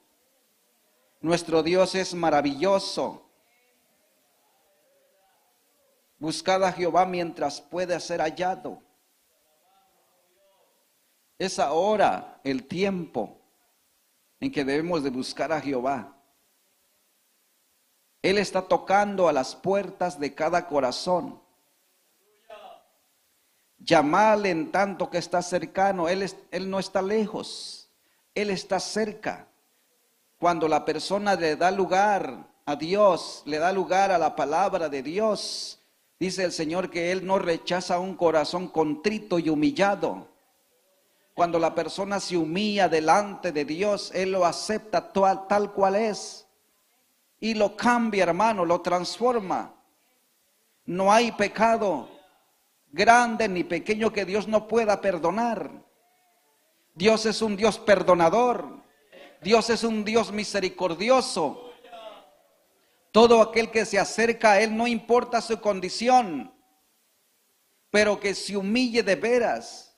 Nuestro 1.22 1.62
Dios 1.62 1.94
es 1.94 2.12
maravilloso. 2.12 3.30
Buscad 6.18 6.62
a 6.64 6.72
Jehová 6.72 7.06
mientras 7.06 7.62
pueda 7.62 7.98
ser 7.98 8.20
hallado. 8.20 8.89
Es 11.40 11.58
ahora 11.58 12.38
el 12.44 12.64
tiempo 12.64 13.40
en 14.40 14.52
que 14.52 14.62
debemos 14.62 15.02
de 15.02 15.08
buscar 15.08 15.50
a 15.52 15.60
Jehová. 15.62 16.14
Él 18.20 18.36
está 18.36 18.60
tocando 18.60 19.26
a 19.26 19.32
las 19.32 19.56
puertas 19.56 20.20
de 20.20 20.34
cada 20.34 20.66
corazón. 20.66 21.40
Llamarle 23.78 24.50
en 24.50 24.70
tanto 24.70 25.08
que 25.08 25.16
está 25.16 25.40
cercano. 25.40 26.10
Él, 26.10 26.30
él 26.50 26.68
no 26.68 26.78
está 26.78 27.00
lejos. 27.00 27.88
Él 28.34 28.50
está 28.50 28.78
cerca. 28.78 29.48
Cuando 30.38 30.68
la 30.68 30.84
persona 30.84 31.36
le 31.36 31.56
da 31.56 31.70
lugar 31.70 32.50
a 32.66 32.76
Dios, 32.76 33.42
le 33.46 33.58
da 33.58 33.72
lugar 33.72 34.12
a 34.12 34.18
la 34.18 34.36
palabra 34.36 34.90
de 34.90 35.02
Dios, 35.02 35.80
dice 36.18 36.44
el 36.44 36.52
Señor 36.52 36.90
que 36.90 37.12
Él 37.12 37.26
no 37.26 37.38
rechaza 37.38 37.98
un 37.98 38.14
corazón 38.14 38.68
contrito 38.68 39.38
y 39.38 39.48
humillado. 39.48 40.28
Cuando 41.40 41.58
la 41.58 41.74
persona 41.74 42.20
se 42.20 42.36
humilla 42.36 42.86
delante 42.86 43.50
de 43.50 43.64
Dios, 43.64 44.12
Él 44.14 44.32
lo 44.32 44.44
acepta 44.44 45.10
tal, 45.10 45.48
tal 45.48 45.72
cual 45.72 45.96
es. 45.96 46.46
Y 47.40 47.54
lo 47.54 47.78
cambia, 47.78 48.24
hermano, 48.24 48.66
lo 48.66 48.82
transforma. 48.82 49.74
No 50.84 51.10
hay 51.10 51.32
pecado 51.32 52.10
grande 52.92 53.48
ni 53.48 53.64
pequeño 53.64 54.12
que 54.12 54.26
Dios 54.26 54.48
no 54.48 54.68
pueda 54.68 55.00
perdonar. 55.00 55.70
Dios 56.94 57.24
es 57.24 57.40
un 57.40 57.56
Dios 57.56 57.78
perdonador. 57.78 58.82
Dios 59.40 59.70
es 59.70 59.82
un 59.82 60.04
Dios 60.04 60.32
misericordioso. 60.32 61.72
Todo 63.12 63.40
aquel 63.40 63.70
que 63.70 63.86
se 63.86 63.98
acerca 63.98 64.52
a 64.52 64.60
Él, 64.60 64.76
no 64.76 64.86
importa 64.86 65.40
su 65.40 65.58
condición, 65.58 66.52
pero 67.90 68.20
que 68.20 68.34
se 68.34 68.58
humille 68.58 69.02
de 69.02 69.16
veras, 69.16 69.89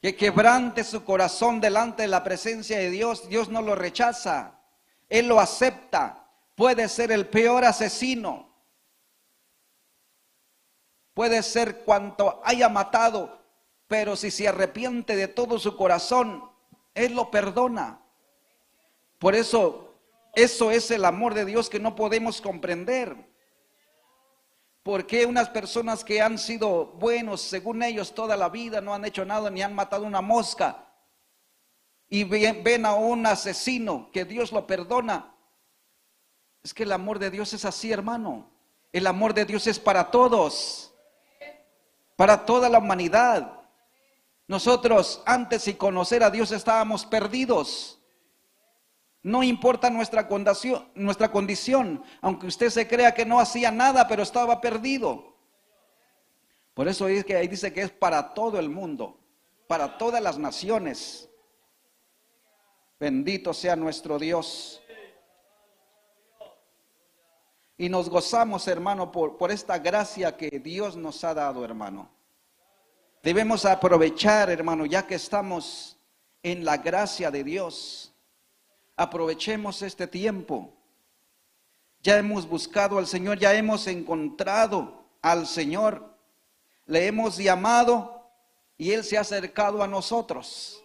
que 0.00 0.16
quebrante 0.16 0.84
su 0.84 1.04
corazón 1.04 1.60
delante 1.60 2.02
de 2.02 2.08
la 2.08 2.22
presencia 2.22 2.78
de 2.78 2.90
Dios, 2.90 3.28
Dios 3.28 3.48
no 3.48 3.62
lo 3.62 3.74
rechaza, 3.74 4.60
Él 5.08 5.28
lo 5.28 5.40
acepta, 5.40 6.28
puede 6.54 6.88
ser 6.88 7.12
el 7.12 7.26
peor 7.28 7.64
asesino, 7.64 8.54
puede 11.14 11.42
ser 11.42 11.78
cuanto 11.78 12.40
haya 12.44 12.68
matado, 12.68 13.42
pero 13.88 14.16
si 14.16 14.30
se 14.30 14.48
arrepiente 14.48 15.16
de 15.16 15.28
todo 15.28 15.58
su 15.58 15.76
corazón, 15.76 16.50
Él 16.94 17.14
lo 17.14 17.30
perdona. 17.30 18.00
Por 19.18 19.34
eso, 19.34 19.94
eso 20.34 20.70
es 20.70 20.90
el 20.90 21.04
amor 21.04 21.34
de 21.34 21.46
Dios 21.46 21.70
que 21.70 21.80
no 21.80 21.96
podemos 21.96 22.40
comprender. 22.40 23.16
Porque 24.86 25.26
unas 25.26 25.50
personas 25.50 26.04
que 26.04 26.22
han 26.22 26.38
sido 26.38 26.84
buenos, 26.84 27.40
según 27.40 27.82
ellos, 27.82 28.14
toda 28.14 28.36
la 28.36 28.48
vida, 28.48 28.80
no 28.80 28.94
han 28.94 29.04
hecho 29.04 29.24
nada 29.24 29.50
ni 29.50 29.60
han 29.60 29.74
matado 29.74 30.04
una 30.04 30.20
mosca, 30.20 30.86
y 32.08 32.22
ven 32.22 32.86
a 32.86 32.94
un 32.94 33.26
asesino 33.26 34.08
que 34.12 34.24
Dios 34.24 34.52
lo 34.52 34.64
perdona? 34.64 35.34
Es 36.62 36.72
que 36.72 36.84
el 36.84 36.92
amor 36.92 37.18
de 37.18 37.32
Dios 37.32 37.52
es 37.52 37.64
así, 37.64 37.90
hermano. 37.90 38.48
El 38.92 39.08
amor 39.08 39.34
de 39.34 39.44
Dios 39.44 39.66
es 39.66 39.80
para 39.80 40.08
todos, 40.08 40.94
para 42.14 42.46
toda 42.46 42.68
la 42.68 42.78
humanidad. 42.78 43.60
Nosotros 44.46 45.20
antes 45.26 45.64
de 45.64 45.76
conocer 45.76 46.22
a 46.22 46.30
Dios 46.30 46.52
estábamos 46.52 47.04
perdidos. 47.04 47.95
No 49.26 49.42
importa 49.42 49.90
nuestra 49.90 50.28
condición, 50.28 50.88
nuestra 50.94 51.32
condición, 51.32 52.00
aunque 52.20 52.46
usted 52.46 52.70
se 52.70 52.86
crea 52.86 53.12
que 53.12 53.26
no 53.26 53.40
hacía 53.40 53.72
nada, 53.72 54.06
pero 54.06 54.22
estaba 54.22 54.60
perdido. 54.60 55.34
Por 56.74 56.86
eso 56.86 57.08
es 57.08 57.24
que 57.24 57.34
ahí 57.34 57.48
dice 57.48 57.72
que 57.72 57.82
es 57.82 57.90
para 57.90 58.34
todo 58.34 58.60
el 58.60 58.68
mundo, 58.68 59.18
para 59.66 59.98
todas 59.98 60.22
las 60.22 60.38
naciones. 60.38 61.28
Bendito 63.00 63.52
sea 63.52 63.74
nuestro 63.74 64.16
Dios. 64.20 64.80
Y 67.76 67.88
nos 67.88 68.08
gozamos, 68.08 68.68
hermano, 68.68 69.10
por, 69.10 69.38
por 69.38 69.50
esta 69.50 69.80
gracia 69.80 70.36
que 70.36 70.60
Dios 70.60 70.94
nos 70.94 71.24
ha 71.24 71.34
dado, 71.34 71.64
hermano. 71.64 72.08
Debemos 73.24 73.64
aprovechar, 73.64 74.50
hermano, 74.50 74.86
ya 74.86 75.04
que 75.04 75.16
estamos 75.16 75.98
en 76.44 76.64
la 76.64 76.76
gracia 76.76 77.32
de 77.32 77.42
Dios. 77.42 78.12
Aprovechemos 78.96 79.82
este 79.82 80.06
tiempo. 80.06 80.72
Ya 82.00 82.18
hemos 82.18 82.48
buscado 82.48 82.98
al 82.98 83.06
Señor, 83.06 83.38
ya 83.38 83.54
hemos 83.54 83.86
encontrado 83.86 85.04
al 85.22 85.46
Señor. 85.46 86.16
Le 86.86 87.06
hemos 87.06 87.36
llamado 87.36 88.28
y 88.78 88.92
Él 88.92 89.04
se 89.04 89.18
ha 89.18 89.20
acercado 89.20 89.82
a 89.82 89.88
nosotros. 89.88 90.82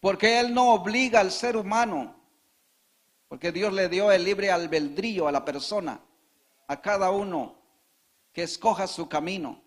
Porque 0.00 0.40
Él 0.40 0.52
no 0.54 0.72
obliga 0.74 1.20
al 1.20 1.30
ser 1.30 1.56
humano, 1.56 2.16
porque 3.28 3.52
Dios 3.52 3.72
le 3.72 3.88
dio 3.88 4.10
el 4.10 4.24
libre 4.24 4.50
albedrío 4.50 5.28
a 5.28 5.32
la 5.32 5.44
persona, 5.44 6.00
a 6.66 6.80
cada 6.80 7.10
uno 7.10 7.54
que 8.32 8.42
escoja 8.42 8.86
su 8.86 9.08
camino 9.08 9.62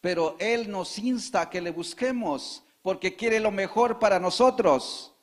pero 0.00 0.36
Él 0.38 0.70
nos 0.70 0.98
insta 0.98 1.42
a 1.42 1.50
que 1.50 1.60
le 1.60 1.70
busquemos 1.70 2.64
porque 2.82 3.16
quiere 3.16 3.40
lo 3.40 3.50
mejor 3.50 3.98
para 3.98 4.18
nosotros. 4.18 5.14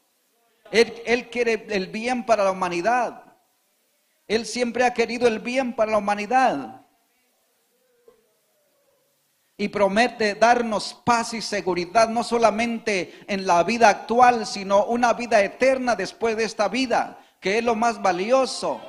Él, 0.72 1.30
quiere 1.30 1.66
el 1.70 1.88
bien 1.88 2.26
para 2.26 2.44
la 2.44 2.52
humanidad. 2.52 3.24
Él 4.28 4.46
siempre 4.46 4.86
ha 4.86 4.94
querido 4.94 5.28
el 5.28 5.40
bien 5.40 5.74
para 5.74 5.92
la 5.92 5.98
humanidad. 5.98 6.82
Y 9.58 9.70
promete 9.70 10.36
darnos 10.36 10.94
paz 11.06 11.34
y 11.34 11.42
seguridad, 11.42 12.10
no 12.10 12.24
solamente 12.24 13.26
en 13.28 13.48
la 13.48 13.64
vida 13.64 13.90
actual, 13.90 14.46
sino 14.46 14.86
una 14.86 15.14
vida 15.14 15.42
eterna 15.42 15.96
después 15.96 16.38
de 16.38 16.44
esta 16.44 16.68
vida, 16.68 17.18
que 17.40 17.58
es 17.58 17.64
lo 17.64 17.76
más 17.76 18.02
valioso. 18.02 18.80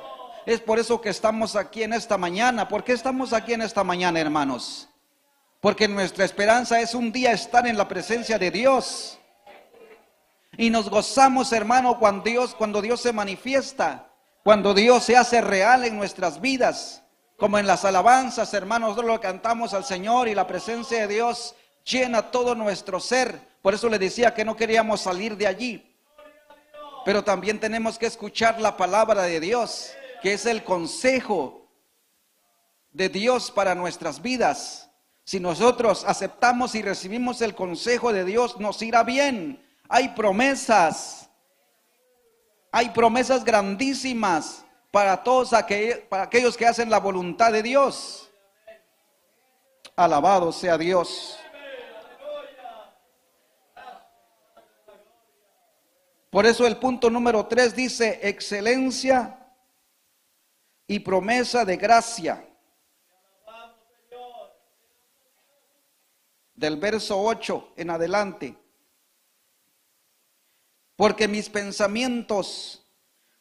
Es 0.45 0.59
por 0.59 0.77
eso 0.79 1.01
que 1.01 1.09
estamos 1.09 1.55
aquí 1.55 1.83
en 1.83 1.93
esta 1.93 2.17
mañana. 2.17 2.67
¿Por 2.67 2.83
qué 2.83 2.93
estamos 2.93 3.33
aquí 3.33 3.53
en 3.53 3.61
esta 3.61 3.83
mañana, 3.83 4.19
hermanos? 4.19 4.89
Porque 5.59 5.87
nuestra 5.87 6.23
esperanza 6.25 6.79
es 6.79 6.93
un 6.93 7.11
día 7.11 7.31
estar 7.31 7.67
en 7.67 7.77
la 7.77 7.87
presencia 7.87 8.37
de 8.37 8.51
Dios. 8.51 9.19
Y 10.57 10.69
nos 10.69 10.89
gozamos, 10.89 11.51
hermano, 11.53 11.99
cuando 11.99 12.23
Dios, 12.23 12.55
cuando 12.55 12.81
Dios 12.81 13.01
se 13.01 13.13
manifiesta, 13.13 14.11
cuando 14.43 14.73
Dios 14.73 15.03
se 15.03 15.15
hace 15.15 15.41
real 15.41 15.85
en 15.85 15.97
nuestras 15.97 16.41
vidas, 16.41 17.03
como 17.37 17.57
en 17.57 17.67
las 17.67 17.85
alabanzas, 17.85 18.53
hermanos, 18.53 18.89
nosotros 18.89 19.13
lo 19.13 19.21
cantamos 19.21 19.73
al 19.73 19.85
Señor 19.85 20.27
y 20.27 20.35
la 20.35 20.47
presencia 20.47 21.01
de 21.01 21.15
Dios 21.15 21.55
llena 21.85 22.31
todo 22.31 22.55
nuestro 22.55 22.99
ser. 22.99 23.39
Por 23.61 23.73
eso 23.73 23.89
le 23.89 23.99
decía 23.99 24.33
que 24.33 24.45
no 24.45 24.55
queríamos 24.55 25.01
salir 25.01 25.37
de 25.37 25.47
allí. 25.47 25.95
Pero 27.05 27.23
también 27.23 27.59
tenemos 27.59 27.97
que 27.97 28.07
escuchar 28.07 28.59
la 28.59 28.75
palabra 28.75 29.23
de 29.23 29.39
Dios, 29.39 29.91
que 30.21 30.33
es 30.33 30.45
el 30.45 30.63
consejo 30.63 31.67
de 32.91 33.09
Dios 33.09 33.51
para 33.51 33.75
nuestras 33.75 34.21
vidas. 34.21 34.89
Si 35.23 35.39
nosotros 35.39 36.03
aceptamos 36.05 36.75
y 36.75 36.81
recibimos 36.81 37.41
el 37.41 37.55
consejo 37.55 38.11
de 38.11 38.25
Dios, 38.25 38.59
nos 38.59 38.81
irá 38.81 39.03
bien. 39.03 39.63
Hay 39.89 40.09
promesas. 40.09 41.29
Hay 42.71 42.89
promesas 42.91 43.43
grandísimas 43.43 44.63
para 44.91 45.23
todos 45.23 45.53
aquellos, 45.53 45.99
para 46.01 46.23
aquellos 46.23 46.55
que 46.55 46.67
hacen 46.67 46.89
la 46.89 46.99
voluntad 46.99 47.51
de 47.51 47.63
Dios. 47.63 48.29
Alabado 49.95 50.51
sea 50.51 50.77
Dios. 50.77 51.37
Por 56.29 56.45
eso 56.45 56.67
el 56.67 56.77
punto 56.77 57.09
número 57.09 57.47
tres 57.47 57.75
dice 57.75 58.19
excelencia 58.21 59.35
y 60.85 60.99
promesa 60.99 61.65
de 61.65 61.75
gracia. 61.75 62.45
del 66.59 66.75
verso 66.75 67.17
8 67.21 67.73
en 67.77 67.89
adelante. 67.89 68.57
Porque 70.99 71.29
mis 71.29 71.47
pensamientos 71.47 72.85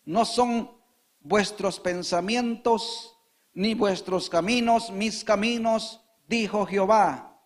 no 0.05 0.25
son 0.25 0.71
vuestros 1.18 1.81
pensamientos, 1.81 3.18
ni 3.53 3.75
vuestros 3.75 4.31
caminos, 4.31 4.92
mis 4.92 5.25
caminos, 5.25 6.01
dijo 6.29 6.64
Jehová. 6.66 7.37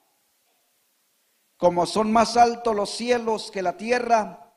Como 1.57 1.87
son 1.87 2.12
más 2.12 2.37
altos 2.37 2.77
los 2.77 2.90
cielos 2.90 3.51
que 3.51 3.62
la 3.62 3.79
tierra, 3.79 4.53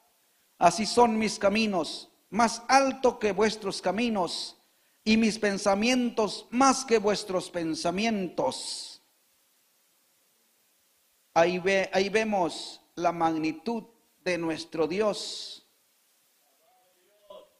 así 0.57 0.85
son 0.85 1.17
mis 1.17 1.39
caminos, 1.39 2.11
más 2.29 2.61
alto 2.67 3.17
que 3.17 3.31
vuestros 3.31 3.81
caminos, 3.81 4.57
y 5.05 5.15
mis 5.15 5.39
pensamientos 5.39 6.47
más 6.49 6.83
que 6.83 6.97
vuestros 6.97 7.49
pensamientos. 7.49 9.01
Ahí, 11.33 11.59
ve, 11.59 11.89
ahí 11.93 12.09
vemos 12.09 12.81
la 12.95 13.13
magnitud 13.13 13.94
de 14.25 14.39
nuestro 14.39 14.87
Dios. 14.87 15.65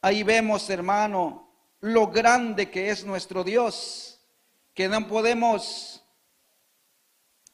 Ahí 0.01 0.23
vemos, 0.23 0.69
hermano, 0.69 1.47
lo 1.79 2.07
grande 2.07 2.71
que 2.71 2.89
es 2.89 3.05
nuestro 3.05 3.43
Dios, 3.43 4.19
que 4.73 4.89
no 4.89 5.07
podemos 5.07 6.03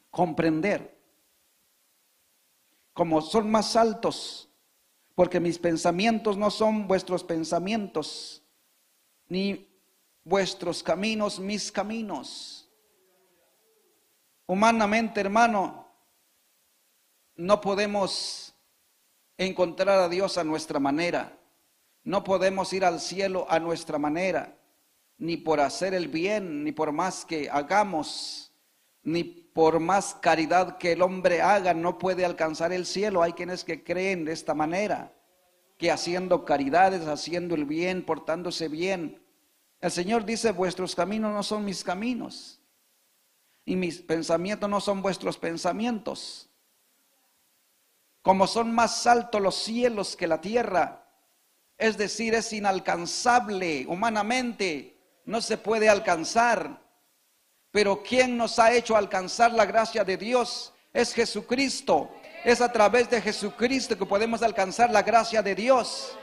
comprender. 0.10 0.98
Como 2.94 3.22
son 3.22 3.52
más 3.52 3.76
altos, 3.76 4.50
porque 5.14 5.40
mis 5.42 5.60
pensamientos 5.60 6.38
no 6.38 6.50
son 6.50 6.88
vuestros 6.88 7.24
pensamientos, 7.24 8.42
ni 9.28 9.70
vuestros 10.24 10.82
caminos 10.82 11.38
mis 11.38 11.70
caminos. 11.70 12.70
Humanamente, 14.46 15.20
hermano, 15.20 15.88
no 17.36 17.60
podemos 17.60 18.51
encontrar 19.46 20.00
a 20.00 20.10
Dios 20.10 20.38
a 20.38 20.44
nuestra 20.44 20.80
manera. 20.80 21.38
No 22.04 22.24
podemos 22.24 22.74
ir 22.74 22.86
al 22.86 23.00
cielo 23.00 23.46
a 23.50 23.60
nuestra 23.60 23.98
manera, 23.98 24.58
ni 25.18 25.38
por 25.38 25.60
hacer 25.60 25.94
el 25.94 26.08
bien, 26.08 26.64
ni 26.64 26.72
por 26.72 26.92
más 26.92 27.26
que 27.26 27.50
hagamos, 27.50 28.54
ni 29.04 29.24
por 29.24 29.80
más 29.80 30.16
caridad 30.16 30.78
que 30.78 30.94
el 30.94 31.02
hombre 31.02 31.42
haga, 31.42 31.74
no 31.74 31.98
puede 31.98 32.24
alcanzar 32.24 32.72
el 32.72 32.86
cielo. 32.86 33.22
Hay 33.22 33.34
quienes 33.34 33.64
que 33.64 33.84
creen 33.84 34.26
de 34.26 34.34
esta 34.34 34.54
manera, 34.54 35.14
que 35.78 35.92
haciendo 35.92 36.46
caridades, 36.46 37.08
haciendo 37.08 37.56
el 37.56 37.66
bien, 37.66 38.06
portándose 38.06 38.68
bien. 38.68 39.24
El 39.80 39.92
Señor 39.92 40.26
dice, 40.26 40.52
vuestros 40.52 40.96
caminos 40.96 41.34
no 41.34 41.42
son 41.42 41.66
mis 41.66 41.84
caminos, 41.84 42.60
y 43.66 43.76
mis 43.76 44.02
pensamientos 44.02 44.70
no 44.70 44.80
son 44.80 45.02
vuestros 45.02 45.38
pensamientos 45.38 46.51
como 48.22 48.48
son 48.48 48.72
más 48.72 49.08
altos 49.08 49.42
los 49.42 49.56
cielos 49.56 50.16
que 50.16 50.28
la 50.28 50.42
tierra, 50.42 51.02
es 51.78 51.98
decir, 51.98 52.36
es 52.36 52.54
inalcanzable 52.54 53.86
humanamente, 53.88 54.98
no 55.26 55.42
se 55.42 55.58
puede 55.58 55.90
alcanzar. 55.90 56.80
Pero 57.72 58.04
¿quién 58.04 58.38
nos 58.38 58.60
ha 58.60 58.72
hecho 58.74 58.96
alcanzar 58.96 59.52
la 59.54 59.66
gracia 59.66 60.04
de 60.04 60.18
Dios? 60.18 60.74
Es 60.94 61.14
Jesucristo. 61.14 62.12
Es 62.44 62.62
a 62.62 62.72
través 62.72 63.10
de 63.10 63.22
Jesucristo 63.22 63.98
que 63.98 64.06
podemos 64.06 64.44
alcanzar 64.44 64.92
la 64.92 65.02
gracia 65.02 65.42
de 65.42 65.56
Dios. 65.56 66.18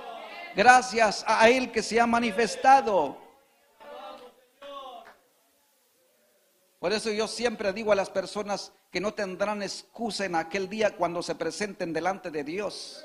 Gracias 0.55 1.25
a 1.27 1.49
Él 1.49 1.73
que 1.73 1.83
se 1.83 2.01
ha 2.01 2.07
manifestado. 2.07 3.28
Por 6.79 6.93
eso 6.93 7.11
yo 7.11 7.27
siempre 7.27 7.73
digo 7.73 7.93
a 7.93 7.97
las 7.97 8.11
personas 8.11 8.73
que 8.91 9.01
no 9.01 9.13
tendrán 9.15 9.63
excusa 9.63 10.25
en 10.25 10.35
aquel 10.35 10.69
día 10.69 10.97
cuando 10.97 11.23
se 11.23 11.35
presenten 11.35 11.93
delante 11.93 12.31
de 12.31 12.45
Dios. 12.45 13.05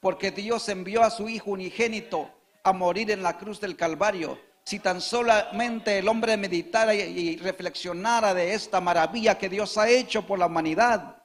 Porque 0.00 0.30
Dios 0.30 0.68
envió 0.68 1.02
a 1.02 1.10
su 1.10 1.28
Hijo 1.28 1.52
unigénito 1.52 2.30
a 2.62 2.72
morir 2.72 3.10
en 3.10 3.22
la 3.22 3.38
cruz 3.38 3.60
del 3.60 3.76
Calvario. 3.76 4.38
Si 4.64 4.78
tan 4.78 5.00
solamente 5.00 5.98
el 5.98 6.08
hombre 6.08 6.36
meditara 6.36 6.94
y 6.94 7.36
reflexionara 7.36 8.34
de 8.34 8.54
esta 8.54 8.80
maravilla 8.80 9.38
que 9.38 9.48
Dios 9.48 9.76
ha 9.78 9.88
hecho 9.88 10.26
por 10.26 10.38
la 10.38 10.46
humanidad, 10.46 11.24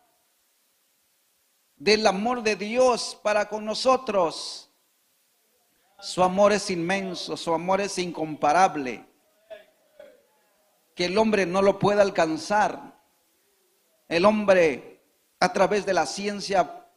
del 1.80 2.06
amor 2.06 2.44
de 2.44 2.58
Dios 2.58 3.18
para 3.24 3.48
con 3.48 3.66
nosotros. 3.66 4.70
Su 6.02 6.22
amor 6.24 6.52
es 6.52 6.70
inmenso, 6.70 7.36
su 7.36 7.54
amor 7.54 7.82
es 7.82 7.98
incomparable, 7.98 9.06
que 11.00 11.06
el 11.06 11.18
hombre 11.18 11.46
no 11.46 11.62
lo 11.62 11.80
puede 11.80 12.02
alcanzar. 12.02 13.00
El 14.10 14.26
hombre 14.26 15.00
a 15.40 15.54
través 15.54 15.86
de 15.86 15.94
la 15.94 16.06
ciencia 16.06 16.90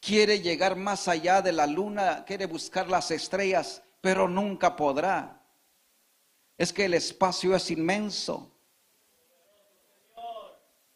quiere 0.00 0.40
llegar 0.40 0.76
más 0.76 1.08
allá 1.08 1.40
de 1.40 1.50
la 1.52 1.66
luna, 1.66 2.26
quiere 2.26 2.44
buscar 2.44 2.90
las 2.90 3.10
estrellas, 3.10 3.82
pero 4.02 4.28
nunca 4.28 4.76
podrá. 4.76 5.42
Es 6.58 6.74
que 6.74 6.84
el 6.84 6.92
espacio 6.92 7.56
es 7.56 7.70
inmenso. 7.70 8.52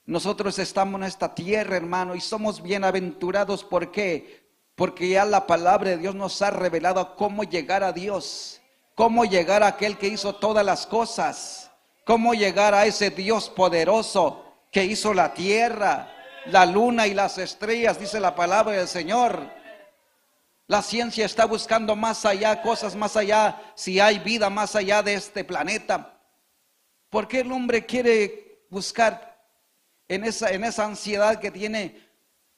Nosotros 0.04 0.58
estamos 0.58 1.00
en 1.00 1.06
esta 1.06 1.34
tierra, 1.34 1.78
hermano, 1.78 2.14
y 2.14 2.20
somos 2.20 2.62
bienaventurados. 2.62 3.64
¿Por 3.64 3.90
qué? 3.90 4.46
Porque 4.74 5.08
ya 5.08 5.24
la 5.24 5.46
palabra 5.46 5.92
de 5.92 5.96
Dios 5.96 6.14
nos 6.14 6.42
ha 6.42 6.50
revelado 6.50 7.16
cómo 7.16 7.44
llegar 7.44 7.82
a 7.82 7.92
Dios, 7.92 8.60
cómo 8.94 9.24
llegar 9.24 9.62
a 9.62 9.68
aquel 9.68 9.96
que 9.96 10.08
hizo 10.08 10.34
todas 10.34 10.66
las 10.66 10.86
cosas, 10.86 11.70
cómo 12.04 12.34
llegar 12.34 12.74
a 12.74 12.86
ese 12.86 13.10
Dios 13.10 13.50
poderoso 13.50 14.44
que 14.70 14.84
hizo 14.84 15.14
la 15.14 15.34
tierra, 15.34 16.12
la 16.46 16.66
luna 16.66 17.06
y 17.06 17.14
las 17.14 17.38
estrellas, 17.38 17.98
dice 17.98 18.20
la 18.20 18.34
palabra 18.34 18.76
del 18.76 18.88
Señor. 18.88 19.50
La 20.66 20.82
ciencia 20.82 21.26
está 21.26 21.44
buscando 21.44 21.94
más 21.94 22.24
allá, 22.24 22.62
cosas 22.62 22.96
más 22.96 23.16
allá, 23.16 23.60
si 23.74 24.00
hay 24.00 24.18
vida 24.18 24.48
más 24.50 24.74
allá 24.74 25.02
de 25.02 25.14
este 25.14 25.44
planeta. 25.44 26.18
¿Por 27.10 27.28
qué 27.28 27.40
el 27.40 27.52
hombre 27.52 27.84
quiere 27.84 28.64
buscar 28.70 29.34
en 30.08 30.24
esa, 30.24 30.50
en 30.50 30.64
esa 30.64 30.84
ansiedad 30.84 31.38
que 31.38 31.50
tiene, 31.50 32.08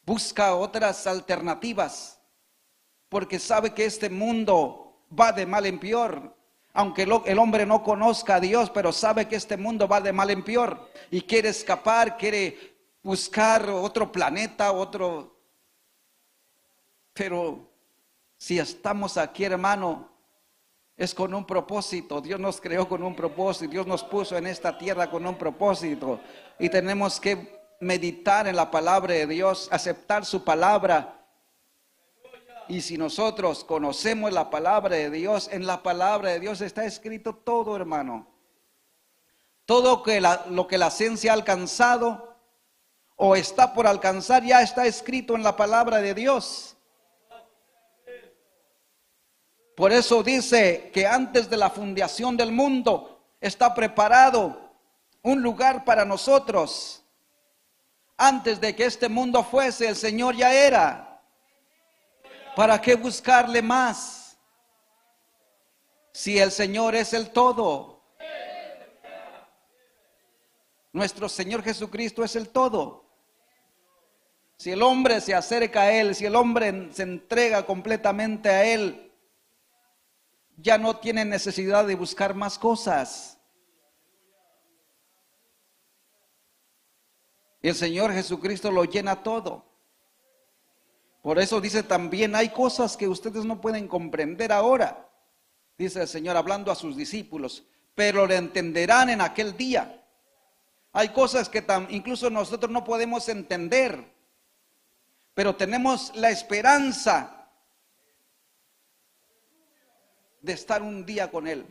busca 0.05 0.55
otras 0.55 1.07
alternativas, 1.07 2.21
porque 3.09 3.39
sabe 3.39 3.75
que 3.75 3.85
este 3.85 4.09
mundo 4.09 5.07
va 5.19 5.33
de 5.33 5.47
mal 5.47 5.67
en 5.67 5.79
peor. 5.79 6.36
Aunque 6.77 7.05
el 7.05 7.39
hombre 7.39 7.65
no 7.65 7.83
conozca 7.83 8.35
a 8.35 8.41
Dios, 8.41 8.69
pero 8.69 8.93
sabe 8.93 9.27
que 9.27 9.37
este 9.37 9.57
mundo 9.57 9.89
va 9.89 10.01
de 10.03 10.13
mal 10.13 10.29
en 10.29 10.45
peor 10.45 10.91
y 11.11 11.23
quiere 11.23 11.49
escapar, 11.49 12.19
quiere 12.19 12.77
buscar 13.03 13.69
otro 13.71 14.13
planeta, 14.13 14.73
otro... 14.73 15.35
Pero 17.15 17.71
si 18.37 18.59
estamos 18.59 19.17
aquí, 19.17 19.45
hermano, 19.45 20.11
es 20.99 21.15
con 21.15 21.33
un 21.33 21.47
propósito. 21.47 22.21
Dios 22.21 22.39
nos 22.39 22.61
creó 22.61 22.87
con 22.87 23.03
un 23.03 23.17
propósito. 23.17 23.71
Dios 23.71 23.87
nos 23.87 24.05
puso 24.05 24.37
en 24.37 24.47
esta 24.47 24.77
tierra 24.77 25.11
con 25.11 25.27
un 25.27 25.39
propósito. 25.39 26.21
Y 26.59 26.69
tenemos 26.69 27.19
que 27.19 27.59
meditar 27.81 28.47
en 28.47 28.57
la 28.57 28.71
palabra 28.71 29.15
de 29.15 29.27
Dios, 29.27 29.69
aceptar 29.71 30.27
su 30.27 30.45
palabra. 30.45 31.26
Y 32.69 32.81
si 32.81 32.99
nosotros 32.99 33.65
conocemos 33.65 34.33
la 34.33 34.51
palabra 34.51 34.97
de 34.97 35.11
Dios, 35.11 35.49
en 35.53 35.67
la 35.67 35.83
palabra 35.83 36.31
de 36.31 36.41
Dios 36.41 36.61
está 36.61 36.85
escrito 36.85 37.35
todo, 37.35 37.77
hermano. 37.77 38.27
Todo 39.65 40.03
que 40.03 40.21
lo 40.21 40.67
que 40.67 40.79
la 40.79 40.91
ciencia 40.91 41.33
ha 41.33 41.35
alcanzado 41.35 42.37
o 43.17 43.35
está 43.35 43.73
por 43.73 43.87
alcanzar 43.87 44.45
ya 44.45 44.63
está 44.63 44.87
escrito 44.87 45.35
en 45.35 45.43
la 45.43 45.57
palabra 45.57 45.99
de 45.99 46.15
Dios. 46.15 46.77
Por 49.77 49.93
eso 49.93 50.23
dice 50.23 50.91
que 50.93 51.07
antes 51.07 51.51
de 51.51 51.57
la 51.57 51.71
fundación 51.71 52.37
del 52.37 52.51
mundo 52.51 53.21
está 53.41 53.75
preparado 53.75 54.73
un 55.23 55.43
lugar 55.43 55.85
para 55.85 56.05
nosotros. 56.05 57.05
Antes 58.17 58.61
de 58.61 58.75
que 58.75 58.87
este 58.87 59.09
mundo 59.09 59.45
fuese, 59.45 59.89
el 59.89 59.97
Señor 59.97 60.35
ya 60.35 60.55
era. 60.55 61.06
¿Para 62.57 62.81
qué 62.81 62.95
buscarle 62.95 63.61
más? 63.61 64.39
Si 66.11 66.39
el 66.39 66.51
Señor 66.51 66.95
es 66.95 67.13
el 67.13 67.31
todo. 67.31 68.03
Nuestro 70.91 71.29
Señor 71.29 71.63
Jesucristo 71.63 72.25
es 72.25 72.35
el 72.35 72.49
todo. 72.49 73.05
Si 74.57 74.71
el 74.71 74.83
hombre 74.83 75.21
se 75.21 75.35
acerca 75.35 75.83
a 75.83 75.93
Él, 75.93 76.15
si 76.15 76.25
el 76.25 76.35
hombre 76.35 76.89
se 76.95 77.03
entrega 77.03 77.67
completamente 77.67 78.49
a 78.49 78.65
Él, 78.65 79.13
ya 80.57 80.79
no 80.79 80.97
tiene 80.97 81.27
necesidad 81.27 81.87
de 81.87 81.95
buscar 81.95 82.35
más 82.35 82.59
cosas. 82.59 83.39
El 87.61 87.75
Señor 87.75 88.15
Jesucristo 88.15 88.71
lo 88.71 88.85
llena 88.85 89.23
todo. 89.23 89.76
Por 91.27 91.41
eso 91.41 91.61
dice 91.61 91.83
también, 91.83 92.37
hay 92.37 92.51
cosas 92.51 92.97
que 92.97 93.09
ustedes 93.09 93.45
no 93.45 93.61
pueden 93.61 93.89
comprender 93.89 94.53
ahora, 94.53 95.11
dice 95.77 96.03
el 96.03 96.07
Señor 96.07 96.37
hablando 96.37 96.71
a 96.71 96.77
sus 96.77 96.97
discípulos, 96.97 97.65
pero 97.97 98.29
le 98.29 98.37
entenderán 98.37 99.11
en 99.11 99.21
aquel 99.21 99.57
día. 99.57 100.07
Hay 100.93 101.09
cosas 101.09 101.49
que 101.49 101.67
incluso 101.89 102.31
nosotros 102.31 102.71
no 102.71 102.85
podemos 102.85 103.29
entender, 103.29 104.09
pero 105.35 105.57
tenemos 105.57 106.15
la 106.15 106.31
esperanza 106.31 107.51
de 110.41 110.53
estar 110.53 110.81
un 110.81 111.05
día 111.05 111.29
con 111.29 111.49
Él. 111.49 111.67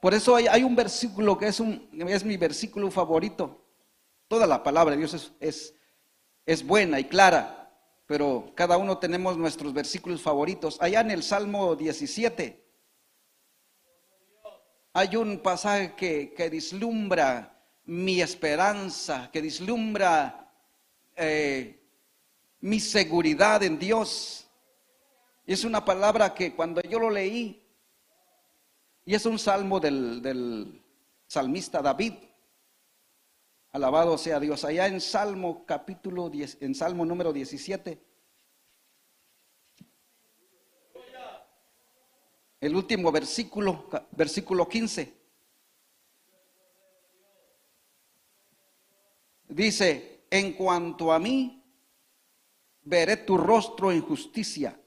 Por 0.00 0.14
eso 0.14 0.36
hay, 0.36 0.62
un 0.62 0.76
versículo 0.76 1.36
que 1.36 1.48
es, 1.48 1.58
un, 1.58 1.90
es 2.08 2.22
mi 2.22 2.36
versículo 2.36 2.88
favorito. 2.88 3.64
Toda 4.28 4.46
la 4.46 4.62
palabra 4.62 4.92
de 4.92 4.98
Dios 4.98 5.34
es, 5.40 6.64
buena 6.64 7.00
y 7.00 7.08
clara, 7.08 7.59
pero 8.10 8.50
cada 8.56 8.76
uno 8.76 8.98
tenemos 8.98 9.38
nuestros 9.38 9.72
versículos 9.72 10.20
favoritos. 10.20 10.76
Allá 10.80 11.00
en 11.00 11.12
el 11.12 11.22
Salmo 11.22 11.76
17 11.76 12.60
hay 14.92 15.14
un 15.14 15.38
pasaje 15.38 15.94
que, 15.94 16.34
que 16.34 16.50
dislumbra 16.50 17.56
mi 17.84 18.20
esperanza, 18.20 19.30
que 19.32 19.40
dislumbra 19.40 20.52
eh, 21.14 21.84
mi 22.62 22.80
seguridad 22.80 23.62
en 23.62 23.78
Dios. 23.78 24.44
Es 25.46 25.62
una 25.62 25.84
palabra 25.84 26.34
que 26.34 26.52
cuando 26.56 26.80
yo 26.80 26.98
lo 26.98 27.10
leí, 27.10 27.64
y 29.04 29.14
es 29.14 29.24
un 29.24 29.38
salmo 29.38 29.78
del, 29.78 30.82
salmista 31.28 31.80
David, 31.80 32.14
alabado 33.72 34.18
sea 34.18 34.40
Dios, 34.40 34.64
allá 34.64 34.86
en 34.86 35.00
Salmo 35.00 35.64
capítulo 35.66 36.28
10, 36.28 36.58
en 36.60 36.74
Salmo 36.74 37.04
número 37.04 37.32
17, 37.32 38.00
el 42.60 42.76
último 42.76 43.10
versículo, 43.10 43.88
versículo 44.12 44.68
15. 44.68 45.20
Dice, 49.48 50.24
en 50.30 50.52
cuanto 50.52 51.12
a 51.12 51.18
mí, 51.18 51.64
veré 52.82 53.16
tu 53.18 53.36
rostro 53.36 53.90
en 53.90 54.02
justicia 54.02 54.80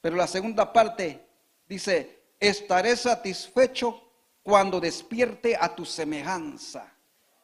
pero 0.00 0.16
la 0.16 0.26
segunda 0.26 0.72
parte 0.72 1.26
dice, 1.66 2.34
estaré 2.40 2.96
satisfecho 2.96 4.02
cuando 4.42 4.80
despierte 4.80 5.56
a 5.56 5.74
tu 5.74 5.84
semejanza. 5.84 6.96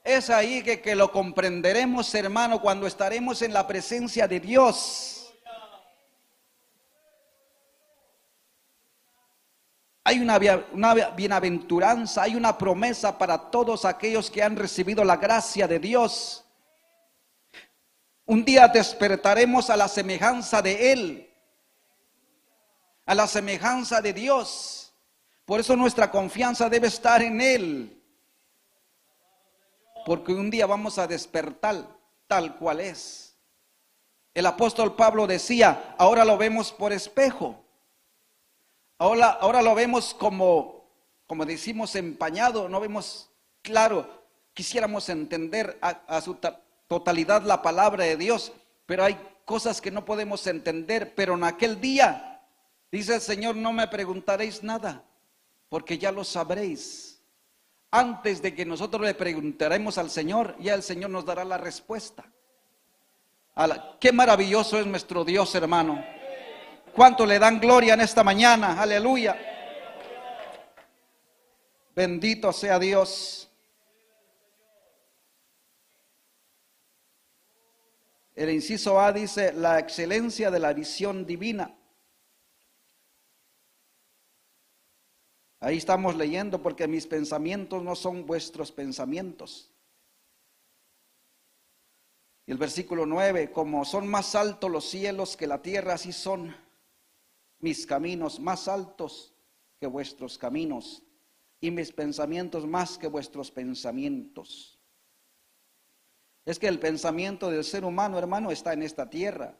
Es 0.06 0.30
ahí 0.30 0.62
que, 0.62 0.80
que 0.80 0.94
lo 0.94 1.10
comprenderemos, 1.10 2.14
hermano, 2.14 2.60
cuando 2.60 2.86
estaremos 2.86 3.42
en 3.42 3.52
la 3.52 3.66
presencia 3.66 4.28
de 4.28 4.38
Dios. 4.38 5.34
Hay 10.04 10.20
una, 10.20 10.38
una, 10.72 10.94
bienaventuranza, 11.10 12.22
hay 12.22 12.36
una 12.36 12.56
promesa 12.56 13.18
para 13.18 13.50
todos 13.50 13.84
aquellos 13.84 14.30
que 14.30 14.42
han 14.42 14.54
recibido 14.54 15.02
la 15.02 15.16
gracia 15.16 15.66
de 15.66 15.80
Dios. 15.80 16.44
Un 18.24 18.44
día 18.44 18.68
despertaremos 18.68 19.68
a 19.68 19.76
la 19.76 19.88
semejanza 19.88 20.62
de 20.62 20.92
Él 20.92 21.26
a 23.06 23.14
la 23.14 23.26
semejanza 23.26 24.02
de 24.02 24.12
Dios. 24.12 24.92
Por 25.44 25.60
eso 25.60 25.76
nuestra 25.76 26.10
confianza 26.10 26.68
debe 26.68 26.88
estar 26.88 27.22
en 27.22 27.40
Él. 27.40 27.95
Porque 30.06 30.32
un 30.32 30.50
día 30.50 30.66
vamos 30.66 30.98
a 30.98 31.08
despertar 31.08 31.84
tal 32.28 32.54
cual 32.58 32.78
es. 32.78 33.36
El 34.32 34.46
apóstol 34.46 34.94
Pablo 34.94 35.26
decía, 35.26 35.96
ahora 35.98 36.24
lo 36.24 36.38
vemos 36.38 36.70
por 36.70 36.92
espejo. 36.92 37.60
Ahora, 38.98 39.62
lo 39.62 39.74
vemos 39.74 40.14
como, 40.14 40.88
como 41.26 41.44
decimos, 41.44 41.96
empañado, 41.96 42.68
no 42.68 42.78
vemos 42.78 43.30
claro. 43.62 44.08
Quisiéramos 44.54 45.08
entender 45.08 45.76
a, 45.82 46.20
su 46.20 46.38
totalidad 46.86 47.42
la 47.42 47.60
palabra 47.60 48.04
de 48.04 48.16
Dios, 48.16 48.52
pero 48.86 49.02
hay 49.02 49.18
cosas 49.44 49.80
que 49.80 49.90
no 49.90 50.04
podemos 50.04 50.46
entender. 50.46 51.16
Pero 51.16 51.34
en 51.34 51.42
aquel 51.42 51.80
día, 51.80 52.46
dice 52.92 53.16
el 53.16 53.20
Señor, 53.20 53.56
no 53.56 53.72
me 53.72 53.88
preguntaréis 53.88 54.62
nada, 54.62 55.02
porque 55.68 55.98
ya 55.98 56.12
lo 56.12 56.22
sabréis. 56.22 57.05
Antes 57.90 58.42
de 58.42 58.54
que 58.54 58.66
nosotros 58.66 59.02
le 59.02 59.14
preguntaremos 59.14 59.98
al 59.98 60.10
Señor, 60.10 60.56
ya 60.58 60.74
el 60.74 60.82
Señor 60.82 61.10
nos 61.10 61.24
dará 61.24 61.44
la 61.44 61.58
respuesta. 61.58 62.24
Qué 64.00 64.12
maravilloso 64.12 64.78
es 64.78 64.86
nuestro 64.86 65.24
Dios, 65.24 65.54
hermano. 65.54 66.04
¿Cuánto 66.94 67.26
le 67.26 67.38
dan 67.38 67.60
gloria 67.60 67.94
en 67.94 68.00
esta 68.00 68.24
mañana? 68.24 68.80
Aleluya. 68.80 69.36
Bendito 71.94 72.52
sea 72.52 72.78
Dios. 72.78 73.50
El 78.34 78.50
inciso 78.50 79.00
A 79.00 79.12
dice 79.12 79.52
la 79.52 79.78
excelencia 79.78 80.50
de 80.50 80.58
la 80.58 80.74
visión 80.74 81.24
divina. 81.24 81.75
Ahí 85.66 85.78
estamos 85.78 86.14
leyendo 86.14 86.62
porque 86.62 86.86
mis 86.86 87.08
pensamientos 87.08 87.82
no 87.82 87.96
son 87.96 88.24
vuestros 88.24 88.70
pensamientos. 88.70 89.68
Y 92.46 92.52
el 92.52 92.56
versículo 92.56 93.04
9, 93.04 93.50
como 93.50 93.84
son 93.84 94.06
más 94.06 94.36
altos 94.36 94.70
los 94.70 94.88
cielos 94.88 95.36
que 95.36 95.48
la 95.48 95.60
tierra, 95.62 95.94
así 95.94 96.12
son 96.12 96.54
mis 97.58 97.84
caminos 97.84 98.38
más 98.38 98.68
altos 98.68 99.34
que 99.80 99.88
vuestros 99.88 100.38
caminos 100.38 101.02
y 101.60 101.72
mis 101.72 101.90
pensamientos 101.90 102.64
más 102.64 102.96
que 102.96 103.08
vuestros 103.08 103.50
pensamientos. 103.50 104.78
Es 106.44 106.60
que 106.60 106.68
el 106.68 106.78
pensamiento 106.78 107.50
del 107.50 107.64
ser 107.64 107.84
humano, 107.84 108.20
hermano, 108.20 108.52
está 108.52 108.72
en 108.72 108.84
esta 108.84 109.10
tierra. 109.10 109.56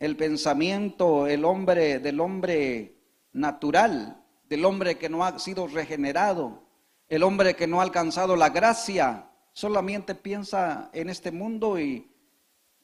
El 0.00 0.16
pensamiento, 0.16 1.28
el 1.28 1.44
hombre, 1.44 2.00
del 2.00 2.18
hombre 2.18 2.96
natural, 3.30 4.24
del 4.48 4.64
hombre 4.64 4.98
que 4.98 5.08
no 5.08 5.24
ha 5.24 5.38
sido 5.38 5.66
regenerado, 5.66 6.62
el 7.08 7.22
hombre 7.22 7.54
que 7.54 7.66
no 7.66 7.80
ha 7.80 7.84
alcanzado 7.84 8.36
la 8.36 8.50
gracia, 8.50 9.30
solamente 9.52 10.14
piensa 10.14 10.90
en 10.92 11.08
este 11.08 11.30
mundo 11.30 11.78
y 11.78 12.10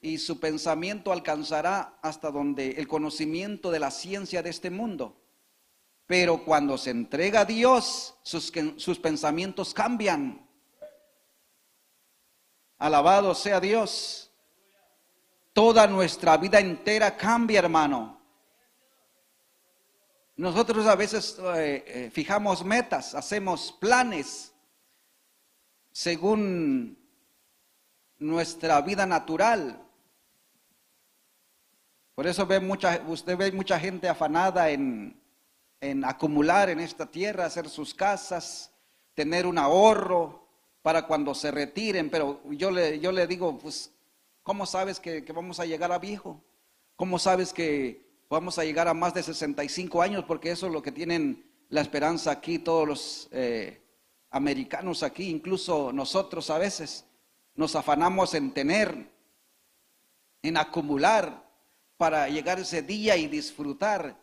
y 0.02 0.18
su 0.18 0.40
pensamiento 0.40 1.12
alcanzará 1.12 1.96
hasta 2.02 2.32
donde 2.32 2.72
el 2.72 2.88
conocimiento 2.88 3.70
de 3.70 3.78
la 3.78 3.92
ciencia 3.92 4.42
de 4.42 4.50
este 4.50 4.68
mundo. 4.68 5.16
Pero 6.06 6.44
cuando 6.44 6.76
se 6.76 6.90
entrega 6.90 7.40
a 7.40 7.44
Dios, 7.44 8.16
sus, 8.22 8.52
sus 8.76 8.98
pensamientos 8.98 9.72
cambian. 9.72 10.44
Alabado 12.78 13.32
sea 13.36 13.60
Dios. 13.60 14.32
Toda 15.52 15.86
nuestra 15.86 16.36
vida 16.36 16.58
entera 16.58 17.16
cambia, 17.16 17.60
hermano. 17.60 18.20
Nosotros 20.36 20.86
a 20.86 20.96
veces 20.96 21.38
eh, 21.56 21.84
eh, 21.86 22.10
fijamos 22.12 22.64
metas, 22.64 23.14
hacemos 23.14 23.72
planes 23.72 24.52
según 25.92 26.98
nuestra 28.18 28.80
vida 28.80 29.04
natural, 29.04 29.82
por 32.14 32.26
eso 32.26 32.46
ve 32.46 32.60
mucha, 32.60 33.02
usted 33.08 33.36
ve 33.36 33.52
mucha 33.52 33.80
gente 33.80 34.08
afanada 34.08 34.70
en, 34.70 35.18
acumular 36.04 36.68
en 36.68 36.80
esta 36.80 37.10
tierra, 37.10 37.46
hacer 37.46 37.68
sus 37.68 37.94
casas, 37.94 38.70
tener 39.14 39.46
un 39.46 39.58
ahorro 39.58 40.46
para 40.82 41.06
cuando 41.06 41.34
se 41.34 41.50
retiren. 41.50 42.10
Pero 42.10 42.42
yo 42.50 42.70
le, 42.70 43.00
yo 43.00 43.12
le 43.12 43.26
digo, 43.26 43.58
pues, 43.58 43.90
¿cómo 44.42 44.66
sabes 44.66 45.00
que, 45.00 45.22
vamos 45.34 45.58
a 45.58 45.64
llegar 45.64 45.90
a 45.90 45.98
viejo? 45.98 46.40
¿Cómo 46.96 47.18
sabes 47.18 47.52
que 47.52 48.11
vamos 48.32 48.58
a 48.58 48.64
llegar 48.64 48.88
a 48.88 48.94
más 48.94 49.12
de 49.12 49.22
65 49.22 50.00
años? 50.00 50.24
Porque 50.24 50.50
eso 50.50 50.66
es 50.66 50.72
lo 50.72 50.82
que 50.82 50.90
tienen 50.90 51.44
la 51.68 51.82
esperanza 51.82 52.30
aquí 52.30 52.58
todos 52.58 52.88
los 52.88 53.28
eh, 53.30 53.82
americanos 54.30 55.02
aquí, 55.02 55.28
incluso 55.28 55.92
nosotros 55.92 56.48
a 56.48 56.56
veces 56.56 57.04
nos 57.54 57.76
afanamos 57.76 58.32
en 58.32 58.52
tener, 58.52 59.10
en 60.40 60.56
acumular 60.56 61.44
para 61.98 62.26
llegar 62.28 62.58
ese 62.58 62.80
día 62.80 63.16
y 63.18 63.26
disfrutar. 63.26 64.16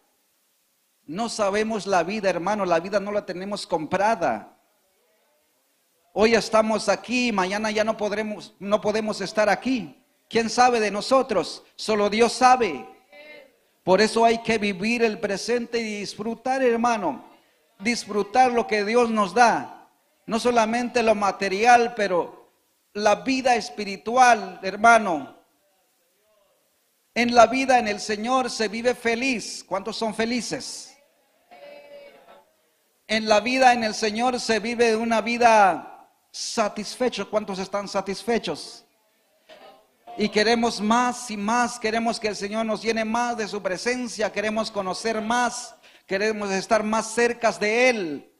No 1.05 1.29
sabemos 1.29 1.85
la 1.85 2.03
vida, 2.03 2.31
hermano, 2.31 2.65
la 2.65 2.79
vida 2.79 2.99
no 2.99 3.11
la 3.11 3.27
tenemos 3.27 3.67
comprada. 3.67 4.57
Hoy 6.13 6.33
estamos 6.33 6.89
aquí, 6.89 7.31
mañana 7.31 7.69
ya 7.69 7.83
no 7.83 7.95
podremos 7.95 8.55
no 8.59 8.81
podemos 8.81 9.21
estar 9.21 9.49
aquí. 9.49 10.03
¿Quién 10.27 10.49
sabe 10.49 10.79
de 10.79 10.89
nosotros? 10.89 11.63
Solo 11.75 12.09
Dios 12.09 12.33
sabe. 12.33 12.98
Por 13.83 14.01
eso 14.01 14.25
hay 14.25 14.39
que 14.39 14.57
vivir 14.57 15.03
el 15.03 15.19
presente 15.19 15.79
y 15.79 15.99
disfrutar, 15.99 16.61
hermano. 16.61 17.25
Disfrutar 17.79 18.51
lo 18.51 18.67
que 18.67 18.83
Dios 18.83 19.09
nos 19.09 19.33
da. 19.33 19.89
No 20.25 20.39
solamente 20.39 21.01
lo 21.01 21.15
material, 21.15 21.93
pero 21.95 22.51
la 22.93 23.15
vida 23.15 23.55
espiritual, 23.55 24.59
hermano. 24.63 25.37
En 27.15 27.33
la 27.33 27.47
vida 27.47 27.79
en 27.79 27.87
el 27.87 27.99
Señor 27.99 28.49
se 28.49 28.67
vive 28.67 28.95
feliz. 28.95 29.63
¿Cuántos 29.67 29.97
son 29.97 30.13
felices? 30.13 30.95
En 33.07 33.27
la 33.27 33.39
vida 33.39 33.73
en 33.73 33.83
el 33.83 33.95
Señor 33.95 34.39
se 34.39 34.59
vive 34.59 34.95
una 34.95 35.21
vida 35.21 36.07
satisfecha. 36.31 37.25
¿Cuántos 37.25 37.57
están 37.57 37.87
satisfechos? 37.87 38.85
Y 40.17 40.29
queremos 40.29 40.81
más 40.81 41.31
y 41.31 41.37
más, 41.37 41.79
queremos 41.79 42.19
que 42.19 42.27
el 42.27 42.35
Señor 42.35 42.65
nos 42.65 42.81
llene 42.81 43.05
más 43.05 43.37
de 43.37 43.47
su 43.47 43.61
presencia, 43.61 44.31
queremos 44.31 44.69
conocer 44.69 45.21
más, 45.21 45.75
queremos 46.05 46.51
estar 46.51 46.83
más 46.83 47.13
cerca 47.13 47.51
de 47.53 47.89
Él. 47.89 48.31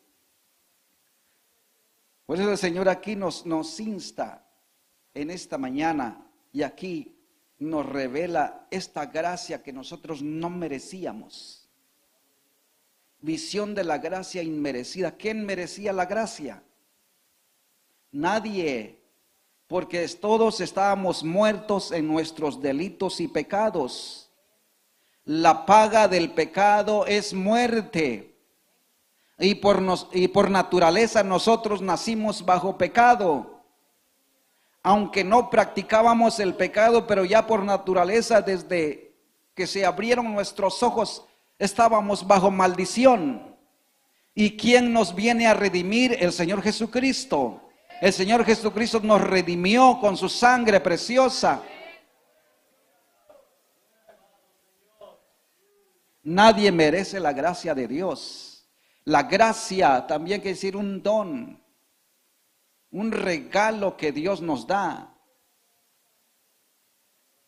Por 2.26 2.40
eso 2.40 2.52
el 2.52 2.58
Señor 2.58 2.90
aquí 2.90 3.16
nos, 3.16 3.46
nos 3.46 3.80
insta 3.80 4.46
en 5.14 5.32
esta 5.32 5.58
mañana 5.58 6.30
y 6.52 6.64
aquí 6.64 7.16
nos 7.60 7.86
revela 7.86 8.68
esta 8.72 9.06
gracia 9.06 9.64
que 9.64 9.74
nosotros 9.74 10.22
no 10.22 10.50
merecíamos. 10.50 11.70
Visión 13.22 13.76
de 13.76 13.84
la 13.84 13.98
gracia 13.98 14.42
inmerecida. 14.42 15.18
¿Quién 15.18 15.46
merecía 15.46 15.92
la 15.92 16.06
gracia? 16.06 16.64
Nadie, 18.12 18.99
porque 19.70 20.06
todos 20.10 20.60
estábamos 20.60 21.24
muertos 21.24 21.94
en 21.94 22.06
nuestros 22.06 22.62
delitos 22.62 23.22
y 23.22 23.30
pecados. 23.30 24.30
La 25.24 25.66
paga 25.66 26.10
del 26.10 26.32
pecado 26.32 27.06
es 27.06 27.34
muerte. 27.34 28.36
Y 29.38 29.56
por, 29.56 29.82
nos, 29.82 30.10
y 30.12 30.28
por 30.28 30.52
naturaleza 30.52 31.24
nosotros 31.24 31.82
nacimos 31.82 32.44
bajo 32.44 32.78
pecado 32.78 33.60
aunque 34.84 35.24
no 35.24 35.50
practicábamos 35.50 36.40
el 36.40 36.56
pecado, 36.56 37.06
pero 37.06 37.26
ya 37.26 37.46
por 37.46 37.64
naturaleza 37.64 38.42
desde 38.42 39.14
que 39.54 39.68
se 39.68 39.86
abrieron 39.86 40.34
nuestros 40.34 40.82
ojos 40.84 41.26
estábamos 41.58 42.26
bajo 42.26 42.50
maldición. 42.50 43.56
¿Y 44.34 44.56
quién 44.56 44.94
nos 44.94 45.14
viene 45.14 45.48
a 45.48 45.54
redimir? 45.54 46.16
El 46.20 46.32
Señor 46.32 46.62
Jesucristo. 46.62 47.69
El 48.02 48.14
Señor 48.14 48.46
Jesucristo 48.46 49.00
nos 49.02 49.22
redimió 49.22 49.98
con 50.00 50.16
su 50.16 50.30
sangre 50.30 50.80
preciosa. 50.80 51.62
Nadie 56.24 56.72
merece 56.72 57.20
la 57.20 57.34
gracia 57.34 57.74
de 57.74 57.88
Dios. 57.88 58.68
La 59.06 59.24
gracia 59.24 60.06
también 60.06 60.42
quiere 60.42 60.54
decir 60.56 60.76
un 60.76 61.02
don 61.02 61.60
un 62.92 63.12
regalo 63.12 63.96
que 63.98 64.12
Dios 64.12 64.42
nos 64.42 64.66
da. 64.66 65.16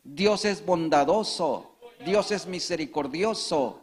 Dios 0.04 0.46
es 0.46 0.66
bondadoso, 0.66 1.78
Dios 2.06 2.32
es 2.32 2.46
misericordioso. 2.48 3.80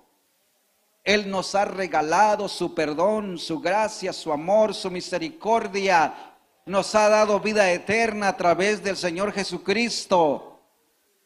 Él 1.05 1.31
nos 1.31 1.55
ha 1.55 1.65
regalado 1.65 2.49
su 2.49 2.75
perdón, 2.75 3.39
su 3.39 3.61
gracia, 3.61 4.13
su 4.13 4.33
amor, 4.33 4.75
su 4.75 4.91
misericordia. 4.91 6.28
Nos 6.69 6.95
ha 6.95 7.09
dado 7.09 7.41
vida 7.41 7.73
eterna 7.73 8.29
a 8.29 8.37
través 8.37 8.83
del 8.83 8.95
Señor 8.95 9.33
Jesucristo. 9.33 10.61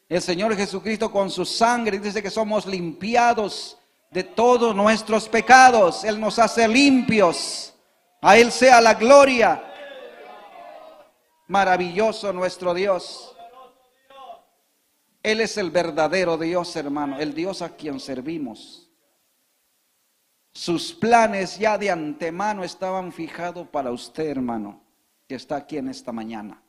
El 0.07 0.21
Señor 0.21 0.55
Jesucristo 0.55 1.11
con 1.11 1.29
su 1.29 1.43
sangre 1.43 1.99
dice 1.99 2.23
que 2.23 2.29
somos 2.29 2.65
limpiados 2.65 3.77
de 4.09 4.23
todos 4.23 4.73
nuestros 4.73 5.27
pecados. 5.27 6.05
Él 6.05 6.17
nos 6.17 6.39
hace 6.39 6.65
limpios. 6.65 7.73
A 8.21 8.37
Él 8.37 8.53
sea 8.53 8.79
la 8.79 8.93
gloria. 8.93 9.61
Maravilloso 11.49 12.31
nuestro 12.31 12.73
Dios. 12.73 13.35
Él 15.21 15.41
es 15.41 15.57
el 15.57 15.71
verdadero 15.71 16.37
Dios, 16.37 16.73
hermano, 16.77 17.19
el 17.19 17.33
Dios 17.33 17.61
a 17.61 17.75
quien 17.75 17.99
servimos. 17.99 18.89
Sus 20.53 20.93
planes 20.93 21.57
ya 21.57 21.77
de 21.77 21.91
antemano 21.91 22.63
estaban 22.63 23.11
fijados 23.11 23.67
para 23.67 23.91
usted, 23.91 24.27
hermano, 24.27 24.82
que 25.27 25.35
está 25.35 25.57
aquí 25.57 25.77
en 25.77 25.87
esta 25.87 26.11
mañana. 26.11 26.61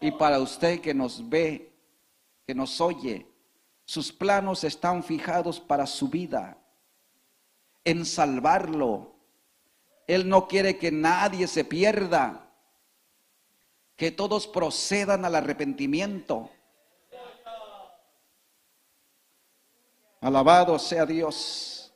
Y 0.00 0.12
para 0.12 0.38
usted 0.38 0.80
que 0.80 0.94
nos 0.94 1.28
ve, 1.28 1.72
que 2.46 2.54
nos 2.54 2.80
oye, 2.80 3.26
sus 3.84 4.12
planos 4.12 4.64
están 4.64 5.02
fijados 5.02 5.58
para 5.60 5.86
su 5.86 6.08
vida, 6.08 6.58
en 7.84 8.04
salvarlo. 8.04 9.14
Él 10.06 10.28
no 10.28 10.46
quiere 10.46 10.78
que 10.78 10.92
nadie 10.92 11.46
se 11.48 11.64
pierda, 11.64 12.50
que 13.96 14.10
todos 14.10 14.46
procedan 14.46 15.24
al 15.24 15.34
arrepentimiento. 15.34 16.50
Alabado 20.20 20.78
sea 20.78 21.06
Dios. 21.06 21.92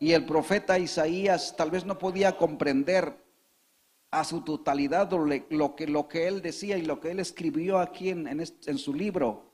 Y 0.00 0.12
el 0.12 0.24
profeta 0.26 0.78
Isaías 0.78 1.54
tal 1.56 1.70
vez 1.70 1.84
no 1.84 1.98
podía 1.98 2.36
comprender 2.36 3.27
a 4.10 4.24
su 4.24 4.40
totalidad 4.42 5.10
lo, 5.50 5.76
que, 5.76 5.86
lo 5.86 6.08
que 6.08 6.26
él 6.26 6.40
decía 6.40 6.78
y 6.78 6.82
lo 6.82 7.00
que 7.00 7.10
él 7.10 7.20
escribió 7.20 7.78
aquí 7.78 8.10
en, 8.10 8.26
en, 8.26 8.78
su 8.78 8.94
libro. 8.94 9.52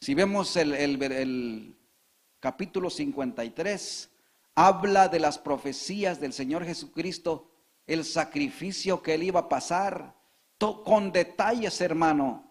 Si 0.00 0.14
vemos 0.14 0.56
el, 0.56 0.74
el 0.74 1.76
capítulo 2.40 2.88
53, 2.88 4.10
habla 4.54 5.08
de 5.08 5.20
las 5.20 5.38
profecías 5.38 6.20
del 6.20 6.32
Señor 6.32 6.64
Jesucristo, 6.64 7.50
el 7.86 8.04
sacrificio 8.04 9.02
que 9.02 9.14
él 9.14 9.22
iba 9.24 9.40
a 9.40 9.48
pasar, 9.48 10.16
con 10.58 11.12
detalles, 11.12 11.80
hermano. 11.80 12.50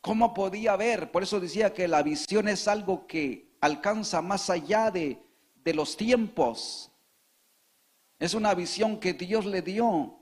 ¿Cómo 0.00 0.34
podía 0.34 0.76
ver? 0.76 1.10
Por 1.10 1.22
eso 1.22 1.40
decía 1.40 1.72
que 1.72 1.88
la 1.88 2.02
visión 2.02 2.48
es 2.48 2.68
algo 2.68 3.06
que 3.06 3.56
alcanza 3.60 4.20
más 4.20 4.50
allá 4.50 4.90
de, 4.90 5.20
de 5.56 5.74
los 5.74 5.96
tiempos. 5.96 6.91
Es 8.22 8.34
una 8.34 8.54
visión 8.54 9.00
que 9.00 9.14
Dios 9.14 9.46
le 9.46 9.62
dio. 9.62 10.16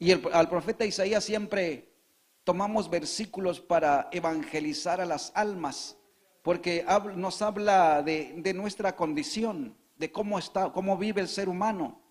Y 0.00 0.10
al 0.10 0.48
profeta 0.48 0.84
Isaías 0.84 1.22
siempre 1.22 1.94
tomamos 2.42 2.90
versículos 2.90 3.60
para 3.60 4.08
evangelizar 4.10 5.00
a 5.00 5.06
las 5.06 5.30
almas, 5.36 5.96
porque 6.42 6.84
nos 7.14 7.40
habla 7.40 8.02
de, 8.02 8.34
de, 8.38 8.52
nuestra 8.52 8.96
condición, 8.96 9.78
de 9.94 10.10
cómo 10.10 10.36
está, 10.36 10.72
cómo 10.72 10.98
vive 10.98 11.20
el 11.20 11.28
ser 11.28 11.48
humano 11.48 12.02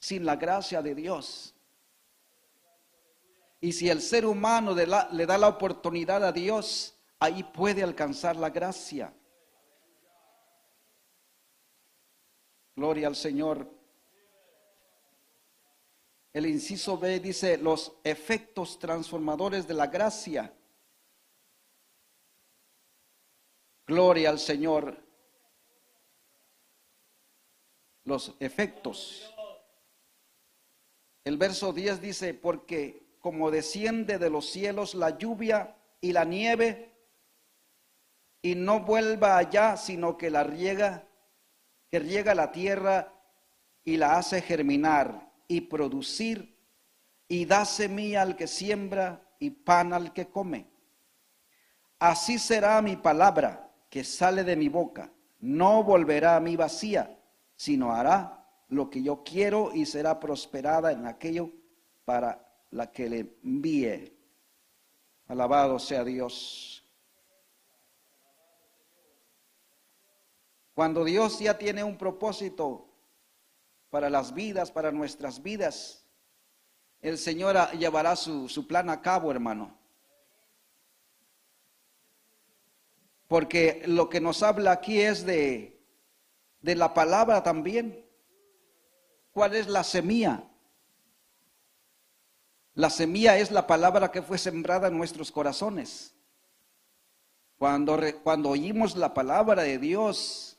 sin 0.00 0.26
la 0.26 0.34
gracia 0.34 0.82
de 0.82 0.96
Dios. 0.96 1.54
Y 3.60 3.74
si 3.74 3.88
el 3.88 4.02
ser 4.02 4.26
humano 4.26 4.74
le 4.74 5.26
da 5.26 5.38
la 5.38 5.46
oportunidad 5.46 6.24
a 6.24 6.32
Dios, 6.32 6.98
ahí 7.20 7.44
puede 7.44 7.84
alcanzar 7.84 8.34
la 8.34 8.50
gracia. 8.50 9.14
Gloria 12.78 13.08
al 13.08 13.16
Señor. 13.16 13.68
El 16.32 16.46
inciso 16.46 16.96
B 16.96 17.18
dice 17.18 17.58
los 17.58 17.98
efectos 18.04 18.78
transformadores 18.78 19.66
de 19.66 19.74
la 19.74 19.88
gracia. 19.88 20.54
Gloria 23.84 24.30
al 24.30 24.38
Señor. 24.38 24.96
Los 28.04 28.36
efectos. 28.38 29.34
El 31.24 31.36
verso 31.36 31.72
10 31.72 32.00
dice, 32.00 32.32
porque 32.32 33.16
como 33.18 33.50
desciende 33.50 34.18
de 34.18 34.30
los 34.30 34.48
cielos 34.50 34.94
la 34.94 35.18
lluvia 35.18 35.76
y 36.00 36.12
la 36.12 36.24
nieve, 36.24 36.94
y 38.40 38.54
no 38.54 38.84
vuelva 38.84 39.36
allá, 39.36 39.76
sino 39.76 40.16
que 40.16 40.30
la 40.30 40.44
riega, 40.44 41.07
que 41.90 41.98
riega 41.98 42.34
la 42.34 42.52
tierra 42.52 43.12
y 43.84 43.96
la 43.96 44.18
hace 44.18 44.42
germinar 44.42 45.32
y 45.46 45.62
producir, 45.62 46.58
y 47.26 47.44
da 47.44 47.64
semilla 47.64 48.22
al 48.22 48.36
que 48.36 48.46
siembra 48.46 49.22
y 49.38 49.50
pan 49.50 49.92
al 49.92 50.12
que 50.12 50.28
come. 50.28 50.70
Así 51.98 52.38
será 52.38 52.80
mi 52.82 52.96
palabra 52.96 53.70
que 53.90 54.04
sale 54.04 54.44
de 54.44 54.56
mi 54.56 54.68
boca. 54.68 55.10
No 55.40 55.82
volverá 55.82 56.36
a 56.36 56.40
mí 56.40 56.56
vacía, 56.56 57.18
sino 57.56 57.92
hará 57.92 58.46
lo 58.68 58.90
que 58.90 59.02
yo 59.02 59.22
quiero 59.24 59.72
y 59.74 59.86
será 59.86 60.20
prosperada 60.20 60.92
en 60.92 61.06
aquello 61.06 61.50
para 62.04 62.46
la 62.70 62.90
que 62.90 63.08
le 63.08 63.38
envíe. 63.42 64.12
Alabado 65.26 65.78
sea 65.78 66.04
Dios. 66.04 66.77
Cuando 70.78 71.02
Dios 71.02 71.40
ya 71.40 71.58
tiene 71.58 71.82
un 71.82 71.98
propósito 71.98 72.86
para 73.90 74.08
las 74.08 74.32
vidas, 74.32 74.70
para 74.70 74.92
nuestras 74.92 75.42
vidas, 75.42 76.04
el 77.00 77.18
Señor 77.18 77.72
llevará 77.72 78.14
su, 78.14 78.64
plan 78.68 78.88
a 78.88 79.02
cabo, 79.02 79.32
hermano. 79.32 79.76
Porque 83.26 83.82
lo 83.86 84.08
que 84.08 84.20
nos 84.20 84.44
habla 84.44 84.70
aquí 84.70 85.00
es 85.00 85.26
de, 85.26 85.84
de 86.60 86.76
la 86.76 86.94
palabra 86.94 87.42
también. 87.42 88.06
¿Cuál 89.32 89.56
es 89.56 89.66
la 89.66 89.82
semilla? 89.82 90.44
La 92.74 92.88
semilla 92.88 93.36
es 93.36 93.50
la 93.50 93.66
palabra 93.66 94.12
que 94.12 94.22
fue 94.22 94.38
sembrada 94.38 94.86
en 94.86 94.96
nuestros 94.96 95.32
corazones. 95.32 96.14
Cuando, 97.58 97.98
cuando 98.22 98.50
oímos 98.50 98.94
la 98.94 99.12
palabra 99.12 99.64
de 99.64 99.78
Dios 99.78 100.54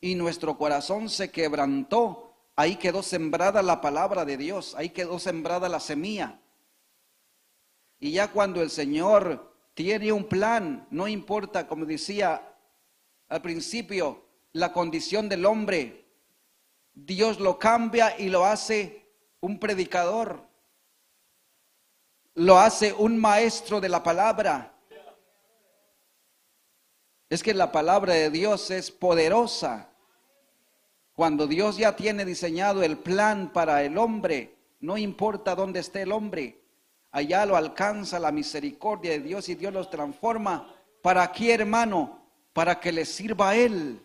y 0.00 0.14
nuestro 0.14 0.56
corazón 0.56 1.08
se 1.08 1.30
quebrantó, 1.30 2.34
ahí 2.56 2.76
quedó 2.76 3.02
sembrada 3.02 3.62
la 3.62 3.80
palabra 3.80 4.24
de 4.24 4.36
Dios, 4.36 4.74
ahí 4.76 4.90
quedó 4.90 5.18
sembrada 5.18 5.68
la 5.68 5.80
semilla. 5.80 6.40
Y 8.00 8.12
ya 8.12 8.30
cuando 8.30 8.62
el 8.62 8.70
Señor 8.70 9.54
tiene 9.74 10.12
un 10.12 10.24
plan, 10.24 10.86
no 10.90 11.08
importa, 11.08 11.66
como 11.66 11.84
decía 11.84 12.54
al 13.28 13.42
principio, 13.42 14.24
la 14.52 14.72
condición 14.72 15.28
del 15.28 15.44
hombre, 15.46 16.06
Dios 16.94 17.40
lo 17.40 17.58
cambia 17.58 18.18
y 18.18 18.28
lo 18.28 18.44
hace 18.44 19.06
un 19.40 19.58
predicador 19.58 20.48
lo 22.38 22.56
hace 22.56 22.92
un 22.92 23.18
maestro 23.18 23.80
de 23.80 23.88
la 23.88 24.02
palabra. 24.02 24.72
Es 27.28 27.42
que 27.42 27.52
la 27.52 27.72
palabra 27.72 28.14
de 28.14 28.30
Dios 28.30 28.70
es 28.70 28.92
poderosa. 28.92 29.87
Cuando 31.18 31.48
Dios 31.48 31.78
ya 31.78 31.96
tiene 31.96 32.24
diseñado 32.24 32.84
el 32.84 32.96
plan 32.96 33.52
para 33.52 33.82
el 33.82 33.98
hombre, 33.98 34.54
no 34.78 34.96
importa 34.96 35.56
dónde 35.56 35.80
esté 35.80 36.02
el 36.02 36.12
hombre, 36.12 36.62
allá 37.10 37.44
lo 37.44 37.56
alcanza 37.56 38.20
la 38.20 38.30
misericordia 38.30 39.10
de 39.10 39.18
Dios 39.18 39.48
y 39.48 39.56
Dios 39.56 39.72
los 39.72 39.90
transforma. 39.90 40.72
¿Para 41.02 41.24
aquí, 41.24 41.50
hermano? 41.50 42.22
Para 42.52 42.78
que 42.78 42.92
le 42.92 43.04
sirva 43.04 43.48
a 43.48 43.56
Él. 43.56 44.00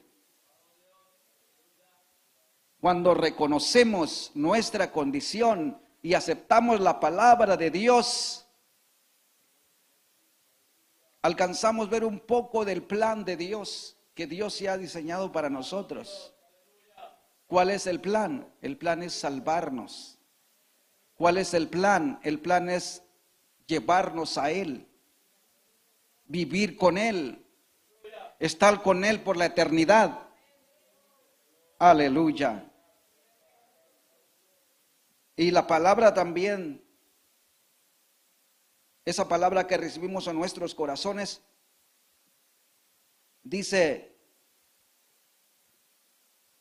Cuando 2.82 3.14
reconocemos 3.14 4.32
nuestra 4.34 4.92
condición 4.92 5.80
y 6.02 6.16
aceptamos 6.16 6.80
la 6.80 7.00
palabra 7.00 7.56
de 7.56 7.70
Dios, 7.70 8.48
alcanzamos 11.22 11.92
ver 11.92 12.06
un 12.06 12.20
poco 12.22 12.66
del 12.66 12.82
plan 12.82 13.24
de 13.24 13.38
Dios 13.38 13.98
que 14.16 14.26
Dios 14.26 14.56
se 14.56 14.68
ha 14.68 14.80
diseñado 14.80 15.32
para 15.32 15.52
nosotros. 15.52 16.33
¿Cuál 17.54 17.70
es 17.70 17.86
el 17.86 18.02
plan? 18.02 18.52
El 18.64 18.78
plan 18.78 19.04
es 19.04 19.14
salvarnos. 19.14 20.18
¿Cuál 21.14 21.38
es 21.38 21.54
el 21.54 21.70
plan? 21.70 22.20
El 22.24 22.40
plan 22.40 22.68
es 22.68 23.04
llevarnos 23.68 24.40
a 24.40 24.50
Él, 24.50 24.90
vivir 26.26 26.76
con 26.76 26.98
Él, 26.98 27.46
estar 28.40 28.82
con 28.82 29.06
Él 29.06 29.22
por 29.22 29.38
la 29.38 29.46
eternidad. 29.46 30.30
Aleluya. 31.78 32.72
Y 35.36 35.52
la 35.52 35.68
palabra 35.68 36.12
también, 36.12 36.84
esa 39.06 39.28
palabra 39.28 39.68
que 39.68 39.78
recibimos 39.78 40.26
en 40.26 40.38
nuestros 40.38 40.74
corazones, 40.74 41.44
dice, 43.44 44.13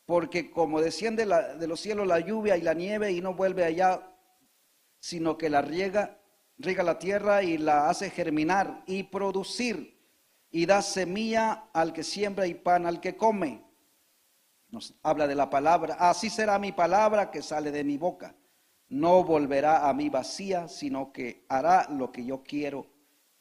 porque 0.05 0.51
como 0.51 0.81
desciende 0.81 1.25
de 1.25 1.67
los 1.67 1.79
cielos 1.79 2.07
la 2.07 2.19
lluvia 2.19 2.57
y 2.57 2.61
la 2.61 2.73
nieve 2.73 3.11
y 3.11 3.21
no 3.21 3.33
vuelve 3.33 3.63
allá, 3.63 4.01
sino 4.99 5.37
que 5.37 5.49
la 5.49 5.61
riega, 5.61 6.19
riega 6.57 6.83
la 6.83 6.99
tierra 6.99 7.43
y 7.43 7.57
la 7.57 7.89
hace 7.89 8.09
germinar 8.09 8.83
y 8.85 9.03
producir 9.03 10.01
y 10.49 10.65
da 10.65 10.81
semilla 10.81 11.69
al 11.73 11.93
que 11.93 12.03
siembra 12.03 12.47
y 12.47 12.53
pan 12.53 12.85
al 12.85 12.99
que 12.99 13.17
come. 13.17 13.63
Nos 14.69 14.93
habla 15.03 15.27
de 15.27 15.35
la 15.35 15.49
palabra, 15.49 15.95
así 15.99 16.29
será 16.29 16.59
mi 16.59 16.71
palabra 16.71 17.31
que 17.31 17.41
sale 17.41 17.71
de 17.71 17.83
mi 17.83 17.97
boca 17.97 18.35
no 18.93 19.23
volverá 19.23 19.89
a 19.89 19.93
mí 19.93 20.09
vacía, 20.09 20.67
sino 20.67 21.11
que 21.11 21.45
hará 21.49 21.87
lo 21.89 22.11
que 22.11 22.23
yo 22.23 22.43
quiero 22.43 22.85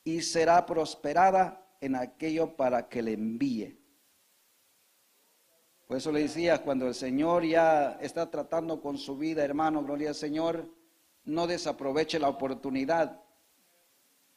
y 0.03 0.23
será 0.23 0.65
prosperada 0.65 1.77
en 1.81 1.95
aquello 1.95 2.57
para 2.57 2.89
que 2.89 3.03
le 3.03 3.13
envíe. 3.13 3.79
Por 5.93 5.99
eso 5.99 6.11
le 6.11 6.21
decía, 6.21 6.63
cuando 6.63 6.89
el 6.89 6.95
Señor 6.95 7.45
ya 7.45 7.99
está 8.01 8.31
tratando 8.31 8.81
con 8.81 8.97
su 8.97 9.19
vida, 9.19 9.45
hermano, 9.45 9.85
gloria 9.85 10.09
al 10.09 10.15
Señor, 10.15 10.67
no 11.27 11.47
desaproveche 11.47 12.19
la 12.19 12.31
oportunidad. 12.31 13.21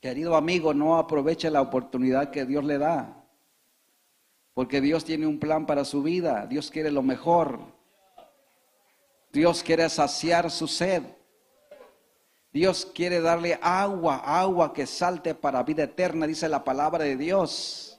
Querido 0.01 0.35
amigo, 0.35 0.73
no 0.73 0.97
aproveche 0.97 1.49
la 1.49 1.61
oportunidad 1.61 2.29
que 2.29 2.43
Dios 2.43 2.65
le 2.65 2.77
da. 2.77 3.23
Porque 4.53 4.81
Dios 4.81 5.05
tiene 5.05 5.27
un 5.27 5.39
plan 5.39 5.65
para 5.65 5.85
su 5.85 6.03
vida. 6.03 6.45
Dios 6.45 6.69
quiere 6.69 6.91
lo 6.91 7.01
mejor. 7.01 7.57
Dios 9.31 9.63
quiere 9.63 9.87
saciar 9.87 10.51
su 10.51 10.67
sed. 10.67 11.03
Dios 12.51 12.85
quiere 12.93 13.21
darle 13.21 13.57
agua, 13.61 14.17
agua 14.25 14.73
que 14.73 14.85
salte 14.85 15.33
para 15.33 15.63
vida 15.63 15.83
eterna, 15.83 16.27
dice 16.27 16.49
la 16.49 16.65
palabra 16.65 17.05
de 17.05 17.15
Dios. 17.15 17.94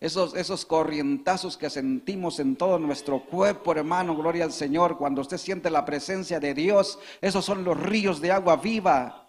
Esos, 0.00 0.34
esos 0.34 0.64
corrientazos 0.64 1.56
que 1.56 1.68
sentimos 1.68 2.38
en 2.38 2.54
todo 2.54 2.78
nuestro 2.78 3.24
cuerpo, 3.24 3.72
hermano, 3.72 4.16
gloria 4.16 4.44
al 4.44 4.52
Señor, 4.52 4.96
cuando 4.96 5.22
usted 5.22 5.38
siente 5.38 5.70
la 5.70 5.84
presencia 5.84 6.38
de 6.38 6.54
Dios, 6.54 7.00
esos 7.20 7.44
son 7.44 7.64
los 7.64 7.76
ríos 7.78 8.20
de 8.20 8.30
agua 8.30 8.56
viva 8.56 9.26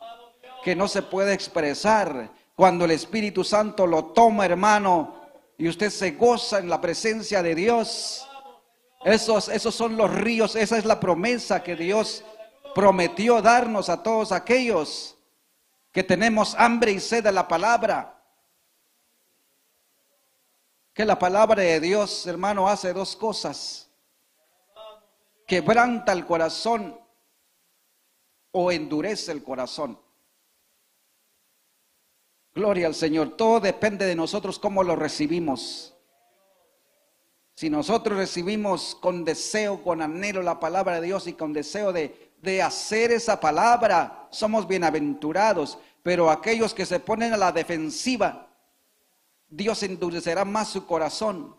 que 0.63 0.75
no 0.75 0.87
se 0.87 1.01
puede 1.01 1.33
expresar. 1.33 2.31
Cuando 2.55 2.85
el 2.85 2.91
Espíritu 2.91 3.43
Santo 3.43 3.87
lo 3.87 4.05
toma, 4.05 4.45
hermano, 4.45 5.15
y 5.57 5.67
usted 5.67 5.89
se 5.89 6.11
goza 6.11 6.59
en 6.59 6.69
la 6.69 6.79
presencia 6.79 7.41
de 7.41 7.55
Dios, 7.55 8.27
esos, 9.03 9.49
esos 9.49 9.73
son 9.73 9.97
los 9.97 10.13
ríos, 10.13 10.55
esa 10.55 10.77
es 10.77 10.85
la 10.85 10.99
promesa 10.99 11.63
que 11.63 11.75
Dios 11.75 12.23
prometió 12.75 13.41
darnos 13.41 13.89
a 13.89 14.03
todos 14.03 14.31
aquellos 14.31 15.17
que 15.91 16.03
tenemos 16.03 16.53
hambre 16.55 16.91
y 16.91 16.99
sed 16.99 17.23
de 17.23 17.31
la 17.31 17.47
palabra. 17.47 18.18
Que 20.99 21.05
la 21.05 21.17
palabra 21.17 21.63
de 21.63 21.79
Dios, 21.79 22.27
hermano, 22.27 22.67
hace 22.67 22.91
dos 22.91 23.15
cosas. 23.15 23.89
Quebranta 25.47 26.11
el 26.11 26.25
corazón 26.25 26.99
o 28.51 28.69
endurece 28.69 29.31
el 29.31 29.41
corazón. 29.41 29.97
Gloria 32.53 32.87
al 32.87 32.95
Señor. 32.95 33.37
Todo 33.37 33.61
depende 33.61 34.05
de 34.05 34.13
nosotros 34.13 34.59
cómo 34.59 34.83
lo 34.83 34.97
recibimos. 34.97 35.95
Si 37.55 37.69
nosotros 37.69 38.17
recibimos 38.17 38.93
con 38.95 39.23
deseo, 39.23 39.81
con 39.81 40.01
anhelo 40.01 40.41
la 40.41 40.59
palabra 40.59 40.99
de 40.99 41.07
Dios 41.07 41.27
y 41.27 41.33
con 41.33 41.53
deseo 41.53 41.93
de 41.93 42.29
de 42.41 42.61
hacer 42.61 43.11
esa 43.11 43.39
palabra, 43.39 44.27
somos 44.31 44.67
bienaventurados, 44.67 45.77
pero 46.03 46.29
aquellos 46.29 46.73
que 46.73 46.85
se 46.85 46.99
ponen 46.99 47.33
a 47.33 47.37
la 47.37 47.51
defensiva, 47.51 48.48
Dios 49.49 49.81
endurecerá 49.83 50.45
más 50.45 50.69
su 50.69 50.85
corazón. 50.85 51.55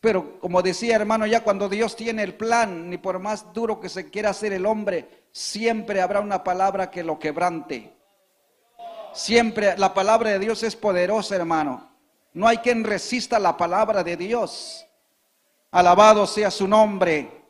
Pero 0.00 0.38
como 0.38 0.60
decía 0.60 0.96
hermano, 0.96 1.26
ya 1.26 1.42
cuando 1.42 1.68
Dios 1.68 1.96
tiene 1.96 2.22
el 2.22 2.34
plan, 2.34 2.90
ni 2.90 2.98
por 2.98 3.18
más 3.18 3.52
duro 3.54 3.80
que 3.80 3.88
se 3.88 4.10
quiera 4.10 4.30
hacer 4.30 4.52
el 4.52 4.66
hombre, 4.66 5.24
siempre 5.32 6.02
habrá 6.02 6.20
una 6.20 6.44
palabra 6.44 6.90
que 6.90 7.02
lo 7.02 7.18
quebrante. 7.18 7.94
Siempre 9.14 9.78
la 9.78 9.94
palabra 9.94 10.30
de 10.30 10.40
Dios 10.40 10.62
es 10.62 10.76
poderosa, 10.76 11.36
hermano. 11.36 11.90
No 12.32 12.48
hay 12.48 12.58
quien 12.58 12.82
resista 12.82 13.38
la 13.38 13.56
palabra 13.56 14.02
de 14.02 14.16
Dios. 14.16 14.84
Alabado 15.70 16.26
sea 16.26 16.50
su 16.50 16.66
nombre. 16.66 17.44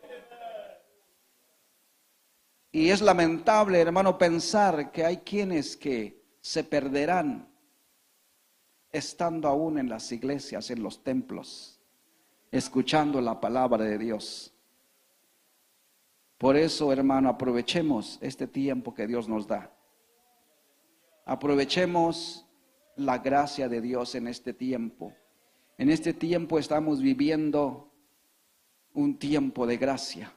Y 2.70 2.90
es 2.90 3.00
lamentable, 3.00 3.80
hermano, 3.80 4.18
pensar 4.18 4.92
que 4.92 5.05
hay 5.05 5.18
quienes 5.18 5.76
que 5.76 6.22
se 6.40 6.64
perderán 6.64 7.53
estando 8.95 9.49
aún 9.49 9.76
en 9.76 9.88
las 9.88 10.12
iglesias, 10.12 10.70
en 10.70 10.80
los 10.80 11.03
templos, 11.03 11.80
escuchando 12.53 13.20
la 13.20 13.40
palabra 13.40 13.84
de 13.84 13.99
Dios. 13.99 14.55
Por 16.38 16.57
eso, 16.57 16.92
hermano, 16.92 17.28
aprovechemos 17.28 18.18
este 18.20 18.47
tiempo 18.47 18.95
que 18.95 19.09
Dios 19.09 19.28
nos 19.28 19.49
da. 19.49 19.76
Aprovechemos 21.24 22.47
la 22.95 23.18
gracia 23.18 23.68
de 23.68 23.80
Dios 23.80 24.14
en 24.14 24.28
este 24.28 24.53
tiempo. 24.53 25.12
En 25.76 25.90
este 25.90 26.14
tiempo 26.14 26.61
estamos 26.61 27.03
viviendo 27.03 27.92
un 28.92 29.18
tiempo 29.18 29.66
de 29.66 29.76
gracia, 29.76 30.32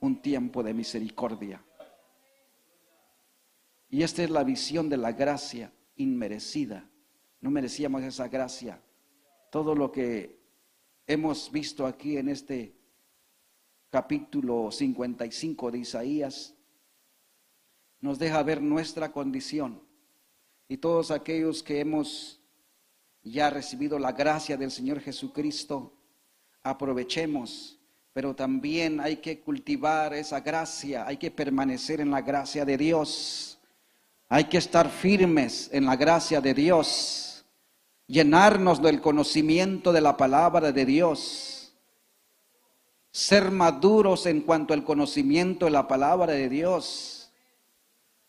un 0.00 0.20
tiempo 0.20 0.64
de 0.64 0.74
misericordia. 0.74 1.64
Y 3.88 4.02
esta 4.02 4.24
es 4.24 4.30
la 4.30 4.42
visión 4.42 4.88
de 4.88 4.96
la 4.96 5.12
gracia 5.12 5.72
inmerecida. 5.94 6.89
No 7.40 7.50
merecíamos 7.50 8.02
esa 8.02 8.28
gracia. 8.28 8.80
Todo 9.50 9.74
lo 9.74 9.90
que 9.90 10.40
hemos 11.06 11.50
visto 11.50 11.86
aquí 11.86 12.16
en 12.16 12.28
este 12.28 12.76
capítulo 13.90 14.70
55 14.70 15.70
de 15.70 15.78
Isaías 15.78 16.54
nos 18.00 18.18
deja 18.18 18.42
ver 18.42 18.62
nuestra 18.62 19.12
condición. 19.12 19.82
Y 20.68 20.76
todos 20.76 21.10
aquellos 21.10 21.62
que 21.62 21.80
hemos 21.80 22.40
ya 23.22 23.50
recibido 23.50 23.98
la 23.98 24.12
gracia 24.12 24.56
del 24.56 24.70
Señor 24.70 25.00
Jesucristo, 25.00 25.92
aprovechemos 26.62 27.80
pero 28.12 28.34
también 28.34 29.00
hay 29.00 29.16
que 29.16 29.40
cultivar 29.40 30.14
esa 30.14 30.40
gracia, 30.40 31.06
hay 31.06 31.16
que 31.16 31.30
permanecer 31.30 32.00
en 32.00 32.10
la 32.10 32.20
gracia 32.20 32.64
de 32.64 32.76
Dios. 32.76 33.58
Hay 34.28 34.44
que 34.44 34.58
estar 34.58 34.90
firmes 34.90 35.70
en 35.72 35.86
la 35.86 35.96
gracia 35.96 36.40
de 36.40 36.54
Dios, 36.54 37.29
llenarnos 38.10 38.82
del 38.82 39.00
conocimiento 39.00 39.92
de 39.92 40.00
la 40.00 40.16
palabra 40.16 40.72
de 40.72 40.84
Dios, 40.84 41.72
ser 43.12 43.50
maduros 43.50 44.26
en 44.26 44.40
cuanto 44.40 44.74
al 44.74 44.84
conocimiento 44.84 45.66
de 45.66 45.70
la 45.70 45.86
palabra 45.86 46.32
de 46.32 46.48
Dios. 46.48 47.30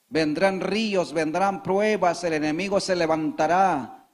Vendrán 0.07 0.59
ríos, 0.59 1.13
vendrán 1.13 1.63
pruebas, 1.63 2.23
el 2.23 2.33
enemigo 2.33 2.79
se 2.79 2.95
levantará, 2.95 4.07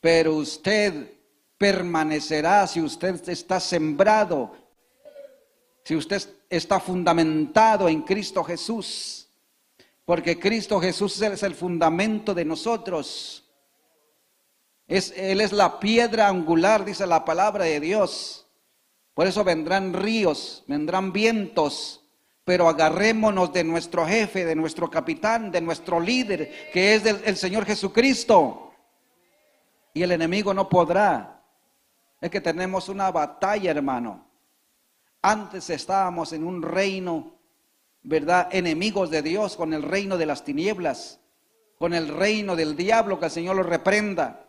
pero 0.00 0.34
usted 0.34 1.12
permanecerá 1.58 2.66
si 2.66 2.80
usted 2.80 3.28
está 3.28 3.60
sembrado, 3.60 4.52
si 5.84 5.94
usted 5.94 6.22
está 6.50 6.80
fundamentado 6.80 7.88
en 7.88 8.02
Cristo 8.02 8.42
Jesús. 8.42 9.28
Porque 10.04 10.38
Cristo 10.38 10.80
Jesús 10.80 11.20
es 11.22 11.42
el 11.42 11.54
fundamento 11.54 12.34
de 12.34 12.44
nosotros. 12.44 13.43
Es, 14.86 15.12
él 15.16 15.40
es 15.40 15.52
la 15.52 15.80
piedra 15.80 16.28
angular, 16.28 16.84
dice 16.84 17.06
la 17.06 17.24
palabra 17.24 17.64
de 17.64 17.80
Dios. 17.80 18.46
Por 19.14 19.26
eso 19.26 19.44
vendrán 19.44 19.92
ríos, 19.92 20.64
vendrán 20.66 21.12
vientos, 21.12 22.02
pero 22.44 22.68
agarrémonos 22.68 23.52
de 23.52 23.64
nuestro 23.64 24.06
jefe, 24.06 24.44
de 24.44 24.54
nuestro 24.54 24.90
capitán, 24.90 25.50
de 25.50 25.60
nuestro 25.60 26.00
líder, 26.00 26.70
que 26.72 26.94
es 26.94 27.06
el 27.06 27.36
Señor 27.36 27.64
Jesucristo. 27.64 28.72
Y 29.94 30.02
el 30.02 30.12
enemigo 30.12 30.52
no 30.52 30.68
podrá. 30.68 31.42
Es 32.20 32.30
que 32.30 32.40
tenemos 32.40 32.88
una 32.88 33.10
batalla, 33.10 33.70
hermano. 33.70 34.26
Antes 35.22 35.70
estábamos 35.70 36.32
en 36.32 36.44
un 36.44 36.60
reino 36.60 37.34
¿verdad? 38.04 38.48
Enemigos 38.52 39.10
de 39.10 39.22
Dios 39.22 39.56
con 39.56 39.72
el 39.72 39.82
reino 39.82 40.18
de 40.18 40.26
las 40.26 40.44
tinieblas, 40.44 41.20
con 41.78 41.94
el 41.94 42.08
reino 42.08 42.54
del 42.54 42.76
diablo, 42.76 43.18
que 43.18 43.26
el 43.26 43.30
Señor 43.30 43.56
lo 43.56 43.62
reprenda. 43.62 44.43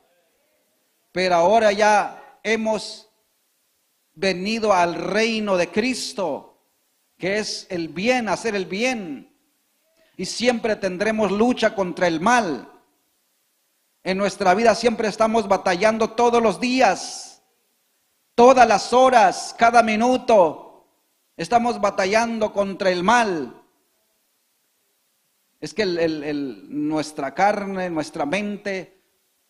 Pero 1.15 1.35
ahora 1.35 1.71
ya 1.71 2.39
hemos 2.43 3.09
venido 4.15 4.73
al 4.73 4.95
reino 4.95 5.55
de 5.55 5.71
Cristo, 5.71 6.59
que 7.17 7.37
es 7.37 7.67
el 7.69 7.87
bien, 7.87 8.27
hacer 8.27 8.53
el 8.53 8.65
bien. 8.65 9.33
Y 10.17 10.25
siempre 10.25 10.75
tendremos 10.75 11.31
lucha 11.31 11.73
contra 11.73 12.07
el 12.07 12.19
mal. 12.19 12.69
En 14.03 14.17
nuestra 14.17 14.53
vida 14.55 14.75
siempre 14.75 15.07
estamos 15.07 15.47
batallando 15.47 16.09
todos 16.09 16.43
los 16.43 16.59
días, 16.59 17.41
todas 18.35 18.67
las 18.67 18.91
horas, 18.91 19.55
cada 19.57 19.81
minuto, 19.83 20.63
Estamos 21.37 21.79
batallando 21.79 22.51
contra 22.51 22.89
el 22.89 23.03
mal. 23.03 23.61
Es 25.61 25.73
que 25.73 25.85
nuestra 25.85 27.33
carne, 27.33 27.89
nuestra 27.89 28.25
mente, 28.25 29.01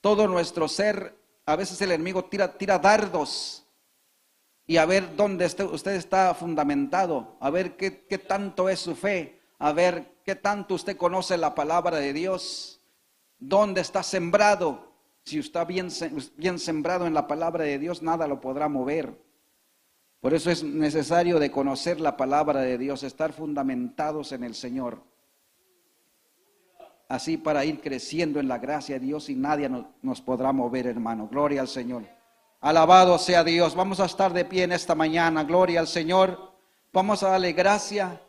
todo 0.01 0.27
nuestro 0.27 0.67
ser, 0.67 1.24
a 1.45 1.55
veces 1.55 1.79
el 1.81 1.91
enemigo 1.91 2.25
tira, 2.25 2.57
tira 2.57 2.79
dardos 2.79 3.65
y 4.67 4.77
a 4.77 4.85
ver 4.85 5.15
dónde 5.15 5.45
usted 5.45 5.93
está 5.93 6.33
fundamentado, 6.33 7.35
a 7.39 7.49
ver 7.49 7.77
qué, 7.77 8.05
qué 8.07 8.17
tanto 8.17 8.67
es 8.67 8.79
su 8.79 8.95
fe, 8.95 9.39
a 9.59 9.71
ver 9.71 10.15
qué 10.23 10.35
tanto 10.35 10.73
usted 10.73 10.97
conoce 10.97 11.37
la 11.37 11.53
palabra 11.53 11.97
de 11.97 12.13
Dios, 12.13 12.81
dónde 13.37 13.81
está 13.81 14.01
sembrado. 14.01 14.91
Si 15.23 15.39
está 15.39 15.65
bien, 15.65 15.89
bien 16.37 16.59
sembrado 16.59 17.07
en 17.07 17.13
la 17.13 17.27
palabra 17.27 17.63
de 17.63 17.79
Dios, 17.79 18.01
nada 18.01 18.27
lo 18.27 18.41
podrá 18.41 18.67
mover. 18.67 19.19
Por 20.19 20.33
eso 20.33 20.49
es 20.49 20.63
necesario 20.63 21.39
de 21.39 21.51
conocer 21.51 21.99
la 21.99 22.17
palabra 22.17 22.61
de 22.61 22.79
Dios, 22.79 23.03
estar 23.03 23.33
fundamentados 23.33 24.31
en 24.31 24.43
el 24.43 24.55
Señor. 24.55 25.03
Así 27.07 27.37
para 27.37 27.65
ir 27.65 27.81
creciendo 27.81 28.39
en 28.39 28.47
la 28.47 28.57
gracia 28.57 28.99
de 28.99 29.05
Dios 29.05 29.29
y 29.29 29.35
nadie 29.35 29.69
nos, 29.69 29.85
nos 30.01 30.21
podrá 30.21 30.51
mover, 30.51 30.87
hermano. 30.87 31.27
Gloria 31.27 31.61
al 31.61 31.67
Señor. 31.67 32.03
Alabado 32.61 33.17
sea 33.19 33.43
Dios. 33.43 33.75
Vamos 33.75 33.99
a 33.99 34.05
estar 34.05 34.33
de 34.33 34.45
pie 34.45 34.63
en 34.63 34.71
esta 34.71 34.95
mañana. 34.95 35.43
Gloria 35.43 35.79
al 35.79 35.87
Señor. 35.87 36.53
Vamos 36.91 37.23
a 37.23 37.29
darle 37.29 37.53
gracia 37.53 38.21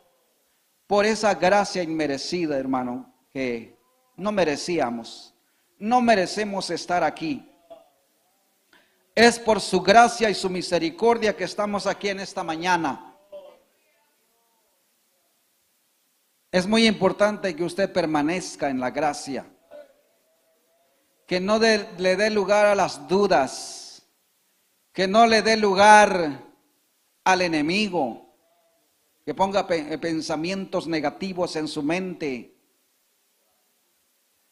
por 0.87 1.05
esa 1.05 1.35
gracia 1.35 1.83
inmerecida, 1.83 2.57
hermano, 2.57 3.13
que 3.31 3.77
no 4.15 4.31
merecíamos. 4.31 5.33
No 5.79 6.01
merecemos 6.01 6.69
estar 6.69 7.03
aquí. 7.03 7.49
Es 9.15 9.39
por 9.39 9.59
su 9.59 9.81
gracia 9.81 10.29
y 10.29 10.35
su 10.35 10.49
misericordia 10.49 11.35
que 11.35 11.43
estamos 11.43 11.87
aquí 11.87 12.09
en 12.09 12.19
esta 12.19 12.43
mañana. 12.43 13.06
Es 16.51 16.65
muy 16.65 16.87
importante 16.87 17.55
que 17.55 17.63
usted 17.63 17.91
permanezca 17.91 18.69
en 18.69 18.79
la 18.79 18.91
gracia. 18.91 19.45
Que 21.25 21.39
no 21.39 21.59
le 21.59 22.15
dé 22.15 22.29
lugar 22.29 22.65
a 22.65 22.75
las 22.75 23.07
dudas. 23.07 24.07
Que 24.93 25.07
no 25.07 25.27
le 25.27 25.41
dé 25.41 25.57
lugar 25.57 26.43
al 27.23 27.41
enemigo. 27.41 28.33
Que 29.25 29.33
ponga 29.33 29.67
pensamientos 29.67 30.87
negativos 30.87 31.55
en 31.57 31.67
su 31.67 31.83
mente. 31.83 32.55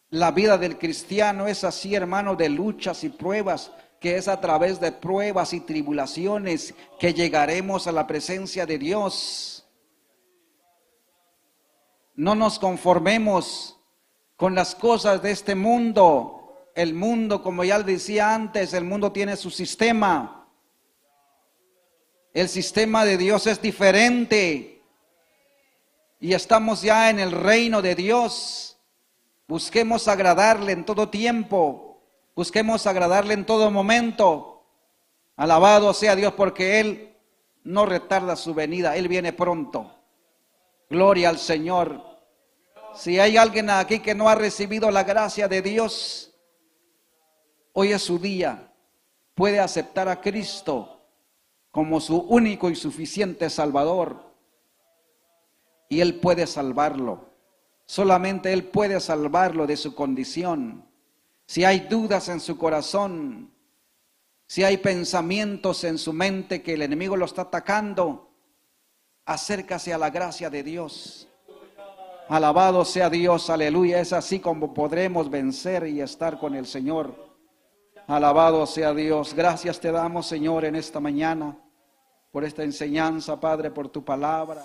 La 0.09 0.31
vida 0.31 0.57
del 0.57 0.77
cristiano 0.77 1.47
es 1.47 1.63
así, 1.63 1.95
hermano, 1.95 2.35
de 2.35 2.49
luchas 2.49 3.03
y 3.03 3.09
pruebas 3.09 3.71
que 3.99 4.17
es 4.17 4.27
a 4.27 4.39
través 4.39 4.79
de 4.79 4.91
pruebas 4.91 5.53
y 5.53 5.61
tribulaciones 5.61 6.75
que 6.99 7.13
llegaremos 7.13 7.87
a 7.87 7.91
la 7.91 8.05
presencia 8.05 8.65
de 8.65 8.77
Dios. 8.77 9.64
No 12.15 12.35
nos 12.35 12.59
conformemos 12.59 13.77
con 14.35 14.55
las 14.55 14.75
cosas 14.75 15.21
de 15.21 15.31
este 15.31 15.55
mundo. 15.55 16.69
El 16.75 16.93
mundo, 16.93 17.41
como 17.41 17.63
ya 17.63 17.81
decía 17.81 18.33
antes, 18.33 18.73
el 18.73 18.83
mundo 18.83 19.11
tiene 19.11 19.35
su 19.35 19.49
sistema. 19.49 20.47
El 22.33 22.49
sistema 22.49 23.05
de 23.05 23.17
Dios 23.17 23.47
es 23.47 23.61
diferente. 23.61 24.83
Y 26.19 26.33
estamos 26.33 26.81
ya 26.81 27.09
en 27.09 27.19
el 27.19 27.31
reino 27.31 27.81
de 27.81 27.95
Dios. 27.95 28.77
Busquemos 29.47 30.07
agradarle 30.07 30.71
en 30.71 30.85
todo 30.85 31.09
tiempo 31.09 31.85
Busquemos 32.35 32.85
agradarle 32.85 33.33
en 33.33 33.45
todo 33.45 33.71
momento. 33.71 34.65
Alabado 35.37 35.93
sea 35.93 36.15
Dios 36.17 36.33
porque 36.33 36.81
Él 36.81 37.15
no 37.63 37.85
retarda 37.85 38.35
su 38.35 38.53
venida, 38.53 38.97
Él 38.97 39.07
viene 39.07 39.31
pronto. 39.31 39.89
Gloria 40.95 41.27
al 41.27 41.37
Señor. 41.37 42.01
Si 42.95 43.19
hay 43.19 43.35
alguien 43.35 43.69
aquí 43.69 43.99
que 43.99 44.15
no 44.15 44.29
ha 44.29 44.35
recibido 44.35 44.89
la 44.91 45.03
gracia 45.03 45.49
de 45.49 45.61
Dios, 45.61 46.33
hoy 47.73 47.91
es 47.91 48.01
su 48.01 48.17
día. 48.17 48.71
Puede 49.33 49.59
aceptar 49.59 50.07
a 50.07 50.21
Cristo 50.21 51.05
como 51.69 51.99
su 51.99 52.17
único 52.17 52.69
y 52.69 52.77
suficiente 52.77 53.49
Salvador. 53.49 54.23
Y 55.89 55.99
Él 55.99 56.21
puede 56.21 56.47
salvarlo. 56.47 57.29
Solamente 57.85 58.53
Él 58.53 58.63
puede 58.63 59.01
salvarlo 59.01 59.67
de 59.67 59.75
su 59.75 59.93
condición 59.95 60.87
si 61.45 61.65
hay 61.65 61.81
dudas 61.81 62.29
en 62.29 62.39
su 62.39 62.57
corazón, 62.57 63.51
si 64.47 64.63
hay 64.63 64.77
pensamientos 64.77 65.83
en 65.83 65.97
su 65.97 66.13
mente 66.13 66.63
que 66.63 66.73
el 66.73 66.81
enemigo 66.81 67.17
lo 67.17 67.25
está 67.25 67.43
atacando, 67.43 68.24
acércase 69.25 69.93
a 69.93 69.97
la 69.97 70.09
gracia 70.09 70.49
de 70.49 70.63
Dios. 70.63 71.27
Alabado 72.27 72.85
sea 72.85 73.09
Dios, 73.09 73.49
aleluya. 73.49 73.99
Es 73.99 74.13
así 74.13 74.39
como 74.39 74.73
podremos 74.73 75.29
vencer 75.29 75.87
y 75.87 76.01
estar 76.01 76.39
con 76.39 76.55
el 76.55 76.65
Señor. 76.65 77.13
Alabado 78.07 78.65
sea 78.65 78.93
Dios. 78.93 79.33
Gracias 79.33 79.79
te 79.79 79.91
damos, 79.91 80.27
Señor, 80.27 80.65
en 80.65 80.75
esta 80.75 80.99
mañana 80.99 81.57
por 82.35 82.43
esta 82.43 82.63
enseñanza, 82.63 83.39
Padre, 83.39 83.71
por 83.71 83.87
tu 83.87 84.03
palabra. 84.03 84.61